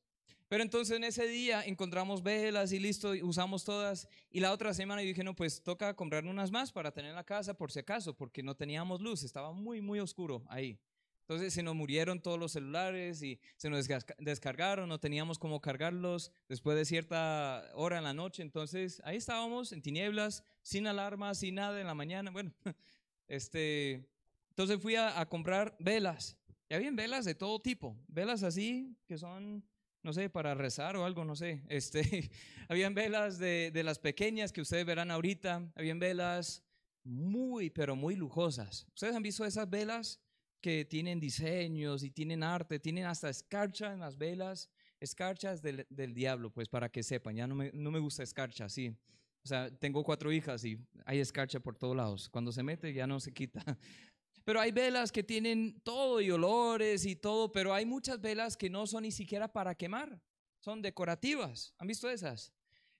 Pero 0.49 0.63
entonces 0.63 0.97
en 0.97 1.05
ese 1.05 1.27
día 1.27 1.63
encontramos 1.63 2.23
velas 2.23 2.73
y 2.73 2.79
listo, 2.79 3.13
usamos 3.23 3.65
todas. 3.65 4.09
Y 4.31 4.41
la 4.41 4.53
otra 4.53 4.73
semana 4.73 5.03
yo 5.03 5.09
dije, 5.09 5.23
no, 5.23 5.37
pues 5.37 5.63
toca 5.63 5.95
comprar 5.95 6.25
unas 6.25 6.51
más 6.51 6.73
para 6.73 6.91
tener 6.91 7.11
en 7.11 7.17
la 7.17 7.25
casa 7.25 7.55
por 7.55 7.71
si 7.71 7.81
acaso, 7.81 8.17
porque 8.17 8.43
no 8.43 8.55
teníamos 8.55 9.03
luz, 9.03 9.23
estaba 9.25 9.53
muy, 9.53 9.83
muy 9.83 10.01
oscuro 10.01 10.43
ahí. 10.49 10.81
Entonces 11.21 11.53
se 11.53 11.63
nos 11.63 11.75
murieron 11.75 12.23
todos 12.23 12.39
los 12.39 12.53
celulares 12.53 13.23
y 13.23 13.39
se 13.59 13.69
nos 13.69 13.87
descargaron, 14.17 14.89
no 14.89 14.99
teníamos 14.99 15.39
cómo 15.39 15.61
cargarlos 15.61 16.33
después 16.49 16.75
de 16.79 16.87
cierta 16.87 17.71
hora 17.75 17.99
en 17.99 18.05
la 18.05 18.15
noche. 18.15 18.43
Entonces 18.43 19.03
ahí 19.05 19.19
estábamos 19.19 19.73
en 19.73 19.83
tinieblas, 19.83 20.43
sin 20.63 20.87
alarma, 20.87 21.35
sin 21.35 21.57
nada 21.57 21.79
en 21.79 21.87
la 21.87 21.95
mañana. 21.95 22.31
Bueno, 22.31 22.55
este, 23.29 24.09
entonces 24.49 24.81
fui 24.81 24.95
a, 24.95 25.21
a 25.21 25.29
comprar 25.29 25.77
velas. 25.79 26.39
Y 26.71 26.75
había 26.75 26.91
velas 26.93 27.27
de 27.27 27.35
todo 27.35 27.61
tipo, 27.61 27.95
velas 28.09 28.43
así 28.43 28.97
que 29.07 29.19
son 29.19 29.63
no 30.03 30.13
sé, 30.13 30.31
para 30.31 30.55
rezar 30.55 30.97
o 30.97 31.05
algo, 31.05 31.25
no 31.25 31.35
sé. 31.35 31.63
Este, 31.69 32.31
habían 32.69 32.95
velas 32.95 33.39
de, 33.39 33.71
de, 33.73 33.83
las 33.83 33.99
pequeñas 33.99 34.53
que 34.53 34.61
ustedes 34.61 34.87
verán 34.87 35.11
ahorita, 35.11 35.71
habían 35.75 35.99
velas 35.99 36.63
muy, 37.05 37.71
pero 37.71 37.97
muy 37.97 38.17
lujosas. 38.17 38.87
¿Ustedes 38.95 39.15
han 39.15 39.23
visto 39.23 39.45
esas 39.45 39.69
velas 39.69 40.21
que 40.61 40.85
tienen 40.85 41.21
diseños 41.21 42.03
y 42.03 42.11
tienen 42.11 42.43
arte, 42.43 42.79
tienen 42.79 43.07
hasta 43.07 43.31
escarcha 43.31 43.93
en 43.93 44.01
las 44.01 44.17
velas? 44.19 44.71
Escarchas 45.01 45.63
del, 45.63 45.87
del 45.91 46.13
diablo, 46.13 46.51
pues 46.51 46.69
para 46.69 46.89
que 46.89 47.03
sepan, 47.03 47.37
ya 47.37 47.47
no 47.47 47.55
me, 47.55 47.71
no 47.73 47.91
me 47.91 47.99
gusta 48.01 48.23
escarcha, 48.23 48.69
sí. 48.69 48.97
O 49.45 49.49
sea, 49.49 49.71
tengo 49.71 50.05
cuatro 50.05 50.31
hijas 50.33 50.65
y 50.65 50.79
hay 51.07 51.21
escarcha 51.21 51.61
por 51.61 51.77
todos 51.77 51.97
lados. 51.97 52.29
Cuando 52.29 52.53
se 52.53 52.63
mete 52.63 52.93
ya 52.93 53.07
no 53.07 53.21
se 53.21 53.33
quita. 53.33 53.65
Pero 54.49 54.63
hay 54.63 54.73
velas 54.73 55.13
que 55.13 55.23
tienen 55.23 55.79
todo 55.83 56.23
y 56.23 56.31
olores 56.31 57.05
y 57.05 57.17
todo, 57.17 57.53
pero 57.53 57.75
hay 57.75 57.85
muchas 57.85 58.19
velas 58.19 58.57
que 58.57 58.71
no 58.71 58.87
son 58.87 59.03
ni 59.03 59.13
siquiera 59.13 59.53
para 59.53 59.75
quemar, 59.75 60.23
son 60.59 60.81
decorativas. 60.81 61.75
¿Han 61.77 61.87
visto 61.87 62.09
esas? 62.09 62.55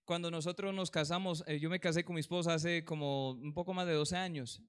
Cuando 0.05 0.31
nosotros 0.31 0.75
nos 0.75 0.91
casamos, 0.91 1.43
eh, 1.47 1.59
yo 1.59 1.71
me 1.71 1.81
casé 1.81 2.05
con 2.05 2.17
mi 2.17 2.21
esposa 2.21 2.53
hace 2.53 2.85
como 2.85 3.31
un 3.31 3.55
poco 3.55 3.73
más 3.73 3.87
de 3.87 3.95
12 3.95 4.15
años. 4.15 4.61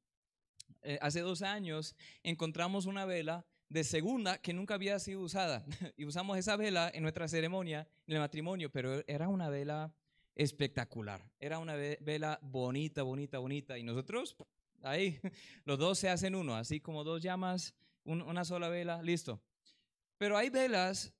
Eh, 0.82 0.98
hace 1.02 1.20
12 1.20 1.46
años 1.46 1.98
encontramos 2.24 2.86
una 2.86 3.04
vela 3.04 3.46
de 3.68 3.84
segunda 3.84 4.38
que 4.38 4.54
nunca 4.54 4.76
había 4.76 4.98
sido 5.00 5.20
usada 5.20 5.66
y 5.98 6.06
usamos 6.06 6.38
esa 6.38 6.56
vela 6.56 6.90
en 6.94 7.02
nuestra 7.04 7.28
ceremonia, 7.28 7.90
en 8.08 8.14
el 8.14 8.22
matrimonio, 8.22 8.72
pero 8.72 9.04
era 9.06 9.28
una 9.28 9.50
vela 9.50 9.94
espectacular. 10.34 11.30
Era 11.42 11.60
una 11.60 11.76
vela 11.76 12.40
bonita, 12.42 13.04
bonita, 13.04 13.40
bonita. 13.40 13.78
Y 13.78 13.84
nosotros, 13.84 14.38
ahí, 14.84 15.20
los 15.66 15.78
dos 15.78 15.98
se 16.00 16.10
hacen 16.10 16.36
uno, 16.36 16.56
así 16.56 16.80
como 16.80 17.04
dos 17.04 17.22
llamas, 17.22 17.76
una 18.04 18.46
sola 18.46 18.70
vela, 18.70 19.02
listo. 19.04 19.42
Pero 20.18 20.38
hay 20.38 20.50
velas 20.50 21.14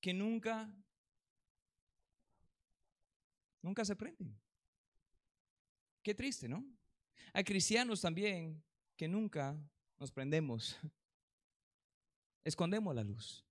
que 0.00 0.14
nunca, 0.14 0.72
nunca 3.62 3.84
se 3.84 3.96
prenden. 3.96 4.38
Qué 6.02 6.14
triste, 6.14 6.48
¿no? 6.48 6.64
Hay 7.32 7.44
cristianos 7.44 8.00
también 8.00 8.62
que 8.96 9.08
nunca 9.08 9.56
nos 9.98 10.10
prendemos. 10.10 10.78
Escondemos 12.44 12.94
la 12.94 13.04
luz. 13.04 13.44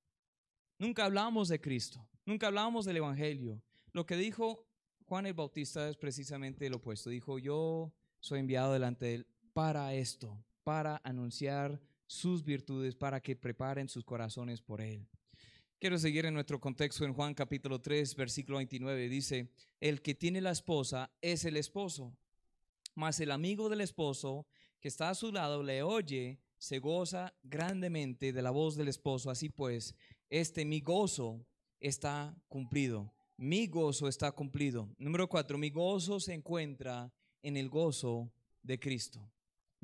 Nunca 0.79 1.05
hablamos 1.05 1.49
de 1.49 1.59
Cristo. 1.59 2.07
Nunca 2.25 2.47
hablamos 2.47 2.85
del 2.85 2.97
Evangelio. 2.97 3.61
Lo 3.91 4.05
que 4.05 4.15
dijo 4.15 4.67
Juan 5.05 5.25
el 5.25 5.33
Bautista 5.33 5.87
es 5.89 5.97
precisamente 5.97 6.69
lo 6.69 6.77
opuesto. 6.77 7.09
Dijo, 7.09 7.39
yo 7.39 7.93
soy 8.19 8.39
enviado 8.39 8.73
delante 8.73 9.25
para 9.57 9.91
esto, 9.95 10.37
para 10.63 11.01
anunciar 11.03 11.81
sus 12.05 12.43
virtudes, 12.43 12.95
para 12.95 13.19
que 13.19 13.35
preparen 13.35 13.89
sus 13.89 14.03
corazones 14.03 14.61
por 14.61 14.81
él. 14.81 15.07
Quiero 15.79 15.97
seguir 15.97 16.27
en 16.27 16.35
nuestro 16.35 16.61
contexto 16.61 17.05
en 17.05 17.15
Juan 17.15 17.33
capítulo 17.33 17.81
3, 17.81 18.15
versículo 18.15 18.57
29. 18.57 19.09
Dice, 19.09 19.49
el 19.79 20.03
que 20.03 20.13
tiene 20.13 20.41
la 20.41 20.51
esposa 20.51 21.09
es 21.21 21.43
el 21.43 21.57
esposo, 21.57 22.15
mas 22.93 23.19
el 23.19 23.31
amigo 23.31 23.67
del 23.67 23.81
esposo 23.81 24.45
que 24.79 24.89
está 24.89 25.09
a 25.09 25.15
su 25.15 25.31
lado 25.31 25.63
le 25.63 25.81
oye, 25.81 26.39
se 26.59 26.77
goza 26.77 27.33
grandemente 27.41 28.33
de 28.33 28.41
la 28.43 28.51
voz 28.51 28.75
del 28.75 28.89
esposo. 28.89 29.31
Así 29.31 29.49
pues, 29.49 29.95
este 30.29 30.65
mi 30.65 30.81
gozo 30.81 31.43
está 31.79 32.35
cumplido 32.47 33.11
mi 33.39 33.67
gozo 33.67 34.07
está 34.07 34.31
cumplido. 34.31 34.89
Número 34.97 35.27
cuatro, 35.27 35.57
mi 35.59 35.69
gozo 35.69 36.19
se 36.19 36.33
encuentra 36.35 37.11
en 37.43 37.55
el 37.55 37.69
gozo 37.69 38.31
de 38.63 38.79
Cristo. 38.79 39.31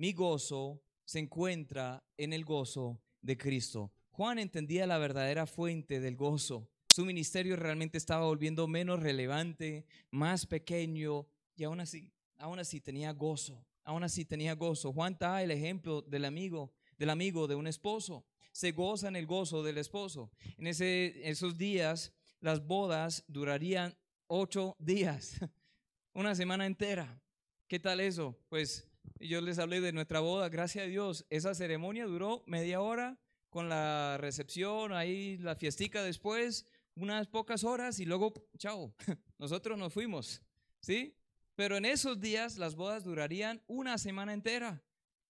Mi 0.03 0.11
gozo 0.11 0.83
se 1.05 1.19
encuentra 1.19 2.03
en 2.17 2.33
el 2.33 2.43
gozo 2.43 3.01
de 3.21 3.37
Cristo. 3.37 3.93
Juan 4.11 4.37
entendía 4.37 4.85
la 4.85 4.97
verdadera 4.97 5.47
fuente 5.47 6.01
del 6.01 6.17
gozo. 6.17 6.69
Su 6.89 7.05
ministerio 7.05 7.55
realmente 7.55 7.99
estaba 7.99 8.25
volviendo 8.25 8.67
menos 8.67 8.99
relevante, 8.99 9.85
más 10.11 10.45
pequeño 10.45 11.25
y 11.55 11.63
aún 11.63 11.79
así, 11.79 12.11
aún 12.37 12.59
así 12.59 12.81
tenía 12.81 13.13
gozo. 13.13 13.65
Aún 13.85 14.03
así 14.03 14.25
tenía 14.25 14.55
gozo. 14.55 14.91
Juan 14.91 15.15
da 15.17 15.41
el 15.41 15.51
ejemplo 15.51 16.01
del 16.01 16.25
amigo, 16.25 16.73
del 16.97 17.09
amigo 17.09 17.47
de 17.47 17.55
un 17.55 17.67
esposo. 17.67 18.25
Se 18.51 18.73
goza 18.73 19.07
en 19.07 19.15
el 19.15 19.25
gozo 19.25 19.63
del 19.63 19.77
esposo. 19.77 20.29
En 20.57 20.67
ese, 20.67 21.29
esos 21.29 21.57
días 21.57 22.11
las 22.41 22.67
bodas 22.67 23.23
durarían 23.29 23.95
ocho 24.27 24.75
días, 24.79 25.39
una 26.13 26.35
semana 26.35 26.65
entera. 26.65 27.21
¿Qué 27.69 27.79
tal 27.79 28.01
eso? 28.01 28.37
Pues 28.49 28.85
yo 29.19 29.41
les 29.41 29.59
hablé 29.59 29.81
de 29.81 29.93
nuestra 29.93 30.19
boda, 30.19 30.49
gracias 30.49 30.85
a 30.85 30.87
Dios, 30.87 31.25
esa 31.29 31.53
ceremonia 31.55 32.05
duró 32.05 32.43
media 32.45 32.81
hora 32.81 33.17
con 33.49 33.69
la 33.69 34.17
recepción, 34.17 34.93
ahí 34.93 35.37
la 35.37 35.55
fiestica 35.55 36.03
después, 36.03 36.65
unas 36.95 37.27
pocas 37.27 37.63
horas 37.63 37.99
y 37.99 38.05
luego, 38.05 38.33
chao, 38.57 38.93
nosotros 39.37 39.77
nos 39.77 39.93
fuimos, 39.93 40.41
¿sí? 40.81 41.15
Pero 41.55 41.77
en 41.77 41.85
esos 41.85 42.19
días 42.19 42.57
las 42.57 42.75
bodas 42.75 43.03
durarían 43.03 43.61
una 43.67 43.97
semana 43.97 44.33
entera. 44.33 44.83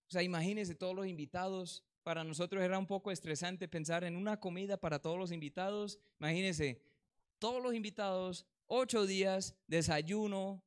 O 0.07 0.11
sea, 0.11 0.23
imagínense 0.23 0.75
todos 0.75 0.95
los 0.95 1.07
invitados. 1.07 1.83
Para 2.03 2.23
nosotros 2.23 2.63
era 2.63 2.79
un 2.79 2.87
poco 2.87 3.11
estresante 3.11 3.67
pensar 3.67 4.03
en 4.03 4.15
una 4.15 4.39
comida 4.39 4.77
para 4.77 4.99
todos 4.99 5.17
los 5.17 5.31
invitados. 5.31 5.99
Imagínense, 6.19 6.81
todos 7.39 7.61
los 7.61 7.73
invitados, 7.73 8.45
ocho 8.67 9.05
días, 9.05 9.55
desayuno, 9.67 10.63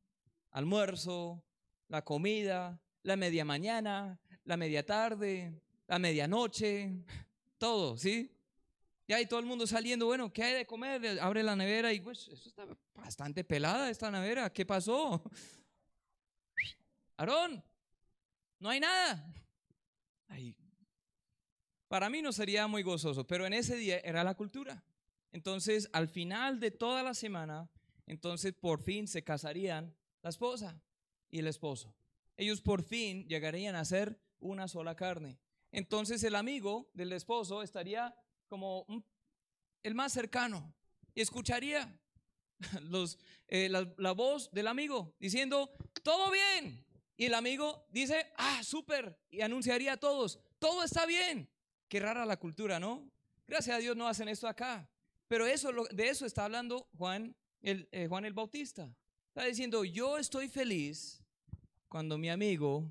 almuerzo, 0.51 1.43
la 1.89 2.03
comida, 2.03 2.83
la 3.07 3.17
media 3.17 3.45
mañana, 3.45 4.19
la 4.45 4.57
media 4.57 4.85
tarde, 4.85 5.63
la 5.87 5.99
medianoche, 5.99 6.93
todo, 7.59 7.97
¿sí? 7.97 8.33
Y 9.07 9.13
ahí 9.13 9.27
todo 9.27 9.39
el 9.39 9.47
mundo 9.47 9.65
saliendo, 9.65 10.07
bueno, 10.07 10.33
¿qué 10.33 10.43
hay 10.43 10.55
de 10.55 10.67
comer? 10.67 11.21
Abre 11.21 11.45
la 11.45 11.55
nevera 11.55 11.93
y 11.93 12.01
pues 12.01 12.27
eso 12.27 12.49
está 12.49 12.67
bastante 12.95 13.45
pelada 13.45 13.89
esta 13.89 14.11
nevera, 14.11 14.53
¿qué 14.53 14.67
pasó? 14.67 15.23
Aarón, 17.17 17.63
no 18.59 18.69
hay 18.69 18.81
nada. 18.81 19.33
Para 21.87 22.11
mí 22.11 22.21
no 22.21 22.33
sería 22.33 22.67
muy 22.67 22.83
gozoso, 22.83 23.25
pero 23.25 23.47
en 23.47 23.53
ese 23.53 23.77
día 23.77 24.01
era 24.01 24.25
la 24.25 24.35
cultura. 24.35 24.83
Entonces, 25.31 25.89
al 25.93 26.09
final 26.09 26.59
de 26.59 26.73
toda 26.73 27.05
la 27.05 27.15
semana, 27.15 27.71
entonces 28.07 28.53
por 28.53 28.83
fin 28.83 29.07
se 29.07 29.23
casarían 29.23 29.95
la 30.23 30.31
esposa 30.31 30.83
y 31.31 31.39
el 31.39 31.47
esposo. 31.47 31.95
Ellos 32.37 32.61
por 32.61 32.83
fin 32.83 33.27
llegarían 33.29 33.77
a 33.77 33.85
ser 33.85 34.21
una 34.39 34.69
sola 34.69 34.95
carne. 34.95 35.39
Entonces 35.73 36.23
el 36.25 36.35
amigo 36.35 36.91
del 36.95 37.13
esposo 37.13 37.63
estaría 37.63 38.15
como 38.49 38.87
el 39.83 39.95
más 39.95 40.13
cercano 40.13 40.75
y 41.15 41.21
escucharía 41.21 41.99
eh, 43.49 43.69
la, 43.69 43.93
la, 43.97 44.13
voz 44.13 44.51
del 44.53 44.67
amigo 44.67 45.15
diciendo, 45.19 45.71
todo 46.03 46.31
bien. 46.31 46.85
Y 47.17 47.27
el 47.27 47.35
amigo 47.35 47.87
dice, 47.91 48.33
ah, 48.37 48.63
súper. 48.63 49.19
Y 49.31 49.41
anunciaría 49.41 49.95
a 49.95 49.97
todos, 49.97 50.39
todo 50.59 50.85
está 50.85 51.07
bien. 51.07 51.49
Qué 51.89 52.01
rara 52.01 52.27
la 52.27 52.39
cultura, 52.39 52.79
¿no? 52.79 53.11
Gracias 53.47 53.77
a 53.77 53.79
Dios 53.79 53.97
no 53.97 54.09
hacen 54.09 54.29
esto 54.29 54.49
acá. 54.49 54.89
Pero 55.29 55.47
eso, 55.47 55.71
de 55.91 56.09
eso 56.09 56.27
está 56.27 56.45
hablando 56.45 56.89
Juan 56.97 57.35
el, 57.63 57.89
eh, 57.93 58.07
Juan 58.09 58.25
el 58.25 58.33
Bautista. 58.33 58.95
Está 59.29 59.45
diciendo, 59.45 59.85
yo 59.85 60.19
estoy 60.19 60.49
feliz 60.49 61.23
cuando 61.89 62.19
mi 62.19 62.31
amigo 62.31 62.91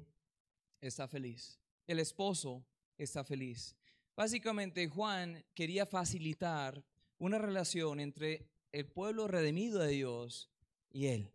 está 0.81 1.07
feliz. 1.07 1.59
El 1.87 1.99
esposo 1.99 2.65
está 2.97 3.23
feliz. 3.23 3.75
Básicamente 4.15 4.87
Juan 4.87 5.43
quería 5.53 5.85
facilitar 5.85 6.83
una 7.17 7.37
relación 7.37 7.99
entre 7.99 8.47
el 8.71 8.85
pueblo 8.85 9.27
redimido 9.27 9.79
de 9.79 9.89
Dios 9.89 10.49
y 10.91 11.07
él. 11.07 11.31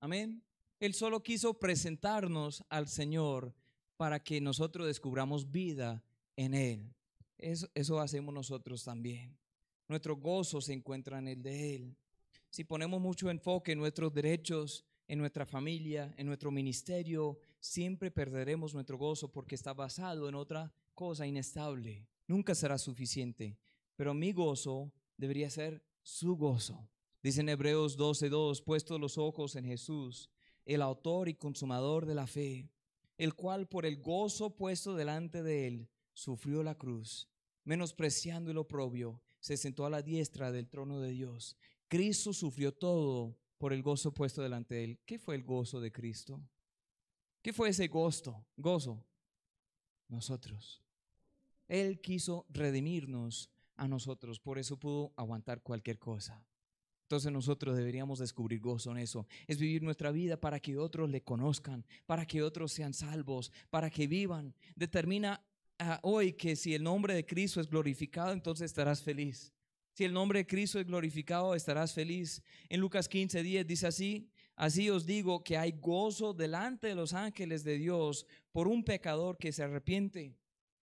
Amén. 0.00 0.42
Él 0.80 0.94
solo 0.94 1.22
quiso 1.22 1.54
presentarnos 1.54 2.64
al 2.70 2.88
Señor 2.88 3.54
para 3.98 4.22
que 4.22 4.40
nosotros 4.40 4.86
descubramos 4.86 5.50
vida 5.50 6.02
en 6.36 6.54
Él. 6.54 6.94
Eso, 7.36 8.00
hacemos 8.00 8.32
nosotros 8.32 8.82
también. 8.82 9.36
Nuestro 9.88 10.16
gozo 10.16 10.62
se 10.62 10.72
encuentra 10.72 11.18
en 11.18 11.28
el 11.28 11.42
de 11.42 11.76
Él. 11.76 11.96
Si 12.48 12.64
ponemos 12.64 12.98
mucho 12.98 13.28
enfoque 13.28 13.72
en 13.72 13.78
nuestros 13.78 14.12
derechos, 14.14 14.86
en 15.10 15.18
nuestra 15.18 15.44
familia, 15.44 16.14
en 16.18 16.28
nuestro 16.28 16.52
ministerio, 16.52 17.36
siempre 17.58 18.12
perderemos 18.12 18.74
nuestro 18.74 18.96
gozo 18.96 19.32
porque 19.32 19.56
está 19.56 19.72
basado 19.74 20.28
en 20.28 20.36
otra 20.36 20.72
cosa 20.94 21.26
inestable. 21.26 22.06
Nunca 22.28 22.54
será 22.54 22.78
suficiente. 22.78 23.58
Pero 23.96 24.14
mi 24.14 24.30
gozo 24.30 24.92
debería 25.16 25.50
ser 25.50 25.82
su 26.04 26.36
gozo. 26.36 26.88
Dice 27.24 27.40
en 27.40 27.48
Hebreos 27.48 27.98
12:2, 27.98 28.62
puesto 28.62 29.00
los 29.00 29.18
ojos 29.18 29.56
en 29.56 29.64
Jesús, 29.64 30.30
el 30.64 30.80
autor 30.80 31.28
y 31.28 31.34
consumador 31.34 32.06
de 32.06 32.14
la 32.14 32.28
fe, 32.28 32.70
el 33.18 33.34
cual 33.34 33.66
por 33.66 33.86
el 33.86 34.00
gozo 34.00 34.54
puesto 34.54 34.94
delante 34.94 35.42
de 35.42 35.66
él 35.66 35.88
sufrió 36.12 36.62
la 36.62 36.76
cruz, 36.76 37.28
menospreciando 37.64 38.52
el 38.52 38.58
oprobio 38.58 39.20
se 39.40 39.56
sentó 39.56 39.86
a 39.86 39.90
la 39.90 40.02
diestra 40.02 40.52
del 40.52 40.68
trono 40.68 41.00
de 41.00 41.10
Dios. 41.10 41.56
Cristo 41.88 42.32
sufrió 42.32 42.72
todo 42.72 43.39
por 43.60 43.74
el 43.74 43.82
gozo 43.82 44.14
puesto 44.14 44.40
delante 44.40 44.74
de 44.74 44.84
él. 44.84 45.00
¿Qué 45.04 45.18
fue 45.18 45.34
el 45.34 45.44
gozo 45.44 45.82
de 45.82 45.92
Cristo? 45.92 46.40
¿Qué 47.42 47.52
fue 47.52 47.68
ese 47.68 47.88
gozo? 47.88 48.46
Gozo. 48.56 49.04
Nosotros. 50.08 50.82
Él 51.68 52.00
quiso 52.00 52.46
redimirnos 52.48 53.50
a 53.76 53.86
nosotros, 53.86 54.40
por 54.40 54.58
eso 54.58 54.78
pudo 54.78 55.12
aguantar 55.14 55.62
cualquier 55.62 55.98
cosa. 55.98 56.42
Entonces 57.02 57.30
nosotros 57.30 57.76
deberíamos 57.76 58.18
descubrir 58.18 58.60
gozo 58.60 58.92
en 58.92 58.96
eso. 58.96 59.26
Es 59.46 59.58
vivir 59.58 59.82
nuestra 59.82 60.10
vida 60.10 60.40
para 60.40 60.58
que 60.58 60.78
otros 60.78 61.10
le 61.10 61.22
conozcan, 61.22 61.84
para 62.06 62.24
que 62.24 62.42
otros 62.42 62.72
sean 62.72 62.94
salvos, 62.94 63.52
para 63.68 63.90
que 63.90 64.06
vivan. 64.06 64.54
Determina 64.74 65.44
ah, 65.78 66.00
hoy 66.02 66.32
que 66.32 66.56
si 66.56 66.74
el 66.74 66.82
nombre 66.82 67.12
de 67.12 67.26
Cristo 67.26 67.60
es 67.60 67.68
glorificado, 67.68 68.32
entonces 68.32 68.64
estarás 68.64 69.02
feliz. 69.02 69.52
Si 69.92 70.04
el 70.04 70.12
nombre 70.12 70.40
de 70.40 70.46
Cristo 70.46 70.78
es 70.78 70.86
glorificado, 70.86 71.54
estarás 71.54 71.92
feliz. 71.92 72.42
En 72.68 72.80
Lucas 72.80 73.08
15, 73.08 73.42
10 73.42 73.66
dice 73.66 73.86
así, 73.86 74.30
así 74.56 74.88
os 74.88 75.04
digo 75.04 75.42
que 75.42 75.56
hay 75.56 75.72
gozo 75.72 76.32
delante 76.32 76.88
de 76.88 76.94
los 76.94 77.12
ángeles 77.12 77.64
de 77.64 77.76
Dios 77.76 78.26
por 78.52 78.68
un 78.68 78.84
pecador 78.84 79.36
que 79.36 79.52
se 79.52 79.62
arrepiente. 79.62 80.36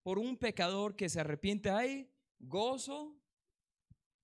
Por 0.02 0.18
un 0.18 0.36
pecador 0.36 0.96
que 0.96 1.08
se 1.08 1.20
arrepiente 1.20 1.70
hay 1.70 2.10
gozo, 2.38 3.16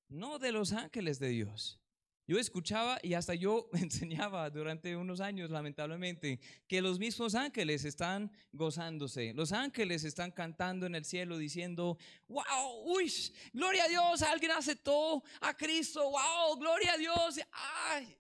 no 0.09 0.39
de 0.39 0.53
los 0.53 0.73
ángeles 0.73 1.19
de 1.19 1.29
Dios. 1.29 1.81
Yo 2.29 2.39
escuchaba 2.39 2.99
y 3.03 3.15
hasta 3.15 3.35
yo 3.35 3.71
enseñaba 3.73 4.51
durante 4.51 4.95
unos 4.95 5.19
años, 5.19 5.51
lamentablemente, 5.51 6.39
que 6.69 6.83
los 6.83 6.99
mismos 6.99 7.35
ángeles 7.35 7.87
están 7.87 8.31
gozándose. 8.53 9.33
Los 9.33 9.51
ángeles 9.51 10.05
están 10.05 10.31
cantando 10.31 10.85
en 10.85 10.95
el 10.95 11.07
cielo 11.07 11.39
diciendo, 11.39 11.97
wow, 12.29 12.85
uy, 12.85 13.11
gloria 13.55 13.85
a 13.85 13.89
Dios, 13.89 14.21
alguien 14.21 14.51
aceptó 14.51 15.25
a 15.41 15.57
Cristo, 15.57 16.03
wow, 16.03 16.59
gloria 16.59 16.93
a 16.93 16.99
Dios, 16.99 17.41
ay, 17.51 18.15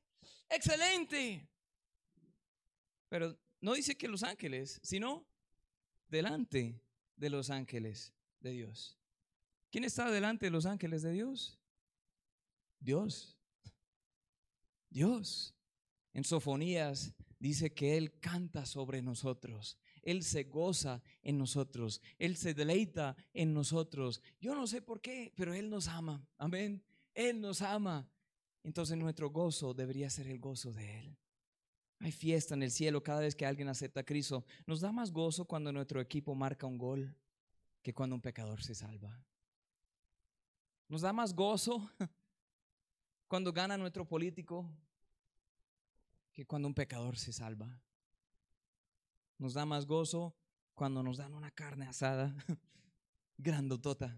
excelente. 0.49 1.47
Pero 3.11 3.39
no 3.61 3.75
dice 3.75 3.95
que 3.95 4.09
los 4.09 4.23
ángeles, 4.23 4.81
sino 4.83 5.27
delante 6.09 6.81
de 7.15 7.29
los 7.29 7.51
ángeles 7.51 8.15
de 8.41 8.53
Dios. 8.53 8.99
¿Quién 9.71 9.85
está 9.85 10.11
delante 10.11 10.47
de 10.47 10.51
los 10.51 10.65
ángeles 10.65 11.03
de 11.03 11.13
Dios? 11.13 11.59
Dios. 12.81 13.38
Dios. 14.91 15.55
En 16.13 16.25
Sofonías 16.25 17.15
dice 17.39 17.73
que 17.73 17.97
Él 17.97 18.19
canta 18.21 18.67
sobre 18.67 19.03
nosotros. 19.03 19.79
Él 20.03 20.23
se 20.23 20.45
goza 20.45 21.03
en 21.23 21.39
nosotros. 21.39 22.01
Él 22.19 22.37
se 22.37 22.55
deleita 22.55 23.17
en 23.33 23.53
nosotros. 23.53 24.23
Yo 24.41 24.55
no 24.55 24.67
sé 24.67 24.83
por 24.83 25.01
qué, 25.01 25.33
pero 25.37 25.55
Él 25.55 25.71
nos 25.71 25.89
ama. 25.89 26.27
Amén. 26.39 26.83
Él 27.15 27.41
nos 27.41 27.63
ama. 27.63 28.11
Entonces 28.65 28.97
nuestro 28.97 29.31
gozo 29.31 29.75
debería 29.75 30.11
ser 30.11 30.27
el 30.29 30.39
gozo 30.39 30.73
de 30.73 31.01
Él. 31.01 31.17
Hay 32.01 32.13
fiesta 32.13 32.55
en 32.55 32.63
el 32.63 32.71
cielo 32.71 33.03
cada 33.03 33.21
vez 33.21 33.35
que 33.35 33.45
alguien 33.45 33.69
acepta 33.69 34.01
a 34.01 34.05
Cristo. 34.05 34.45
Nos 34.67 34.81
da 34.81 34.93
más 34.93 35.11
gozo 35.13 35.47
cuando 35.47 35.73
nuestro 35.73 36.01
equipo 36.01 36.35
marca 36.35 36.67
un 36.67 36.79
gol 36.79 37.15
que 37.83 37.93
cuando 37.93 38.15
un 38.15 38.23
pecador 38.23 38.63
se 38.63 38.75
salva. 38.75 39.21
Nos 40.89 41.03
da 41.03 41.13
más 41.13 41.35
gozo 41.35 41.91
cuando 43.29 43.53
gana 43.53 43.77
nuestro 43.77 44.07
político 44.07 44.69
que 46.33 46.47
cuando 46.47 46.67
un 46.67 46.75
pecador 46.75 47.17
se 47.19 47.33
salva. 47.33 47.81
Nos 49.37 49.55
da 49.55 49.67
más 49.67 49.87
gozo 49.87 50.35
cuando 50.75 51.03
nos 51.03 51.19
dan 51.19 51.35
una 51.35 51.51
carne 51.51 51.87
asada 51.87 52.35
grandotota 53.37 54.17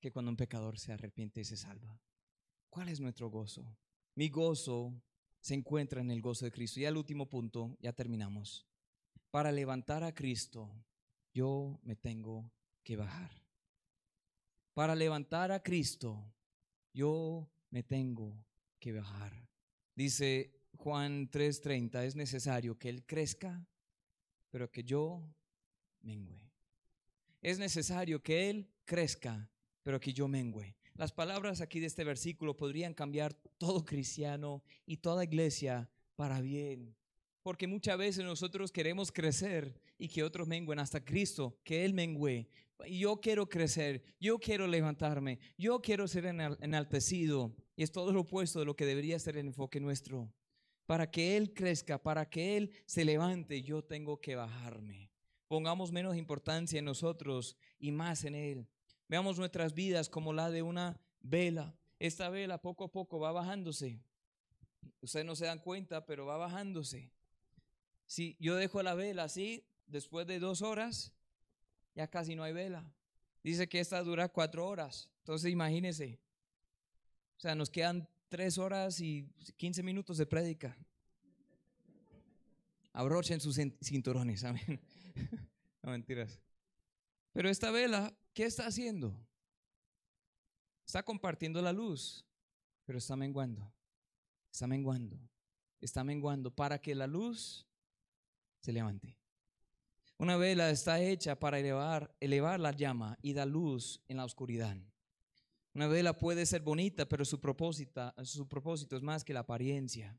que 0.00 0.12
cuando 0.12 0.30
un 0.30 0.36
pecador 0.36 0.78
se 0.78 0.92
arrepiente 0.92 1.40
y 1.40 1.44
se 1.44 1.56
salva. 1.56 2.00
¿Cuál 2.70 2.88
es 2.88 3.00
nuestro 3.00 3.28
gozo? 3.28 3.66
Mi 4.14 4.28
gozo 4.28 4.94
se 5.40 5.54
encuentra 5.54 6.00
en 6.00 6.10
el 6.10 6.22
gozo 6.22 6.44
de 6.44 6.52
Cristo. 6.52 6.80
Y 6.80 6.86
al 6.86 6.96
último 6.96 7.28
punto, 7.28 7.76
ya 7.80 7.92
terminamos. 7.92 8.66
Para 9.30 9.52
levantar 9.52 10.04
a 10.04 10.14
Cristo, 10.14 10.70
yo 11.34 11.80
me 11.82 11.96
tengo 11.96 12.50
que 12.82 12.96
bajar. 12.96 13.30
Para 14.74 14.94
levantar 14.94 15.52
a 15.52 15.62
Cristo, 15.62 16.32
yo 16.92 17.50
me 17.72 17.82
tengo 17.82 18.38
que 18.78 18.92
bajar. 18.92 19.32
Dice 19.96 20.52
Juan 20.76 21.28
3:30, 21.30 22.04
es 22.04 22.14
necesario 22.14 22.78
que 22.78 22.88
Él 22.88 23.04
crezca, 23.04 23.66
pero 24.50 24.70
que 24.70 24.84
yo 24.84 25.22
mengüe. 26.02 26.52
Es 27.40 27.58
necesario 27.58 28.22
que 28.22 28.50
Él 28.50 28.70
crezca, 28.84 29.50
pero 29.82 29.98
que 29.98 30.12
yo 30.12 30.28
mengüe. 30.28 30.76
Las 30.94 31.12
palabras 31.12 31.60
aquí 31.60 31.80
de 31.80 31.86
este 31.86 32.04
versículo 32.04 32.56
podrían 32.56 32.94
cambiar 32.94 33.34
todo 33.58 33.84
cristiano 33.84 34.62
y 34.86 34.98
toda 34.98 35.24
iglesia 35.24 35.90
para 36.14 36.40
bien. 36.40 36.94
Porque 37.42 37.66
muchas 37.66 37.98
veces 37.98 38.24
nosotros 38.24 38.70
queremos 38.70 39.10
crecer 39.10 39.80
y 40.02 40.08
que 40.08 40.24
otros 40.24 40.48
mengüen 40.48 40.80
hasta 40.80 41.04
Cristo, 41.04 41.56
que 41.62 41.84
Él 41.84 41.94
mengüe. 41.94 42.48
Yo 42.90 43.20
quiero 43.20 43.48
crecer, 43.48 44.02
yo 44.18 44.40
quiero 44.40 44.66
levantarme, 44.66 45.38
yo 45.56 45.80
quiero 45.80 46.08
ser 46.08 46.26
enaltecido. 46.26 47.54
Y 47.76 47.84
es 47.84 47.92
todo 47.92 48.12
lo 48.12 48.22
opuesto 48.22 48.58
de 48.58 48.64
lo 48.64 48.74
que 48.74 48.84
debería 48.84 49.16
ser 49.20 49.36
el 49.36 49.46
enfoque 49.46 49.78
nuestro 49.78 50.32
para 50.86 51.08
que 51.08 51.36
Él 51.36 51.54
crezca, 51.54 52.02
para 52.02 52.28
que 52.28 52.56
Él 52.56 52.72
se 52.84 53.04
levante, 53.04 53.62
yo 53.62 53.84
tengo 53.84 54.20
que 54.20 54.34
bajarme. 54.34 55.08
Pongamos 55.46 55.92
menos 55.92 56.16
importancia 56.16 56.80
en 56.80 56.84
nosotros 56.84 57.56
y 57.78 57.92
más 57.92 58.24
en 58.24 58.34
Él. 58.34 58.66
Veamos 59.08 59.38
nuestras 59.38 59.72
vidas 59.72 60.08
como 60.08 60.32
la 60.32 60.50
de 60.50 60.62
una 60.62 61.00
vela. 61.20 61.78
Esta 62.00 62.28
vela 62.28 62.60
poco 62.60 62.84
a 62.84 62.90
poco 62.90 63.20
va 63.20 63.30
bajándose. 63.30 64.02
Ustedes 65.00 65.24
no 65.24 65.36
se 65.36 65.46
dan 65.46 65.60
cuenta, 65.60 66.04
pero 66.04 66.26
va 66.26 66.36
bajándose. 66.36 67.12
Si 68.06 68.36
yo 68.40 68.56
dejo 68.56 68.82
la 68.82 68.94
vela 68.94 69.24
así, 69.24 69.64
después 69.92 70.26
de 70.26 70.40
dos 70.40 70.62
horas, 70.62 71.12
ya 71.94 72.08
casi 72.08 72.34
no 72.34 72.42
hay 72.42 72.52
vela. 72.52 72.84
Dice 73.44 73.68
que 73.68 73.78
esta 73.78 74.02
dura 74.02 74.28
cuatro 74.28 74.66
horas. 74.66 75.10
Entonces 75.18 75.52
imagínense. 75.52 76.18
O 77.36 77.40
sea, 77.40 77.54
nos 77.54 77.70
quedan 77.70 78.08
tres 78.28 78.58
horas 78.58 79.00
y 79.00 79.28
quince 79.56 79.82
minutos 79.82 80.16
de 80.16 80.26
prédica. 80.26 80.76
Abrochen 82.92 83.40
sus 83.40 83.58
cinturones, 83.82 84.42
amén. 84.44 84.80
No 85.84 85.90
mentiras. 85.90 86.38
Pero 87.32 87.50
esta 87.50 87.72
vela, 87.72 88.16
¿qué 88.34 88.44
está 88.44 88.68
haciendo? 88.68 89.12
Está 90.86 91.02
compartiendo 91.02 91.60
la 91.60 91.72
luz, 91.72 92.24
pero 92.84 92.98
está 92.98 93.16
menguando. 93.16 93.74
Está 94.52 94.68
menguando. 94.68 95.18
Está 95.80 96.04
menguando 96.04 96.54
para 96.54 96.80
que 96.80 96.94
la 96.94 97.08
luz 97.08 97.66
se 98.60 98.72
levante. 98.72 99.16
Una 100.22 100.36
vela 100.36 100.70
está 100.70 101.00
hecha 101.00 101.34
para 101.34 101.58
elevar, 101.58 102.14
elevar 102.20 102.60
la 102.60 102.70
llama 102.70 103.18
y 103.22 103.32
dar 103.32 103.48
luz 103.48 104.00
en 104.06 104.18
la 104.18 104.24
oscuridad. 104.24 104.76
Una 105.74 105.88
vela 105.88 106.16
puede 106.16 106.46
ser 106.46 106.62
bonita, 106.62 107.08
pero 107.08 107.24
su 107.24 107.40
propósito, 107.40 108.14
su 108.22 108.46
propósito 108.46 108.94
es 108.94 109.02
más 109.02 109.24
que 109.24 109.34
la 109.34 109.40
apariencia. 109.40 110.16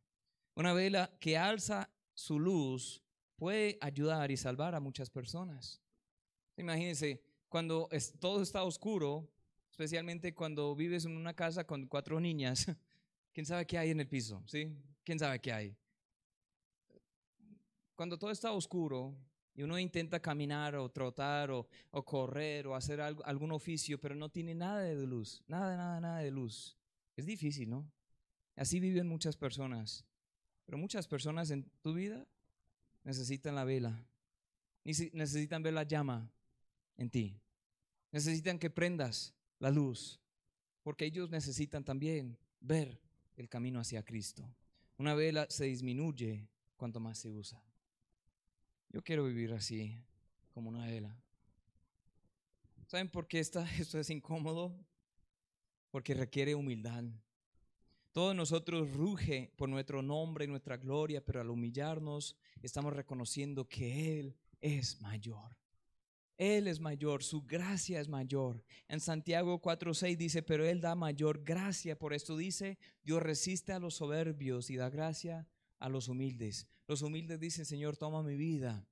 Una 0.55 0.73
vela 0.73 1.09
que 1.21 1.37
alza 1.37 1.89
su 2.13 2.37
luz 2.37 3.01
puede 3.37 3.77
ayudar 3.79 4.29
y 4.29 4.35
salvar 4.35 4.75
a 4.75 4.81
muchas 4.81 5.09
personas. 5.09 5.81
Imagínense, 6.57 7.23
cuando 7.47 7.87
todo 8.19 8.41
está 8.41 8.65
oscuro, 8.65 9.31
especialmente 9.71 10.35
cuando 10.35 10.75
vives 10.75 11.05
en 11.05 11.15
una 11.15 11.33
casa 11.33 11.65
con 11.65 11.87
cuatro 11.87 12.19
niñas, 12.19 12.67
¿quién 13.31 13.45
sabe 13.45 13.65
qué 13.65 13.77
hay 13.77 13.91
en 13.91 14.01
el 14.01 14.09
piso? 14.09 14.43
¿Sí? 14.47 14.69
¿Quién 15.05 15.17
sabe 15.17 15.39
qué 15.39 15.53
hay? 15.53 15.77
Cuando 17.95 18.19
todo 18.19 18.31
está 18.31 18.51
oscuro, 18.51 19.15
y 19.55 19.61
uno 19.61 19.77
intenta 19.77 20.19
caminar 20.19 20.75
o 20.75 20.89
trotar 20.89 21.51
o, 21.51 21.67
correr 22.03 22.65
o 22.67 22.75
hacer 22.75 23.01
algún 23.01 23.51
oficio, 23.51 23.99
pero 23.99 24.15
no 24.15 24.29
tiene 24.29 24.55
nada 24.55 24.81
de 24.81 24.95
luz, 25.05 25.43
nada, 25.47 25.77
nada, 25.77 25.99
nada 25.99 26.19
de 26.19 26.31
luz. 26.31 26.75
Es 27.15 27.25
difícil, 27.25 27.69
¿no? 27.69 27.87
Así 28.55 28.79
viven 28.79 29.07
muchas 29.07 29.37
personas. 29.37 30.05
Pero 30.65 30.77
muchas 30.77 31.07
personas 31.07 31.51
en 31.51 31.69
tu 31.81 31.93
vida 31.93 32.25
necesitan 33.03 33.55
la 33.55 33.63
vela. 33.63 34.05
Necesitan 34.83 35.61
ver 35.61 35.73
la 35.73 35.83
llama 35.83 36.31
en 36.97 37.09
ti. 37.09 37.39
Necesitan 38.11 38.57
que 38.57 38.69
prendas 38.69 39.33
la 39.59 39.69
luz. 39.69 40.19
Porque 40.81 41.05
ellos 41.05 41.29
necesitan 41.29 41.83
también 41.83 42.37
ver 42.59 42.99
el 43.37 43.49
camino 43.49 43.79
hacia 43.79 44.03
Cristo. 44.03 44.43
Una 44.97 45.13
vela 45.13 45.45
se 45.49 45.65
disminuye 45.65 46.47
cuanto 46.75 46.99
más 46.99 47.19
se 47.19 47.29
usa. 47.29 47.61
Yo 48.93 49.01
quiero 49.01 49.25
vivir 49.25 49.51
así, 49.53 49.99
como 50.53 50.69
una 50.69 50.85
vela. 50.85 51.17
¿Saben 52.85 53.09
por 53.09 53.27
qué 53.27 53.39
esto 53.39 53.59
es 53.99 54.09
incómodo? 54.11 54.71
Porque 55.89 56.13
requiere 56.13 56.53
humildad. 56.53 57.03
Todos 58.11 58.35
nosotros 58.35 58.93
ruge 58.93 59.51
por 59.57 59.67
nuestro 59.67 60.03
nombre 60.03 60.45
y 60.45 60.47
nuestra 60.47 60.77
gloria, 60.77 61.25
pero 61.25 61.41
al 61.41 61.49
humillarnos 61.49 62.37
estamos 62.61 62.93
reconociendo 62.93 63.67
que 63.67 64.19
Él 64.19 64.37
es 64.61 65.01
mayor. 65.01 65.57
Él 66.37 66.67
es 66.67 66.79
mayor, 66.79 67.23
su 67.23 67.41
gracia 67.41 67.99
es 67.99 68.07
mayor. 68.07 68.63
En 68.87 68.99
Santiago 68.99 69.59
4:6 69.59 70.17
dice, 70.17 70.43
pero 70.43 70.65
Él 70.67 70.81
da 70.81 70.93
mayor 70.93 71.43
gracia. 71.43 71.97
Por 71.97 72.13
esto 72.13 72.37
dice, 72.37 72.77
Dios 73.03 73.23
resiste 73.23 73.73
a 73.73 73.79
los 73.79 73.95
soberbios 73.95 74.69
y 74.69 74.75
da 74.75 74.91
gracia 74.91 75.47
a 75.79 75.89
los 75.89 76.07
humildes. 76.07 76.67
Los 76.87 77.01
humildes 77.01 77.39
dicen, 77.39 77.65
Señor, 77.65 77.97
toma 77.97 78.23
mi 78.23 78.35
vida. 78.35 78.85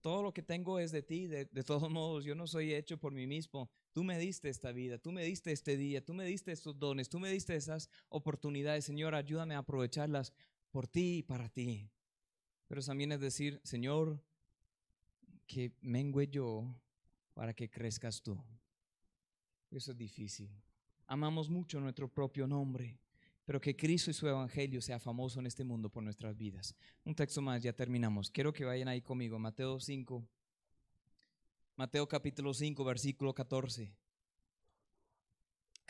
todo 0.00 0.22
lo 0.22 0.32
que 0.32 0.42
tengo 0.42 0.78
es 0.78 0.92
de 0.92 1.02
ti, 1.02 1.26
de, 1.26 1.44
todos 1.62 1.90
modos, 1.90 2.24
yo 2.24 2.34
no 2.34 2.46
soy 2.46 2.74
hecho 2.74 2.98
por 2.98 3.12
mí 3.12 3.26
mismo. 3.26 3.70
Tú 3.92 4.02
me 4.02 4.18
diste 4.18 4.48
esta 4.48 4.72
vida, 4.72 4.98
tú 4.98 5.12
me 5.12 5.22
diste 5.24 5.52
este 5.52 5.76
día, 5.76 6.04
tú 6.04 6.14
me 6.14 6.24
diste 6.24 6.52
estos 6.52 6.78
dones, 6.78 7.08
tú 7.08 7.20
me 7.20 7.30
diste 7.30 7.54
esas 7.54 7.90
oportunidades. 8.08 8.84
Señor, 8.84 9.14
ayúdame 9.14 9.54
a 9.54 9.58
aprovecharlas 9.58 10.32
por 10.70 10.86
ti 10.86 11.18
y 11.18 11.22
para 11.22 11.48
ti. 11.48 11.90
Pero 12.66 12.82
también 12.82 13.12
es 13.12 13.20
decir, 13.20 13.60
Señor, 13.64 14.22
que 15.46 15.72
mengue 15.80 16.28
yo 16.28 16.72
para 17.34 17.52
que 17.52 17.68
crezcas 17.68 18.22
tú. 18.22 18.40
Eso 19.70 19.90
es 19.92 19.98
difícil. 19.98 20.48
Amamos 21.06 21.50
mucho 21.50 21.80
nuestro 21.80 22.08
propio 22.08 22.46
nombre, 22.46 22.96
pero 23.44 23.60
que 23.60 23.76
Cristo 23.76 24.10
y 24.10 24.14
su 24.14 24.28
evangelio 24.28 24.80
sea 24.80 24.98
famoso 24.98 25.40
en 25.40 25.46
este 25.46 25.64
mundo 25.64 25.88
por 25.90 26.02
nuestras 26.02 26.36
vidas. 26.36 26.74
Un 27.04 27.14
texto 27.14 27.42
más, 27.42 27.62
ya 27.62 27.72
terminamos. 27.72 28.30
Quiero 28.30 28.52
que 28.52 28.64
vayan 28.64 28.88
ahí 28.88 29.02
conmigo, 29.02 29.38
Mateo 29.38 29.80
5. 29.80 30.26
Mateo 31.76 32.06
capítulo 32.06 32.52
5, 32.52 32.84
versículo 32.84 33.34
14. 33.34 33.92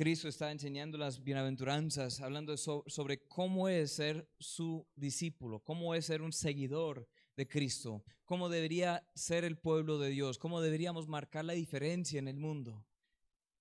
Cristo 0.00 0.28
está 0.28 0.50
enseñando 0.50 0.96
las 0.96 1.22
bienaventuranzas, 1.22 2.22
hablando 2.22 2.56
sobre 2.56 3.26
cómo 3.26 3.68
es 3.68 3.92
ser 3.92 4.26
su 4.38 4.86
discípulo, 4.96 5.60
cómo 5.60 5.94
es 5.94 6.06
ser 6.06 6.22
un 6.22 6.32
seguidor 6.32 7.06
de 7.36 7.46
Cristo, 7.46 8.02
cómo 8.24 8.48
debería 8.48 9.06
ser 9.14 9.44
el 9.44 9.58
pueblo 9.58 9.98
de 9.98 10.08
Dios, 10.08 10.38
cómo 10.38 10.62
deberíamos 10.62 11.06
marcar 11.06 11.44
la 11.44 11.52
diferencia 11.52 12.18
en 12.18 12.28
el 12.28 12.38
mundo. 12.38 12.86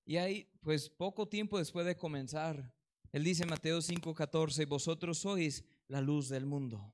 Y 0.05 0.15
ahí, 0.15 0.49
pues 0.61 0.89
poco 0.89 1.27
tiempo 1.27 1.57
después 1.57 1.85
de 1.85 1.97
comenzar, 1.97 2.73
él 3.11 3.23
dice 3.23 3.43
en 3.43 3.49
Mateo 3.49 3.81
5:14, 3.81 4.65
vosotros 4.65 5.19
sois 5.19 5.63
la 5.87 6.01
luz 6.01 6.29
del 6.29 6.45
mundo. 6.45 6.93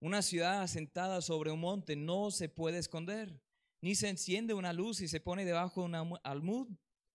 Una 0.00 0.22
ciudad 0.22 0.62
asentada 0.62 1.20
sobre 1.20 1.50
un 1.50 1.60
monte 1.60 1.96
no 1.96 2.30
se 2.30 2.48
puede 2.48 2.78
esconder, 2.78 3.42
ni 3.80 3.94
se 3.94 4.08
enciende 4.08 4.54
una 4.54 4.72
luz 4.72 5.00
y 5.00 5.08
se 5.08 5.20
pone 5.20 5.44
debajo 5.44 5.82
de 5.82 5.86
un 5.86 6.18
almud 6.22 6.68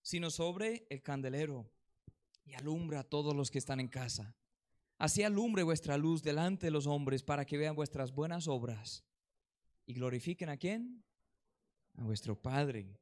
sino 0.04 0.30
sobre 0.30 0.86
el 0.90 1.02
candelero 1.02 1.72
y 2.46 2.54
alumbra 2.54 3.00
a 3.00 3.04
todos 3.04 3.34
los 3.34 3.50
que 3.50 3.58
están 3.58 3.80
en 3.80 3.88
casa. 3.88 4.36
Así 4.98 5.24
alumbre 5.24 5.64
vuestra 5.64 5.98
luz 5.98 6.22
delante 6.22 6.68
de 6.68 6.72
los 6.72 6.86
hombres 6.86 7.24
para 7.24 7.46
que 7.46 7.58
vean 7.58 7.76
vuestras 7.76 8.14
buenas 8.14 8.48
obras 8.48 9.04
y 9.86 9.94
glorifiquen 9.94 10.50
a 10.50 10.58
quién? 10.58 11.04
A 11.96 12.04
vuestro 12.04 12.40
Padre 12.40 13.00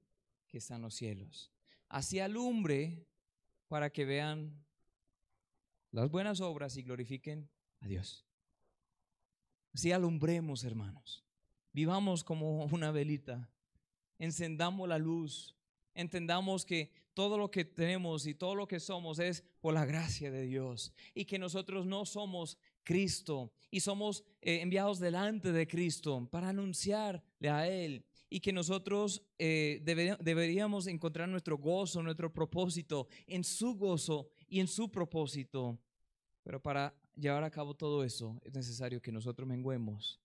que 0.48 0.60
está 0.60 0.76
en 0.76 0.84
los 0.84 0.94
cielos. 0.94 1.52
Así 1.90 2.20
alumbre 2.20 3.08
para 3.68 3.90
que 3.90 4.06
vean 4.06 4.64
las 5.92 6.10
buenas 6.10 6.42
obras 6.42 6.78
y 6.78 6.84
glorifiquen 6.84 7.50
a 7.80 7.88
Dios. 7.88 8.26
Así 9.74 9.92
alumbremos, 9.92 10.64
hermanos. 10.64 11.24
Vivamos 11.74 12.24
como 12.24 12.66
una 12.66 12.92
velita. 12.92 13.50
Encendamos 14.18 14.88
la 14.88 14.98
luz 14.98 15.56
entendamos 15.94 16.66
que 16.66 16.92
todo 17.14 17.38
lo 17.38 17.52
que 17.52 17.66
tenemos 17.66 18.26
y 18.26 18.34
todo 18.34 18.56
lo 18.56 18.68
que 18.68 18.80
somos 18.80 19.20
es 19.20 19.44
por 19.60 19.74
la 19.74 19.86
gracia 19.86 20.32
de 20.32 20.44
Dios 20.44 20.94
y 21.14 21.26
que 21.26 21.38
nosotros 21.38 21.86
no 21.86 22.06
somos 22.06 22.58
Cristo 22.84 23.52
y 23.70 23.82
somos 23.82 24.24
eh, 24.42 24.62
enviados 24.62 25.00
delante 25.00 25.52
de 25.52 25.68
Cristo 25.68 26.28
para 26.32 26.50
anunciarle 26.50 27.50
a 27.50 27.68
Él 27.68 28.06
y 28.30 28.40
que 28.40 28.54
nosotros 28.54 29.22
eh, 29.38 29.82
deberíamos 29.84 30.88
encontrar 30.88 31.28
nuestro 31.28 31.58
gozo, 31.58 32.02
nuestro 32.02 32.32
propósito 32.32 33.08
en 33.28 33.44
su 33.44 33.76
gozo 33.76 34.30
y 34.52 34.60
en 34.60 34.68
su 34.68 34.92
propósito. 34.92 35.80
Pero 36.44 36.62
para 36.62 36.94
llevar 37.16 37.44
a 37.44 37.50
cabo 37.50 37.74
todo 37.74 38.04
eso 38.04 38.40
es 38.44 38.54
necesario 38.54 39.02
que 39.02 39.12
nosotros 39.12 39.48
menguemos 39.48 40.20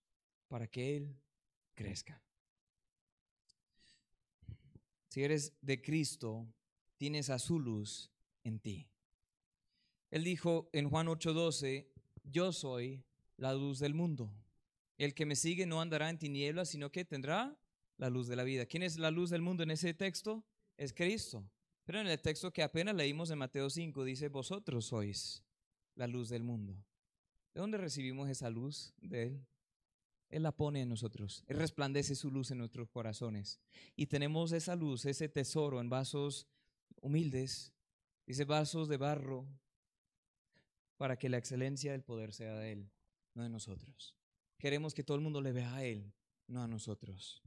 para 0.47 0.67
que 0.67 0.97
Él 0.97 1.15
crezca. 1.73 2.21
Si 5.07 5.23
eres 5.23 5.53
de 5.61 5.81
Cristo, 5.81 6.45
tienes 6.97 7.29
a 7.29 7.39
su 7.39 7.59
luz 7.59 8.11
en 8.43 8.59
ti. 8.59 8.87
Él 10.11 10.23
dijo 10.23 10.69
en 10.73 10.89
Juan 10.89 11.07
8:12, 11.07 11.87
yo 12.23 12.51
soy 12.51 13.03
la 13.37 13.53
luz 13.53 13.79
del 13.79 13.93
mundo. 13.93 14.31
El 14.97 15.13
que 15.13 15.25
me 15.25 15.35
sigue 15.35 15.65
no 15.65 15.79
andará 15.79 16.09
en 16.09 16.17
tinieblas, 16.17 16.69
sino 16.69 16.91
que 16.91 17.05
tendrá 17.05 17.57
la 17.97 18.09
luz 18.09 18.27
de 18.27 18.35
la 18.35 18.43
vida. 18.43 18.65
¿Quién 18.65 18.83
es 18.83 18.97
la 18.97 19.11
luz 19.11 19.29
del 19.29 19.41
mundo 19.41 19.63
en 19.63 19.71
ese 19.71 19.93
texto? 19.93 20.43
Es 20.75 20.91
Cristo. 20.91 21.49
Pero 21.87 22.01
en 22.01 22.07
el 22.07 22.19
texto 22.19 22.51
que 22.51 22.63
apenas 22.63 22.93
leímos 22.93 23.31
en 23.31 23.37
Mateo 23.37 23.69
5 23.69 24.03
dice, 24.03 24.27
vosotros 24.27 24.87
sois 24.87 25.41
la 25.95 26.05
luz 26.05 26.27
del 26.27 26.43
mundo. 26.43 26.73
¿De 27.53 27.61
dónde 27.61 27.77
recibimos 27.77 28.27
esa 28.27 28.49
luz 28.49 28.93
de 28.97 29.23
Él? 29.23 29.47
Él 30.27 30.43
la 30.43 30.51
pone 30.51 30.81
en 30.81 30.89
nosotros. 30.89 31.45
Él 31.47 31.55
resplandece 31.55 32.15
su 32.15 32.29
luz 32.29 32.51
en 32.51 32.57
nuestros 32.57 32.89
corazones. 32.89 33.61
Y 33.95 34.07
tenemos 34.07 34.51
esa 34.51 34.75
luz, 34.75 35.05
ese 35.05 35.29
tesoro 35.29 35.79
en 35.79 35.89
vasos 35.89 36.45
humildes, 36.99 37.71
dice 38.25 38.43
vasos 38.43 38.89
de 38.89 38.97
barro, 38.97 39.47
para 40.97 41.17
que 41.17 41.29
la 41.29 41.37
excelencia 41.37 41.93
del 41.93 42.03
poder 42.03 42.33
sea 42.33 42.55
de 42.55 42.73
Él, 42.73 42.91
no 43.33 43.43
de 43.43 43.49
nosotros. 43.49 44.13
Queremos 44.57 44.93
que 44.93 45.05
todo 45.05 45.15
el 45.15 45.23
mundo 45.23 45.39
le 45.39 45.53
vea 45.53 45.73
a 45.73 45.85
Él, 45.85 46.11
no 46.47 46.61
a 46.61 46.67
nosotros. 46.67 47.41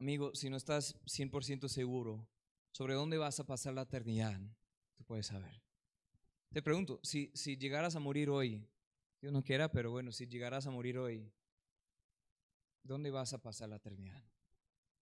Amigo, 0.00 0.32
si 0.34 0.48
no 0.48 0.56
estás 0.56 0.94
100% 1.06 1.68
seguro 1.68 2.28
sobre 2.70 2.94
dónde 2.94 3.18
vas 3.18 3.40
a 3.40 3.46
pasar 3.46 3.74
la 3.74 3.82
eternidad, 3.82 4.40
tú 4.96 5.04
puedes 5.04 5.26
saber. 5.26 5.60
Te 6.50 6.62
pregunto, 6.62 7.00
si, 7.02 7.32
si 7.34 7.56
llegaras 7.56 7.96
a 7.96 8.00
morir 8.00 8.30
hoy, 8.30 8.64
Dios 9.20 9.32
no 9.32 9.42
quiera, 9.42 9.70
pero 9.70 9.90
bueno, 9.90 10.12
si 10.12 10.26
llegaras 10.26 10.66
a 10.66 10.70
morir 10.70 10.98
hoy, 10.98 11.32
¿dónde 12.84 13.10
vas 13.10 13.32
a 13.32 13.42
pasar 13.42 13.68
la 13.68 13.76
eternidad? 13.76 14.22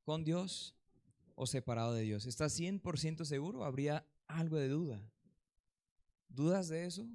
¿Con 0.03 0.24
Dios 0.24 0.74
o 1.34 1.47
separado 1.47 1.92
de 1.92 2.03
Dios? 2.03 2.24
¿Estás 2.24 2.59
100% 2.59 3.24
seguro? 3.24 3.64
¿Habría 3.64 4.07
algo 4.26 4.57
de 4.57 4.68
duda? 4.68 5.12
¿Dudas 6.28 6.68
de 6.68 6.86
eso? 6.86 7.07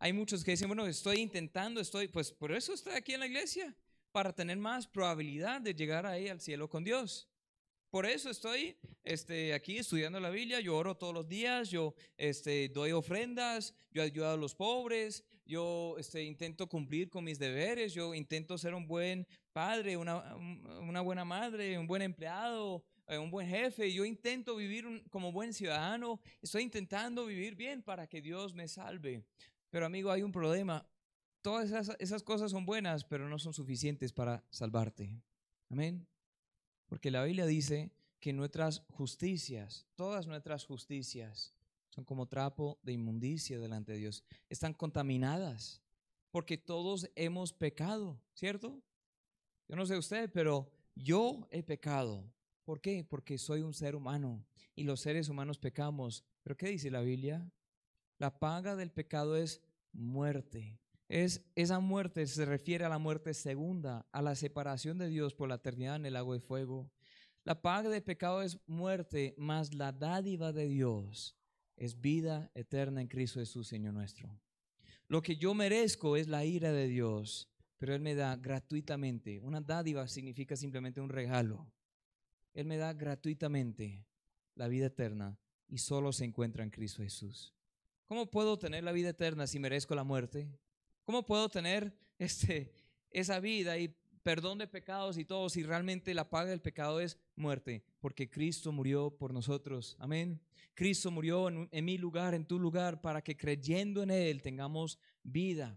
Hay 0.00 0.12
muchos 0.12 0.42
que 0.42 0.50
dicen, 0.50 0.66
bueno, 0.66 0.86
estoy 0.86 1.20
intentando, 1.20 1.80
estoy, 1.80 2.08
pues 2.08 2.32
por 2.32 2.50
eso 2.50 2.74
estoy 2.74 2.94
aquí 2.94 3.14
en 3.14 3.20
la 3.20 3.26
iglesia, 3.26 3.76
para 4.12 4.32
tener 4.32 4.58
más 4.58 4.86
probabilidad 4.86 5.60
de 5.60 5.74
llegar 5.74 6.06
ahí 6.06 6.28
al 6.28 6.40
cielo 6.40 6.68
con 6.68 6.84
Dios. 6.84 7.28
Por 7.92 8.06
eso 8.06 8.30
estoy 8.30 8.78
este, 9.04 9.52
aquí 9.52 9.76
estudiando 9.76 10.18
la 10.18 10.30
Biblia, 10.30 10.60
yo 10.60 10.76
oro 10.76 10.96
todos 10.96 11.12
los 11.12 11.28
días, 11.28 11.68
yo 11.68 11.94
este, 12.16 12.70
doy 12.70 12.92
ofrendas, 12.92 13.74
yo 13.90 14.02
ayudo 14.02 14.30
a 14.30 14.36
los 14.38 14.54
pobres, 14.54 15.24
yo 15.44 15.96
este, 15.98 16.22
intento 16.22 16.68
cumplir 16.68 17.10
con 17.10 17.24
mis 17.24 17.38
deberes, 17.38 17.92
yo 17.92 18.14
intento 18.14 18.56
ser 18.56 18.72
un 18.72 18.86
buen 18.86 19.26
padre, 19.52 19.98
una, 19.98 21.00
buena 21.02 21.26
madre, 21.26 21.78
un 21.78 21.86
buen 21.86 22.00
empleado, 22.00 22.82
eh, 23.08 23.18
un 23.18 23.30
buen 23.30 23.46
jefe, 23.46 23.92
yo 23.92 24.06
intento 24.06 24.56
vivir 24.56 25.04
como 25.10 25.30
buen 25.30 25.52
ciudadano, 25.52 26.18
estoy 26.40 26.62
intentando 26.62 27.26
vivir 27.26 27.56
bien 27.56 27.82
para 27.82 28.06
que 28.06 28.22
Dios 28.22 28.54
me 28.54 28.68
salve. 28.68 29.22
Pero 29.68 29.84
amigo, 29.84 30.10
hay 30.10 30.22
un 30.22 30.32
problema. 30.32 30.86
Todas 31.42 31.70
esas, 31.70 31.96
esas 31.98 32.22
cosas 32.22 32.50
son 32.50 32.64
buenas, 32.64 33.04
pero 33.04 33.28
no 33.28 33.38
son 33.38 33.52
suficientes 33.52 34.12
para 34.12 34.44
salvarte. 34.50 35.20
Amén. 35.70 36.06
Porque 36.86 37.10
la 37.10 37.24
Biblia 37.24 37.46
dice 37.46 37.90
que 38.20 38.32
nuestras 38.32 38.84
justicias, 38.90 39.86
todas 39.96 40.26
nuestras 40.26 40.64
justicias, 40.64 41.52
son 41.90 42.04
como 42.04 42.26
trapo 42.26 42.78
de 42.82 42.92
inmundicia 42.92 43.58
delante 43.58 43.92
de 43.92 43.98
Dios. 43.98 44.24
Están 44.48 44.72
contaminadas 44.72 45.82
porque 46.30 46.56
todos 46.56 47.10
hemos 47.14 47.52
pecado, 47.52 48.18
¿cierto? 48.32 48.82
Yo 49.68 49.76
no 49.76 49.84
sé 49.84 49.98
usted, 49.98 50.30
pero 50.32 50.70
yo 50.94 51.46
he 51.50 51.62
pecado. 51.62 52.24
¿Por 52.64 52.80
qué? 52.80 53.04
Porque 53.04 53.36
soy 53.36 53.60
un 53.60 53.74
ser 53.74 53.94
humano 53.94 54.44
y 54.74 54.84
los 54.84 55.00
seres 55.00 55.28
humanos 55.28 55.58
pecamos. 55.58 56.24
¿Pero 56.42 56.56
qué 56.56 56.68
dice 56.68 56.90
la 56.90 57.02
Biblia? 57.02 57.50
La 58.18 58.38
paga 58.38 58.76
del 58.76 58.90
pecado 58.90 59.36
es 59.36 59.60
muerte. 59.92 60.78
Es, 61.12 61.44
esa 61.56 61.78
muerte 61.78 62.26
se 62.26 62.46
refiere 62.46 62.86
a 62.86 62.88
la 62.88 62.96
muerte 62.96 63.34
segunda, 63.34 64.06
a 64.12 64.22
la 64.22 64.34
separación 64.34 64.96
de 64.96 65.08
Dios 65.08 65.34
por 65.34 65.46
la 65.46 65.56
eternidad 65.56 65.96
en 65.96 66.06
el 66.06 66.14
lago 66.14 66.32
de 66.32 66.40
fuego. 66.40 66.90
La 67.44 67.60
paga 67.60 67.90
de 67.90 68.00
pecado 68.00 68.40
es 68.40 68.58
muerte, 68.66 69.34
mas 69.36 69.74
la 69.74 69.92
dádiva 69.92 70.54
de 70.54 70.66
Dios 70.68 71.36
es 71.76 72.00
vida 72.00 72.50
eterna 72.54 73.02
en 73.02 73.08
Cristo 73.08 73.40
Jesús, 73.40 73.68
Señor 73.68 73.92
nuestro. 73.92 74.40
Lo 75.06 75.20
que 75.20 75.36
yo 75.36 75.52
merezco 75.52 76.16
es 76.16 76.28
la 76.28 76.46
ira 76.46 76.72
de 76.72 76.88
Dios, 76.88 77.46
pero 77.76 77.94
Él 77.94 78.00
me 78.00 78.14
da 78.14 78.34
gratuitamente. 78.36 79.38
Una 79.40 79.60
dádiva 79.60 80.08
significa 80.08 80.56
simplemente 80.56 81.02
un 81.02 81.10
regalo. 81.10 81.70
Él 82.54 82.64
me 82.64 82.78
da 82.78 82.94
gratuitamente 82.94 84.06
la 84.54 84.66
vida 84.66 84.86
eterna 84.86 85.38
y 85.68 85.76
solo 85.76 86.10
se 86.10 86.24
encuentra 86.24 86.64
en 86.64 86.70
Cristo 86.70 87.02
Jesús. 87.02 87.52
¿Cómo 88.06 88.30
puedo 88.30 88.58
tener 88.58 88.82
la 88.82 88.92
vida 88.92 89.10
eterna 89.10 89.46
si 89.46 89.58
merezco 89.58 89.94
la 89.94 90.04
muerte? 90.04 90.48
¿Cómo 91.04 91.26
puedo 91.26 91.48
tener 91.48 91.92
este, 92.18 92.72
esa 93.10 93.40
vida 93.40 93.76
y 93.78 93.94
perdón 94.22 94.58
de 94.58 94.68
pecados 94.68 95.18
y 95.18 95.24
todo 95.24 95.48
si 95.48 95.64
realmente 95.64 96.14
la 96.14 96.30
paga 96.30 96.50
del 96.50 96.60
pecado 96.60 97.00
es 97.00 97.18
muerte? 97.34 97.84
Porque 97.98 98.30
Cristo 98.30 98.70
murió 98.70 99.10
por 99.10 99.32
nosotros. 99.32 99.96
Amén. 99.98 100.40
Cristo 100.74 101.10
murió 101.10 101.48
en, 101.48 101.68
en 101.72 101.84
mi 101.84 101.98
lugar, 101.98 102.34
en 102.34 102.46
tu 102.46 102.58
lugar, 102.58 103.00
para 103.00 103.22
que 103.22 103.36
creyendo 103.36 104.02
en 104.02 104.10
Él 104.10 104.42
tengamos 104.42 104.98
vida. 105.22 105.76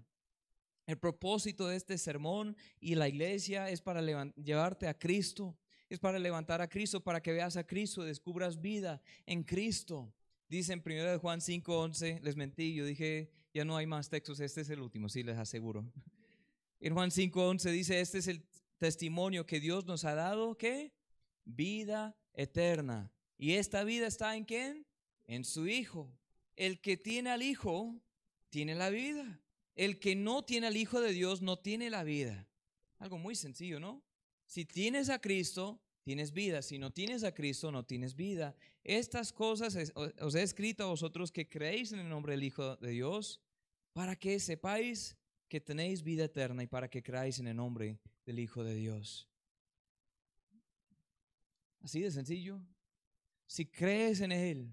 El 0.85 0.99
propósito 0.99 1.67
de 1.67 1.77
este 1.77 1.97
sermón 1.97 2.55
y 2.79 2.93
la 2.93 3.07
iglesia 3.07 3.69
es 3.71 3.81
para 3.81 4.01
llevarte 4.35 4.87
a 4.87 4.97
Cristo, 4.97 5.57
es 5.89 5.97
para 5.97 6.19
levantar 6.19 6.61
a 6.61 6.69
Cristo, 6.69 7.03
para 7.03 7.21
que 7.21 7.31
veas 7.31 7.57
a 7.57 7.65
Cristo, 7.65 8.03
descubras 8.03 8.61
vida 8.61 9.01
en 9.25 9.43
Cristo. 9.43 10.13
Dice 10.47 10.73
en 10.73 10.83
1 10.85 11.19
Juan 11.19 11.41
5:11, 11.41 12.21
les 12.21 12.35
mentí, 12.35 12.75
yo 12.75 12.85
dije, 12.85 13.31
ya 13.55 13.63
no 13.63 13.77
hay 13.77 13.87
más 13.87 14.09
textos, 14.09 14.41
este 14.41 14.61
es 14.61 14.69
el 14.69 14.81
último, 14.81 15.07
sí, 15.07 15.23
les 15.23 15.37
aseguro. 15.37 15.89
En 16.81 16.93
Juan 16.93 17.09
5:11 17.09 17.71
dice, 17.71 18.01
este 18.01 18.17
es 18.17 18.27
el 18.27 18.45
testimonio 18.77 19.45
que 19.45 19.61
Dios 19.61 19.85
nos 19.85 20.03
ha 20.03 20.13
dado, 20.13 20.57
¿qué? 20.57 20.91
Vida 21.45 22.17
eterna. 22.33 23.13
¿Y 23.37 23.53
esta 23.53 23.85
vida 23.85 24.07
está 24.07 24.35
en 24.35 24.43
quién? 24.43 24.85
En 25.25 25.45
su 25.45 25.67
Hijo. 25.67 26.13
El 26.57 26.81
que 26.81 26.97
tiene 26.97 27.29
al 27.29 27.43
Hijo, 27.43 27.95
tiene 28.49 28.75
la 28.75 28.89
vida. 28.89 29.41
El 29.73 29.99
que 29.99 30.17
no 30.17 30.43
tiene 30.43 30.67
al 30.67 30.75
Hijo 30.75 30.99
de 30.99 31.13
Dios, 31.13 31.41
no 31.41 31.57
tiene 31.57 31.89
la 31.89 32.03
vida. 32.03 32.49
Algo 32.97 33.17
muy 33.17 33.35
sencillo, 33.35 33.79
¿no? 33.79 34.03
Si 34.45 34.65
tienes 34.65 35.09
a 35.09 35.19
Cristo, 35.19 35.81
tienes 36.03 36.33
vida. 36.33 36.61
Si 36.61 36.77
no 36.77 36.91
tienes 36.91 37.23
a 37.23 37.33
Cristo, 37.33 37.71
no 37.71 37.85
tienes 37.85 38.15
vida. 38.15 38.53
Estas 38.83 39.31
cosas 39.31 39.93
os 39.95 40.35
he 40.35 40.43
escrito 40.43 40.83
a 40.83 40.87
vosotros 40.87 41.31
que 41.31 41.47
creéis 41.47 41.93
en 41.93 41.99
el 41.99 42.09
nombre 42.09 42.33
del 42.33 42.43
Hijo 42.43 42.75
de 42.77 42.89
Dios, 42.89 43.41
para 43.95 44.17
que 44.17 44.37
sepáis 44.41 45.15
que 45.47 45.61
tenéis 45.61 46.03
vida 46.03 46.25
eterna 46.25 46.61
y 46.61 46.67
para 46.67 46.89
que 46.89 47.01
creáis 47.01 47.39
en 47.39 47.47
el 47.47 47.55
nombre 47.55 47.97
del 48.25 48.39
Hijo 48.39 48.61
de 48.61 48.75
Dios. 48.75 49.29
Así 51.81 52.01
de 52.01 52.11
sencillo. 52.11 52.59
Si 53.47 53.65
crees 53.65 54.19
en 54.19 54.33
Él, 54.33 54.69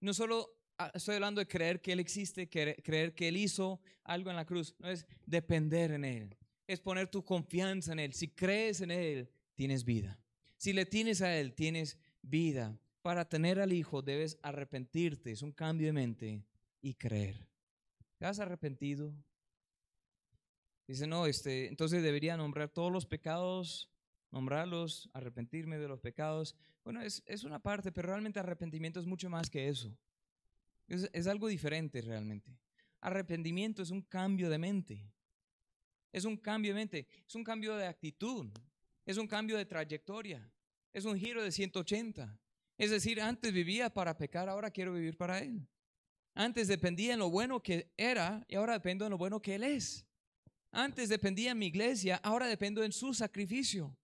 no 0.00 0.14
solo 0.14 0.48
ah, 0.78 0.92
estoy 0.94 1.16
hablando 1.16 1.40
de 1.40 1.48
creer 1.48 1.80
que 1.80 1.92
Él 1.92 1.98
existe, 1.98 2.48
creer 2.48 3.14
que 3.16 3.26
Él 3.26 3.36
hizo 3.36 3.80
algo 4.04 4.30
en 4.30 4.36
la 4.36 4.46
cruz, 4.46 4.76
no 4.78 4.88
es 4.88 5.06
depender 5.26 5.90
en 5.90 6.04
Él, 6.04 6.36
es 6.68 6.78
poner 6.78 7.08
tu 7.08 7.24
confianza 7.24 7.90
en 7.90 7.98
Él. 7.98 8.12
Si 8.12 8.28
crees 8.28 8.80
en 8.80 8.92
Él, 8.92 9.28
tienes 9.56 9.84
vida. 9.84 10.20
Si 10.56 10.72
le 10.72 10.86
tienes 10.86 11.20
a 11.20 11.36
Él, 11.36 11.52
tienes 11.52 11.98
vida. 12.22 12.78
Para 13.00 13.28
tener 13.28 13.58
al 13.58 13.72
Hijo 13.72 14.02
debes 14.02 14.38
arrepentirte, 14.40 15.32
es 15.32 15.42
un 15.42 15.50
cambio 15.50 15.88
de 15.88 15.94
mente 15.94 16.44
y 16.80 16.94
creer. 16.94 17.51
¿Te 18.22 18.28
has 18.28 18.38
arrepentido? 18.38 19.12
Dice, 20.86 21.08
no, 21.08 21.26
este, 21.26 21.66
entonces 21.66 22.04
debería 22.04 22.36
nombrar 22.36 22.68
todos 22.68 22.92
los 22.92 23.04
pecados, 23.04 23.90
nombrarlos, 24.30 25.10
arrepentirme 25.12 25.76
de 25.76 25.88
los 25.88 25.98
pecados. 25.98 26.54
Bueno, 26.84 27.02
es, 27.02 27.42
una 27.42 27.58
parte, 27.58 27.90
pero 27.90 28.10
realmente 28.10 28.38
arrepentimiento 28.38 29.00
es 29.00 29.06
mucho 29.06 29.28
más 29.28 29.50
que 29.50 29.68
eso. 29.68 29.98
Es, 30.86 31.10
es 31.12 31.26
algo 31.26 31.48
diferente 31.48 32.00
realmente. 32.00 32.56
Arrepentimiento 33.00 33.82
es 33.82 33.90
un 33.90 34.02
cambio 34.02 34.48
de 34.48 34.58
mente. 34.58 35.12
Es 36.12 36.24
un 36.24 36.36
cambio 36.36 36.74
de 36.74 36.74
mente, 36.76 37.08
es 37.26 37.34
un 37.34 37.42
cambio 37.42 37.74
de 37.74 37.88
actitud, 37.88 38.52
es 39.04 39.16
un 39.16 39.26
cambio 39.26 39.56
de 39.56 39.66
trayectoria, 39.66 40.48
es 40.92 41.06
un 41.06 41.18
giro 41.18 41.42
de 41.42 41.50
180. 41.50 42.38
Es 42.78 42.92
decir, 42.92 43.20
antes 43.20 43.52
vivía 43.52 43.92
para 43.92 44.16
pecar, 44.16 44.48
ahora 44.48 44.70
quiero 44.70 44.92
vivir 44.92 45.16
para 45.16 45.40
Él. 45.40 45.66
Antes 46.34 46.68
dependía 46.68 47.12
en 47.12 47.18
lo 47.18 47.30
bueno 47.30 47.62
que 47.62 47.92
era 47.96 48.44
y 48.48 48.54
ahora 48.54 48.74
dependo 48.74 49.04
en 49.04 49.10
lo 49.10 49.18
bueno 49.18 49.42
que 49.42 49.54
Él 49.54 49.64
es. 49.64 50.06
Antes 50.70 51.08
dependía 51.10 51.50
en 51.50 51.58
mi 51.58 51.66
iglesia, 51.66 52.16
ahora 52.22 52.46
dependo 52.46 52.82
en 52.82 52.92
su 52.92 53.12
sacrificio. 53.12 53.96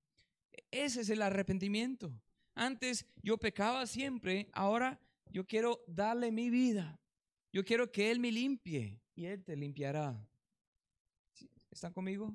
Ese 0.70 1.01
es 1.01 1.09
el 1.09 1.22
arrepentimiento. 1.22 2.12
Antes 2.55 3.07
yo 3.22 3.39
pecaba 3.39 3.87
siempre, 3.87 4.49
ahora 4.53 5.01
yo 5.31 5.47
quiero 5.47 5.83
darle 5.87 6.31
mi 6.31 6.51
vida. 6.51 7.01
Yo 7.53 7.64
quiero 7.64 7.91
que 7.91 8.11
Él 8.11 8.20
me 8.20 8.31
limpie 8.31 9.01
y 9.14 9.24
Él 9.24 9.43
te 9.43 9.57
limpiará. 9.57 10.29
¿Están 11.70 11.93
conmigo? 11.93 12.35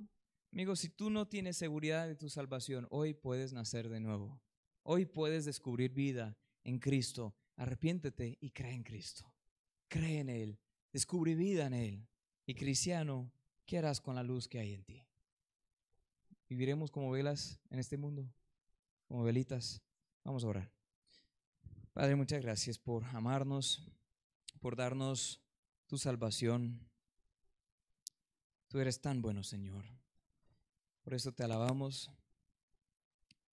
Amigo, 0.51 0.75
si 0.75 0.89
tú 0.89 1.09
no 1.09 1.27
tienes 1.27 1.57
seguridad 1.57 2.07
de 2.07 2.15
tu 2.15 2.29
salvación, 2.29 2.87
hoy 2.89 3.13
puedes 3.13 3.53
nacer 3.53 3.89
de 3.89 3.99
nuevo. 3.99 4.41
Hoy 4.83 5.05
puedes 5.05 5.45
descubrir 5.45 5.93
vida 5.93 6.37
en 6.63 6.79
Cristo. 6.79 7.35
Arrepiéntete 7.55 8.37
y 8.39 8.49
cree 8.51 8.73
en 8.73 8.83
Cristo. 8.83 9.32
Cree 9.93 10.19
en 10.19 10.29
Él. 10.29 10.59
Descubre 10.91 11.35
vida 11.35 11.67
en 11.67 11.73
Él. 11.73 12.07
Y 12.45 12.55
cristiano, 12.55 13.31
¿Qué 13.65 13.77
harás 13.77 14.01
con 14.01 14.15
la 14.15 14.23
luz 14.23 14.47
que 14.47 14.59
hay 14.59 14.73
en 14.73 14.83
ti? 14.83 15.03
¿Viviremos 16.49 16.91
como 16.91 17.09
velas 17.11 17.59
en 17.69 17.79
este 17.79 17.97
mundo? 17.97 18.29
Como 19.07 19.23
velitas. 19.23 19.81
Vamos 20.23 20.43
a 20.43 20.47
orar. 20.47 20.71
Padre, 21.93 22.15
muchas 22.15 22.41
gracias 22.41 22.77
por 22.77 23.05
amarnos, 23.05 23.89
por 24.59 24.75
darnos 24.75 25.41
tu 25.87 25.97
salvación. 25.97 26.79
Tú 28.67 28.79
eres 28.79 28.99
tan 28.99 29.21
bueno, 29.21 29.43
Señor. 29.43 29.85
Por 31.03 31.13
eso 31.13 31.31
te 31.31 31.43
alabamos. 31.43 32.11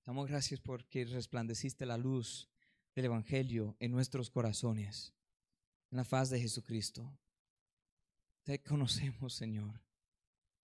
Damos 0.04 0.26
gracias 0.26 0.60
porque 0.60 1.04
resplandeciste 1.04 1.86
la 1.86 1.98
luz 1.98 2.48
del 2.94 3.04
Evangelio 3.04 3.76
en 3.78 3.92
nuestros 3.92 4.30
corazones, 4.30 5.14
en 5.90 5.96
la 5.96 6.04
faz 6.04 6.30
de 6.30 6.40
Jesucristo. 6.40 7.10
Te 8.44 8.62
conocemos, 8.62 9.34
Señor 9.34 9.80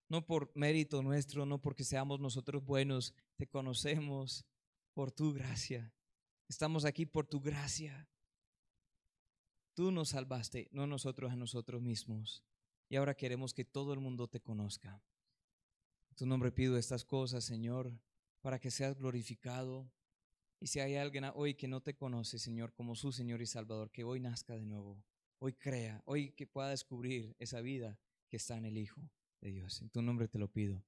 no 0.09 0.25
por 0.25 0.51
mérito 0.55 1.03
nuestro, 1.03 1.47
no 1.47 1.61
porque 1.61 1.85
seamos 1.85 2.21
nosotros 2.21 2.65
buenos, 2.65 3.15
te 3.37 3.47
conocemos 3.47 4.45
por 4.95 5.11
tu 5.11 5.33
gracia. 5.33 5.93
Estamos 6.49 6.85
aquí 6.85 7.07
por 7.07 7.27
tu 7.27 7.41
gracia. 7.41 8.09
Tú 9.75 9.91
nos 9.91 10.11
salvaste, 10.11 10.69
no 10.73 10.87
nosotros 10.87 11.33
a 11.33 11.37
nosotros 11.37 11.83
mismos. 11.83 12.45
Y 12.89 12.97
ahora 12.97 13.17
queremos 13.17 13.53
que 13.53 13.65
todo 13.65 13.93
el 13.93 14.01
mundo 14.01 14.29
te 14.29 14.41
conozca. 14.41 15.03
En 16.11 16.17
tu 16.17 16.27
nombre 16.27 16.53
pido 16.53 16.79
estas 16.79 17.05
cosas, 17.05 17.45
Señor, 17.45 17.93
para 18.41 18.61
que 18.61 18.71
seas 18.71 18.97
glorificado. 18.97 19.91
Y 20.61 20.69
si 20.69 20.79
hay 20.81 20.97
alguien 20.97 21.25
hoy 21.35 21.55
que 21.55 21.69
no 21.69 21.83
te 21.83 21.95
conoce, 21.95 22.39
Señor, 22.39 22.73
como 22.73 22.95
su 22.95 23.13
Señor 23.13 23.43
y 23.43 23.47
Salvador, 23.47 23.91
que 23.91 24.05
hoy 24.05 24.21
nazca 24.21 24.55
de 24.55 24.65
nuevo, 24.65 25.05
hoy 25.39 25.53
crea, 25.53 26.03
hoy 26.05 26.31
que 26.33 26.47
pueda 26.47 26.71
descubrir 26.71 27.35
esa 27.39 27.61
vida 27.61 27.99
que 28.29 28.37
está 28.37 28.57
en 28.57 28.67
el 28.67 28.79
Hijo 28.79 29.11
de 29.41 29.51
Dios. 29.51 29.81
En 29.83 29.91
tu 29.91 30.03
nombre 30.03 30.29
te 30.29 30.39
lo 30.39 30.49
pido. 30.49 30.83